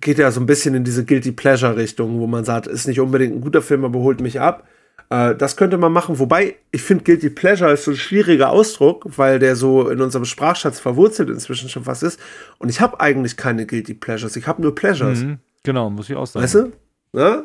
[0.00, 3.00] geht ja so ein bisschen in diese Guilty Pleasure Richtung, wo man sagt, ist nicht
[3.00, 4.66] unbedingt ein guter Film, aber holt mich ab.
[5.10, 6.18] Äh, das könnte man machen.
[6.18, 10.24] Wobei, ich finde, Guilty Pleasure ist so ein schwieriger Ausdruck, weil der so in unserem
[10.24, 12.20] Sprachschatz verwurzelt inzwischen schon was ist.
[12.58, 14.36] Und ich habe eigentlich keine Guilty Pleasures.
[14.36, 15.20] Ich habe nur Pleasures.
[15.20, 16.44] Mhm, genau, muss ich auch sagen.
[16.44, 16.72] Weißt du?
[17.12, 17.44] Ja?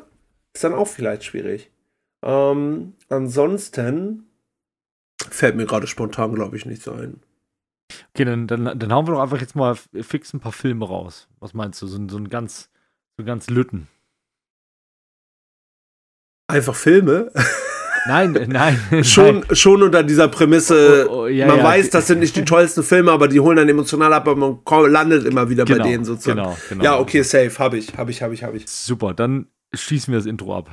[0.53, 1.71] Ist dann auch vielleicht schwierig.
[2.21, 4.25] Ähm, ansonsten
[5.29, 7.21] fällt mir gerade spontan, glaube ich, nichts ein.
[8.13, 11.27] Okay, dann, dann, dann hauen wir doch einfach jetzt mal fix ein paar Filme raus.
[11.39, 11.87] Was meinst du?
[11.87, 12.69] So, so ein ganz,
[13.17, 13.87] so ganz Lütten.
[16.49, 17.31] Einfach Filme?
[18.07, 19.03] Nein, nein.
[19.03, 19.55] schon, nein.
[19.55, 21.63] schon unter dieser Prämisse, oh, oh, ja, man ja.
[21.63, 24.91] weiß, das sind nicht die tollsten Filme, aber die holen dann emotional ab, aber man
[24.91, 26.37] landet immer wieder genau, bei denen sozusagen.
[26.39, 26.83] Genau, genau.
[26.83, 28.67] Ja, okay, safe, habe ich, habe ich, habe ich, habe ich.
[28.67, 29.45] Super, dann
[29.75, 30.69] schießen wir das Intro ab.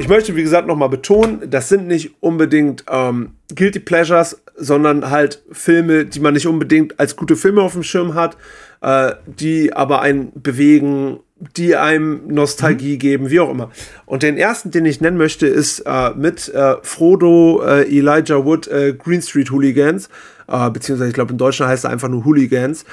[0.00, 5.42] Ich möchte, wie gesagt, nochmal betonen, das sind nicht unbedingt ähm, Guilty Pleasures, sondern halt
[5.50, 8.36] Filme, die man nicht unbedingt als gute Filme auf dem Schirm hat,
[8.82, 11.20] äh, die aber einen bewegen,
[11.56, 12.98] die einem Nostalgie mhm.
[12.98, 13.70] geben, wie auch immer.
[14.06, 18.68] Und den ersten, den ich nennen möchte, ist äh, mit äh, Frodo, äh, Elijah Wood,
[18.68, 20.08] äh, Green Street Hooligans,
[20.48, 22.84] äh, beziehungsweise ich glaube in Deutschland heißt er einfach nur Hooligans.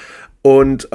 [0.42, 0.88] Und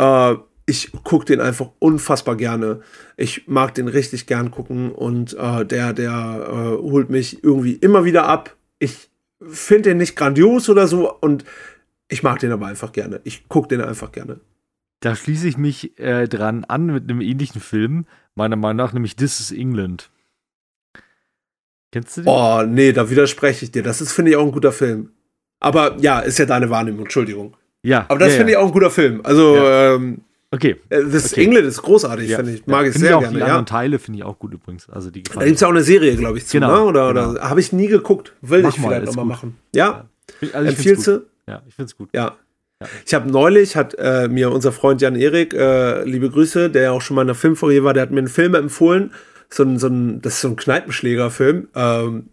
[0.67, 2.81] ich gucke den einfach unfassbar gerne.
[3.17, 8.05] Ich mag den richtig gern gucken und äh, der, der äh, holt mich irgendwie immer
[8.05, 8.57] wieder ab.
[8.79, 9.11] Ich
[9.51, 11.45] finde den nicht grandios oder so und
[12.09, 13.21] ich mag den aber einfach gerne.
[13.25, 14.41] Ich gucke den einfach gerne.
[15.01, 19.17] Da schließe ich mich äh, dran an mit einem ähnlichen Film, meiner Meinung nach, nämlich
[19.17, 20.11] This is England.
[21.91, 22.29] Kennst du den?
[22.29, 23.83] Oh, nee, da widerspreche ich dir.
[23.83, 25.11] Das ist, finde ich, auch ein guter Film.
[25.61, 27.57] Aber ja, ist ja deine Wahrnehmung, Entschuldigung.
[27.83, 28.07] Ja.
[28.09, 29.21] Aber das ja, finde ich auch ein guter Film.
[29.25, 29.95] Also, Ja.
[29.95, 30.23] ähm,
[30.55, 30.77] Okay.
[30.91, 31.45] äh, das Okay.
[31.45, 32.37] England ist großartig, Ja.
[32.37, 32.67] finde ich.
[32.67, 33.47] Mag ich Finde sehr auch gerne, Die ja.
[33.47, 34.89] anderen Teile finde ich auch gut übrigens.
[34.91, 36.83] Also die Da gibt es ja auch eine Serie, glaube ich, zu, Genau, ne?
[36.85, 37.31] Oder, genau.
[37.31, 38.35] oder habe ich nie geguckt.
[38.43, 39.57] Will Mach ich mal, vielleicht nochmal machen.
[39.75, 40.09] Ja?
[40.53, 41.27] Also ich Empfiehlst du?
[41.49, 42.11] Ja, ich finde es gut.
[42.13, 42.37] Ja.
[42.81, 42.89] Ja.
[43.07, 46.91] Ich habe neulich, hat äh, mir unser Freund Jan Erik, äh, liebe Grüße, der ja
[46.93, 49.13] auch schon mal in der Filmfolie war, der hat mir einen Film empfohlen.
[49.51, 51.69] So ein, so ein, das ist so ein Kneipenschlägerfilm.
[51.75, 52.29] Ähm,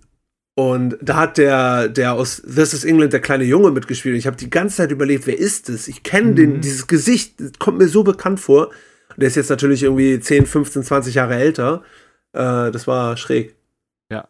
[0.60, 4.18] und da hat der, der aus This is England, der kleine Junge mitgespielt.
[4.18, 5.88] Ich habe die ganze Zeit überlegt, wer ist das?
[5.88, 8.68] Ich kenne den, dieses Gesicht, das kommt mir so bekannt vor.
[8.68, 11.82] Und der ist jetzt natürlich irgendwie 10, 15, 20 Jahre älter.
[12.34, 13.56] Äh, das war schräg.
[14.12, 14.28] Ja.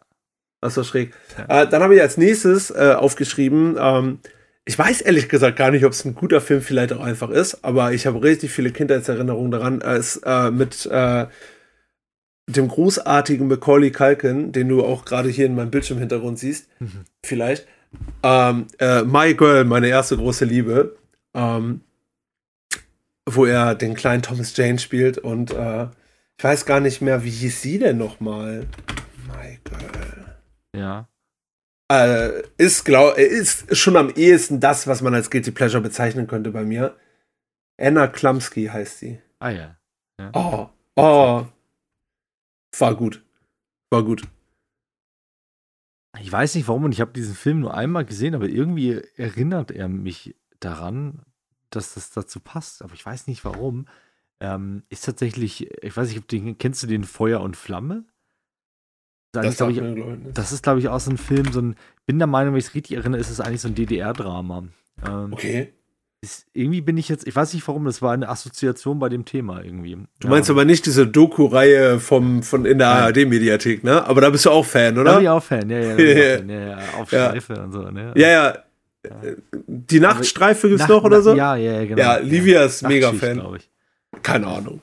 [0.60, 1.14] Das war schräg.
[1.48, 4.20] Äh, dann habe ich als nächstes äh, aufgeschrieben, ähm,
[4.66, 7.64] ich weiß ehrlich gesagt gar nicht, ob es ein guter Film vielleicht auch einfach ist,
[7.64, 9.80] aber ich habe richtig viele Kindheitserinnerungen daran.
[9.80, 11.26] Es äh, mit äh,
[12.56, 17.04] dem großartigen Macaulay Culkin, den du auch gerade hier in meinem Bildschirmhintergrund siehst, Mhm.
[17.24, 17.66] vielleicht.
[18.22, 20.96] Ähm, äh, My Girl, meine erste große Liebe,
[21.34, 21.80] ähm,
[23.28, 25.84] wo er den kleinen Thomas Jane spielt und äh,
[26.38, 28.66] ich weiß gar nicht mehr, wie hieß sie denn nochmal?
[29.28, 30.36] My Girl
[30.76, 31.08] Ja.
[31.92, 36.50] äh, ist, glaub, ist schon am ehesten das, was man als Guilty Pleasure bezeichnen könnte
[36.50, 36.96] bei mir.
[37.80, 39.18] Anna Klumsky heißt sie.
[39.38, 39.76] Ah ja.
[40.34, 41.44] Oh, oh.
[42.78, 43.24] War gut.
[43.90, 44.22] War gut.
[46.20, 49.70] Ich weiß nicht warum und ich habe diesen Film nur einmal gesehen, aber irgendwie erinnert
[49.70, 51.22] er mich daran,
[51.70, 52.82] dass das dazu passt.
[52.82, 53.86] Aber ich weiß nicht warum.
[54.40, 58.04] Ähm, ist tatsächlich, ich weiß nicht, ob den, kennst du den Feuer und Flamme?
[59.32, 61.76] Das, ist, glaub ich, mir, das ist, glaube ich, auch so ein Film, so ein,
[62.06, 64.64] bin der Meinung, wenn ich es richtig erinnere, ist es eigentlich so ein DDR-Drama.
[65.06, 65.72] Ähm, Okay.
[66.22, 69.24] Ist, irgendwie bin ich jetzt, ich weiß nicht warum, das war eine Assoziation bei dem
[69.24, 69.96] Thema irgendwie.
[70.20, 72.88] Du meinst aber nicht diese Doku-Reihe vom, von in der.
[72.88, 74.06] ARD-Mediathek, ne?
[74.06, 75.14] Aber da bist du auch Fan, Da oder?
[75.14, 75.98] bin ich auch Fan, ja, ja, da auch
[76.38, 77.28] Fan, ja, ja, auf Ja.
[77.30, 78.12] Streife und so, ne?
[78.16, 78.58] Ja, ja.
[79.66, 81.34] Die Nachtstreife gibt's Nacht- noch oder so?
[81.34, 82.02] Ja, ja, ja, genau.
[82.02, 83.40] Ja, Livia ist mega Fan.
[83.56, 83.70] ich.
[84.22, 84.80] Keine Ahnung.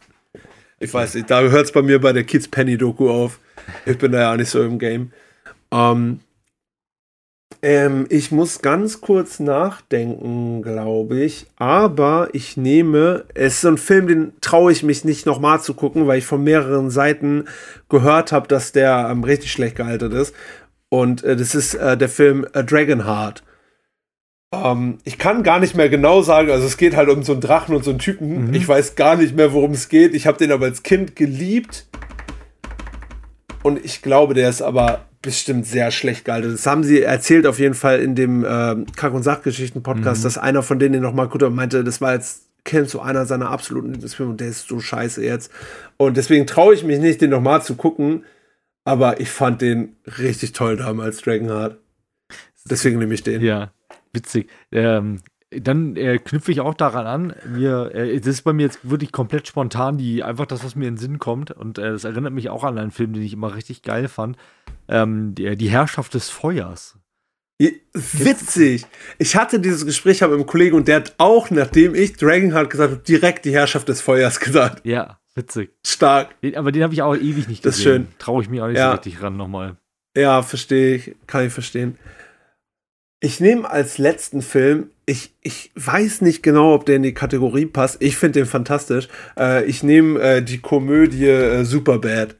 [0.79, 3.39] Ich weiß nicht, da hört es bei mir bei der Kids Penny Doku auf.
[3.85, 5.11] Ich bin da ja auch nicht so im Game.
[5.71, 6.19] Ähm,
[7.61, 11.47] ähm, ich muss ganz kurz nachdenken, glaube ich.
[11.57, 15.73] Aber ich nehme, es ist so ein Film, den traue ich mich nicht nochmal zu
[15.73, 17.45] gucken, weil ich von mehreren Seiten
[17.89, 20.35] gehört habe, dass der ähm, richtig schlecht gealtert ist.
[20.89, 23.43] Und äh, das ist äh, der Film A Dragonheart.
[24.53, 27.41] Ähm, ich kann gar nicht mehr genau sagen, also es geht halt um so einen
[27.41, 28.47] Drachen und so einen Typen.
[28.47, 28.53] Mhm.
[28.53, 30.13] Ich weiß gar nicht mehr, worum es geht.
[30.13, 31.87] Ich habe den aber als Kind geliebt.
[33.63, 36.53] Und ich glaube, der ist aber bestimmt sehr schlecht gealtert.
[36.53, 40.23] Das haben sie erzählt auf jeden Fall in dem ähm, Kack- und Sachgeschichten-Podcast, Mhm.
[40.23, 43.49] dass einer von denen den nochmal gut meinte, das war jetzt kennst du einer seiner
[43.49, 45.51] absoluten Lieblingsfilme und der ist so scheiße jetzt.
[45.95, 48.25] Und deswegen traue ich mich nicht, den nochmal zu gucken.
[48.83, 51.77] Aber ich fand den richtig toll damals, Dragonheart.
[52.69, 53.41] Deswegen nehme ich den.
[53.41, 53.71] Ja,
[54.11, 54.49] witzig.
[54.71, 55.19] Ähm,
[55.51, 57.35] dann äh, knüpfe ich auch daran an.
[57.47, 60.87] Mir, äh, das ist bei mir jetzt wirklich komplett spontan, die einfach das, was mir
[60.87, 61.51] in den Sinn kommt.
[61.51, 64.37] Und äh, das erinnert mich auch an einen Film, den ich immer richtig geil fand.
[64.89, 66.97] Ähm, die, die Herrschaft des Feuers.
[67.93, 68.85] Witzig.
[69.17, 72.91] Ich hatte dieses Gespräch mit einem Kollegen und der hat auch, nachdem ich Dragonheart gesagt
[72.91, 74.85] habe, direkt die Herrschaft des Feuers gesagt.
[74.85, 75.71] Ja, witzig.
[75.85, 76.39] Stark.
[76.41, 77.63] Den, aber den habe ich auch ewig nicht gesehen.
[77.63, 78.07] Das ist schön.
[78.19, 78.89] Traue ich mir auch nicht Ja.
[78.89, 79.77] so richtig ran nochmal.
[80.15, 81.15] Ja, verstehe ich.
[81.25, 81.97] Kann ich verstehen.
[83.19, 87.65] Ich nehme als letzten Film, ich, ich weiß nicht genau, ob der in die Kategorie
[87.65, 87.97] passt.
[88.01, 89.07] Ich finde den fantastisch.
[89.39, 92.35] Äh, ich nehme äh, die Komödie äh, Superbad.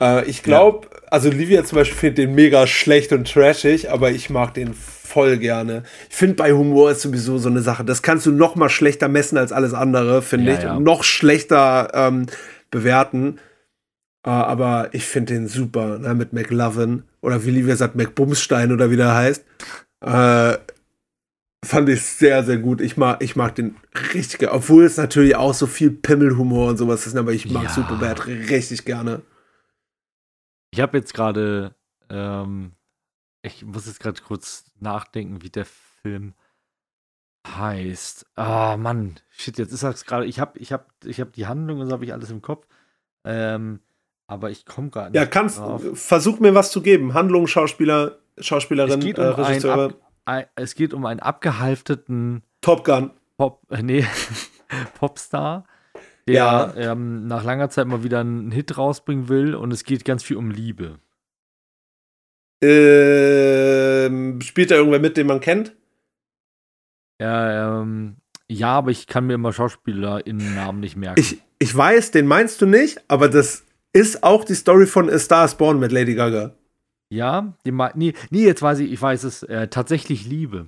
[0.00, 4.30] Äh, ich glaube, also Livia zum Beispiel findet den mega schlecht und trashig, aber ich
[4.30, 5.82] mag den voll gerne.
[6.08, 7.84] Ich finde bei Humor ist sowieso so eine Sache.
[7.84, 10.64] Das kannst du noch mal schlechter messen als alles andere, finde Ja, ich.
[10.64, 10.74] ja.
[10.74, 12.26] Und noch schlechter ähm,
[12.70, 13.40] bewerten.
[14.24, 18.90] Äh, aber ich finde den super, ne, mit McLovin oder wie Livia sagt, McBumstein oder
[18.90, 19.44] wie der heißt.
[20.02, 20.56] Äh,
[21.64, 22.80] fand ich sehr, sehr gut.
[22.80, 23.76] Ich mag, ich mag den
[24.14, 24.54] richtig gerne.
[24.54, 27.70] Obwohl es natürlich auch so viel Pimmelhumor und sowas ist, aber ich mag Ja.
[27.70, 29.22] Superbad richtig gerne.
[30.70, 31.74] Ich habe jetzt gerade,
[32.10, 32.72] ähm,
[33.42, 36.34] ich muss jetzt gerade kurz nachdenken, wie der Film
[37.46, 38.26] heißt.
[38.36, 41.80] Ah, Mann, shit, jetzt ist das gerade, ich habe ich hab, ich hab die Handlung
[41.80, 42.66] und so habe ich alles im Kopf.
[43.24, 43.80] Ähm,
[44.26, 45.82] aber ich komme gerade nicht Ja, kannst, drauf.
[45.94, 47.14] versuch mir was zu geben.
[47.14, 50.07] Handlung, Schauspieler, Schauspielerin, Es geht, äh, um einen Regisseure, ab, ein,
[50.56, 53.10] es geht um einen abgehalfteten Top Gun.
[53.36, 54.04] Pop, äh, nee,
[54.98, 55.64] Popstar,
[56.26, 56.74] der Ja.
[56.76, 60.36] ähm, nach langer Zeit mal wieder einen Hit rausbringen will und es geht ganz viel
[60.36, 60.98] um Liebe.
[62.62, 65.74] Ähm, spielt da irgendwer mit, den man kennt?
[67.20, 68.16] Ja, ähm,
[68.50, 71.20] ja, aber ich kann mir immer SchauspielerInnen-Namen nicht merken.
[71.20, 75.18] Ich, ich weiß, den meinst du nicht, aber das ist auch die Story von A
[75.18, 76.54] Star is Born mit Lady Gaga.
[77.10, 80.66] Ja, die mei- nee, nee, jetzt weiß ich, ich weiß es, äh, tatsächlich Liebe.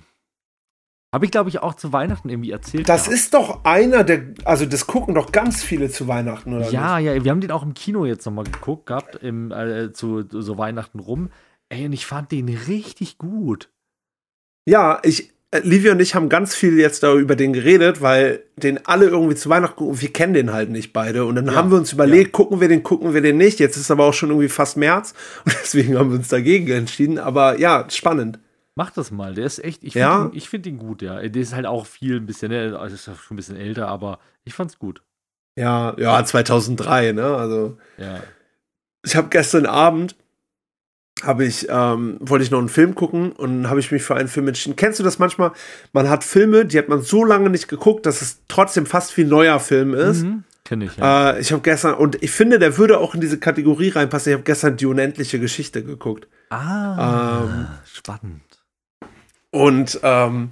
[1.13, 2.87] Habe ich, glaube ich, auch zu Weihnachten irgendwie erzählt.
[2.87, 3.15] Das gehabt.
[3.15, 7.21] ist doch einer der, also das gucken doch ganz viele zu Weihnachten, oder Ja, ja,
[7.23, 10.99] wir haben den auch im Kino jetzt nochmal geguckt gehabt, im, äh, zu so Weihnachten
[10.99, 11.29] rum.
[11.69, 13.69] Ey, und ich fand den richtig gut.
[14.65, 18.85] Ja, ich, Livia und ich haben ganz viel jetzt da über den geredet, weil den
[18.85, 19.99] alle irgendwie zu Weihnachten gucken.
[20.01, 21.25] Wir kennen den halt nicht beide.
[21.25, 23.59] Und dann Ja, haben wir uns überlegt, gucken wir den, gucken wir den nicht.
[23.59, 25.13] Jetzt ist aber auch schon irgendwie fast März.
[25.45, 27.17] Und deswegen haben wir uns dagegen entschieden.
[27.19, 28.39] Aber ja, spannend.
[28.75, 30.19] Mach das mal, der ist echt, ich Ja?
[30.21, 31.19] finde ihn, ich find ihn gut, ja.
[31.27, 33.89] Der ist halt auch viel ein bisschen, ne, also ist ja schon ein bisschen älter,
[33.89, 35.03] aber ich fand's gut.
[35.57, 37.25] Ja, ja, 2003, ne?
[37.35, 37.77] Also.
[37.97, 38.23] Ja.
[39.05, 40.15] ich habe gestern Abend
[41.23, 44.27] habe ich ähm, wollte ich noch einen Film gucken und habe ich mich für einen
[44.27, 44.75] Film entschieden.
[44.75, 45.51] Kennst du das manchmal?
[45.93, 49.21] Man hat Filme, die hat man so lange nicht geguckt, dass es trotzdem fast wie
[49.21, 50.23] ein neuer Film ist.
[50.23, 50.43] Mhm.
[50.63, 51.31] Kenn ich, ja.
[51.31, 54.31] Äh, ich habe gestern und ich finde, der würde auch in diese Kategorie reinpassen.
[54.31, 58.41] Ich habe gestern die unendliche Geschichte geguckt ah, ähm, spannend.
[59.49, 60.49] und ähm,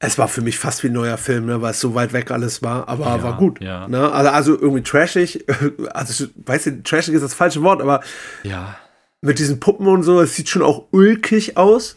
[0.00, 2.30] es war für mich fast wie ein neuer Film, ne, weil es so weit weg
[2.30, 3.60] alles war, aber Ja, war gut.
[3.60, 3.88] ja.
[3.88, 4.10] Ne?
[4.12, 5.44] Also, also irgendwie trashig,
[5.94, 8.00] also weißt du, trashig ist das falsche Wort, aber
[8.42, 8.76] Ja.
[9.24, 11.96] Mit diesen Puppen und so, es sieht schon auch ulkig aus,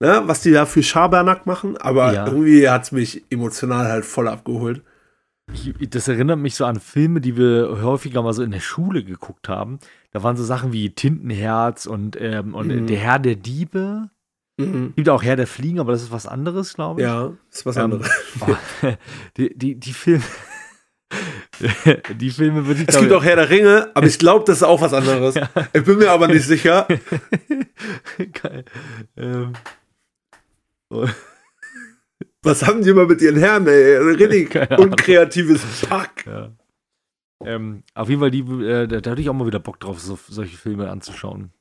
[0.00, 2.26] ne, was die da für Schabernack machen, aber Ja.
[2.26, 4.82] irgendwie hat es mich emotional halt voll abgeholt.
[5.52, 9.02] Ich, das erinnert mich so an Filme, die wir häufiger mal so in der Schule
[9.02, 9.78] geguckt haben.
[10.10, 12.86] Da waren so Sachen wie Tintenherz und, ähm, und Mhm.
[12.86, 14.10] Der Herr der Diebe.
[14.58, 14.92] Mhm.
[14.94, 17.06] Gibt auch Herr der Fliegen, aber das ist was anderes, glaube ich.
[17.06, 18.10] Ja, ist was Ähm, anderes.
[18.40, 18.46] oh,
[19.38, 20.22] die, die, die Filme.
[22.18, 24.62] die Filme würde ich Es gibt auch Herr der Ringe, aber ich glaube, das ist
[24.62, 25.34] auch was anderes.
[25.72, 26.86] Ich bin mir aber nicht sicher.
[28.42, 28.64] Geil.
[29.16, 29.52] Ähm,
[30.90, 31.06] oh,
[32.42, 33.96] Was haben die immer mit ihren Herren, ey?
[33.96, 36.24] Richtig unkreatives Pack.
[36.26, 36.52] ja.
[37.44, 40.18] ähm, auf jeden Fall, die, äh, da, hatte ich auch mal wieder Bock drauf, so,
[40.28, 41.52] solche Filme anzuschauen.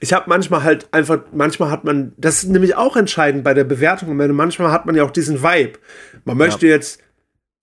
[0.00, 3.64] Ich habe manchmal halt einfach, manchmal hat man, das ist nämlich auch entscheidend bei der
[3.64, 4.16] Bewertung.
[4.16, 5.78] Manchmal hat man ja auch diesen Vibe.
[6.24, 7.02] Man möchte jetzt,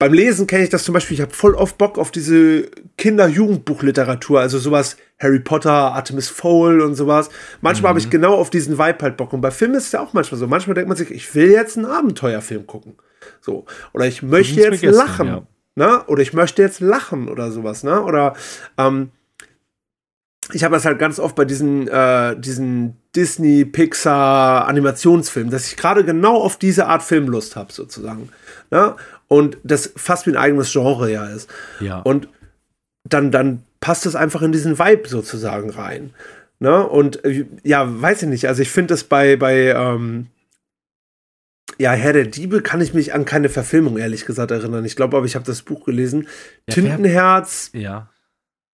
[0.02, 2.68] beim Lesen kenne ich das zum Beispiel, ich habe voll oft Bock auf diese
[2.98, 7.30] Kinder-Jugendbuchliteratur, also sowas Harry Potter, Artemis Fowl und sowas.
[7.60, 9.32] Manchmal habe ich genau auf diesen Vibe halt Bock.
[9.32, 10.48] Und bei Filmen ist es ja auch manchmal so.
[10.48, 12.96] Manchmal denkt man sich, ich will jetzt einen Abenteuerfilm gucken.
[13.40, 13.64] So.
[13.92, 15.28] Oder ich möchte jetzt lachen.
[15.28, 15.46] ja.
[15.76, 16.02] Ne?
[16.08, 18.02] Oder ich möchte jetzt lachen oder sowas, ne?
[18.02, 18.34] Oder
[18.78, 19.12] ähm,
[20.50, 25.76] ich habe das halt ganz oft bei diesen, äh, diesen Disney, Pixar Animationsfilmen, dass ich
[25.76, 28.30] gerade genau auf diese Art Filmlust habe, sozusagen.
[28.72, 28.96] Ne?
[29.32, 31.48] Und das fast wie ein eigenes Genre ja ist.
[31.80, 32.00] Ja.
[32.00, 32.28] Und
[33.02, 36.12] dann, dann passt es einfach in diesen Vibe sozusagen rein.
[36.58, 36.86] Ne?
[36.86, 38.46] Und äh, ja, weiß ich nicht.
[38.46, 40.26] Also ich finde das bei, bei ähm,
[41.78, 44.84] ja, Herr der Diebe kann ich mich an keine Verfilmung ehrlich gesagt erinnern.
[44.84, 46.28] Ich glaube aber, ich habe das Buch gelesen.
[46.68, 48.10] Ja, Tintenherz, ja.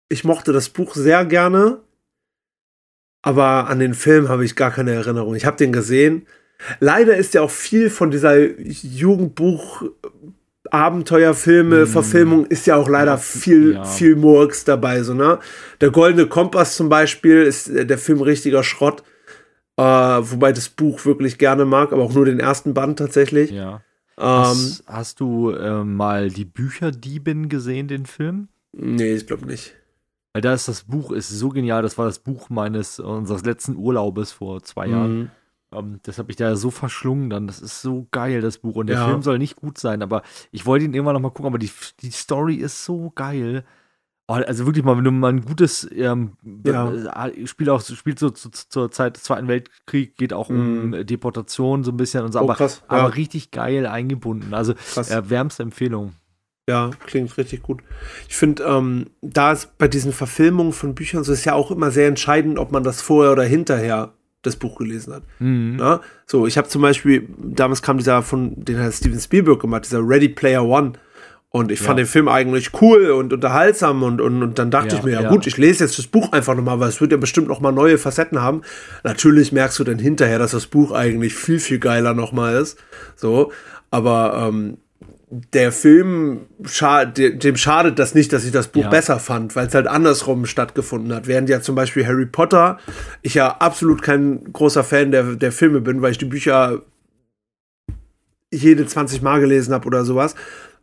[0.09, 1.81] ich mochte das Buch sehr gerne,
[3.23, 5.35] aber an den Film habe ich gar keine Erinnerung.
[5.35, 6.29] Ich habe den gesehen.
[6.79, 9.83] Leider ist ja auch viel von dieser Jugendbuch
[10.75, 11.87] Abenteuerfilme, Mm.
[11.87, 13.85] Verfilmung ist ja auch leider viel, ja.
[13.85, 15.39] viel Murks dabei, so, ne?
[15.81, 19.03] Der Goldene Kompass zum Beispiel ist äh, der Film richtiger Schrott.
[19.77, 23.51] Äh, wobei das Buch wirklich gerne mag, aber auch nur den ersten Band tatsächlich.
[23.51, 23.83] ja.
[24.17, 28.47] Ähm, Hast, hast du ähm, mal die Bücherdiebin gesehen, den Film?
[28.73, 29.75] nee, ich glaube nicht.
[30.33, 31.83] Weil da ist das Buch ist so genial.
[31.83, 35.31] Das war das Buch meines unseres letzten Urlaubes vor zwei Jahren.
[35.83, 35.93] Mhm.
[35.95, 37.47] Ähm, das habe ich da so verschlungen dann.
[37.47, 38.77] Das ist so geil, das Buch.
[38.77, 39.09] Und der Ja.
[39.09, 40.23] Film soll nicht gut sein, aber
[40.53, 41.47] ich wollte ihn irgendwann noch mal gucken.
[41.47, 41.71] Aber die,
[42.01, 43.65] die Story ist so geil.
[44.27, 46.33] Oh, also wirklich mal, wenn du mal ein gutes ähm,
[46.65, 46.91] Ja.
[47.27, 51.85] äh, spielt auch spielt so zu, zur Zeit des Zweiten Weltkriegs, geht auch um Deportation
[51.85, 52.45] so ein bisschen und so, Mhm.
[52.45, 52.97] Oh, aber, krass, ja.
[52.97, 54.55] aber richtig geil eingebunden.
[54.55, 56.15] Also äh, wärmste Empfehlung.
[56.67, 57.83] Ja, klingt richtig gut.
[58.27, 61.91] Ich finde, ähm, da ist bei diesen Verfilmungen von Büchern so ist ja auch immer
[61.91, 64.15] sehr entscheidend, ob man das vorher oder hinterher
[64.45, 65.23] das Buch gelesen hat.
[65.41, 65.77] Mhm.
[65.77, 66.01] Ne?
[66.27, 70.01] So, ich habe zum Beispiel, damals kam dieser von, den hat Steven Spielberg gemacht, dieser
[70.07, 70.93] Ready Player One.
[71.51, 72.05] Und ich fand Ja.
[72.05, 75.23] den Film eigentlich cool und unterhaltsam und, und, und dann dachte Ja, ich mir, ja,
[75.23, 75.29] ja.
[75.29, 77.97] gut, ich lese jetzt das Buch einfach nochmal, weil es wird ja bestimmt nochmal neue
[77.97, 78.63] Facetten haben.
[79.05, 82.77] Natürlich merkst du dann hinterher, dass das Buch eigentlich viel, viel geiler nochmal ist.
[83.15, 83.53] So,
[83.93, 84.79] aber ähm,
[85.53, 88.89] der Film, scha de- dem schadet das nicht, dass ich das Buch Ja.
[88.91, 91.27] besser fand, weil es halt andersrum stattgefunden hat.
[91.27, 92.79] Während ja zum Beispiel Harry Potter,
[93.23, 96.83] ich ja absolut kein großer Fan der, der Filme bin, weil ich die Bücher
[98.53, 100.35] jede 20 Mal gelesen habe oder sowas.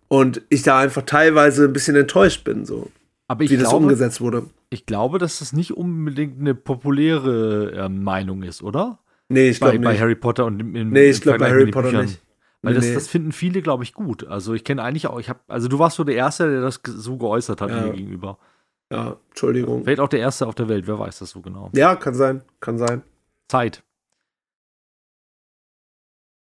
[0.07, 2.89] Und ich da einfach teilweise ein bisschen enttäuscht bin, so
[3.37, 4.43] wie das glaube, umgesetzt wurde.
[4.69, 8.99] ich glaube, dass das nicht unbedingt eine populäre äh, Meinung ist, oder?
[9.29, 10.01] Nee, ich Bei, glaube bei nicht.
[10.01, 12.05] Harry Potter und im, im Nee, ich glaube bei Harry Potter Büchern.
[12.07, 12.19] nicht.
[12.63, 12.93] Weil Nee, das, nee.
[12.93, 14.27] das finden viele, glaube ich, gut.
[14.27, 16.79] Also ich kenne eigentlich auch, ich habe, also du warst so der Erste, der das
[16.85, 17.81] so geäußert hat Ja.
[17.87, 18.37] mir gegenüber.
[18.91, 19.83] Ja, Entschuldigung.
[19.83, 21.69] Vielleicht auch der Erste auf der Welt, wer weiß das so genau.
[21.73, 23.01] Ja, kann sein, kann sein.
[23.47, 23.83] Zeit.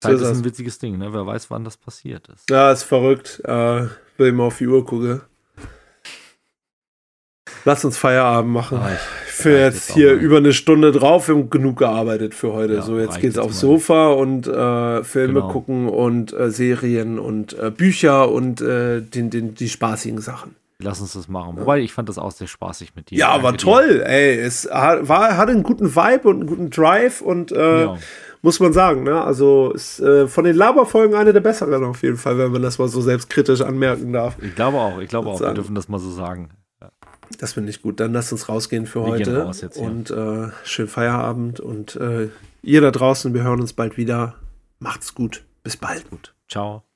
[0.03, 0.37] So Zeit ist ist das.
[0.37, 1.11] ein witziges Ding, ne?
[1.11, 2.49] Wer weiß, wann das passiert ist.
[2.49, 3.41] Ja, ist verrückt.
[3.45, 5.21] Äh, will mal auf die Uhr gucken.
[7.67, 8.77] Lass uns Feierabend machen.
[8.81, 8.91] Ah,
[9.37, 11.27] Ich bin reicht jetzt hier über eine Stunde drauf.
[11.27, 12.75] Wir haben genug gearbeitet für heute.
[12.75, 13.59] Ja, so, jetzt geht's aufs.
[13.59, 15.47] Sofa und äh, Filme Genau.
[15.49, 20.55] gucken und äh, Serien und äh, Bücher und äh, den, den, die spaßigen Sachen.
[20.79, 21.57] Lass uns das machen.
[21.57, 23.17] Wobei, ich fand das auch sehr spaßig mit dir.
[23.17, 23.57] Ja, Danke war dir.
[23.57, 24.03] toll.
[24.05, 27.97] Ey, es hat, war, hatte einen guten Vibe und einen guten Drive und äh, Ja.
[28.43, 29.21] muss man sagen, ne?
[29.21, 32.79] Also ist äh, von den Laberfolgen eine der besseren auf jeden Fall, wenn man das
[32.79, 34.37] mal so selbstkritisch anmerken darf.
[34.41, 36.49] Ich glaube auch, ich glaube auch, wir dürfen das mal so sagen.
[37.39, 37.99] Das finde ich gut.
[37.99, 39.43] Dann lasst uns rausgehen für Wir heute.
[39.43, 39.85] raus jetzt, ja.
[39.85, 41.59] und äh, schönen Feierabend.
[41.59, 42.29] Und äh,
[42.61, 44.35] ihr da draußen, wir hören uns bald wieder.
[44.79, 45.43] Macht's gut.
[45.63, 46.09] Bis bald.
[46.09, 46.33] Gut.
[46.47, 46.86] Ciao.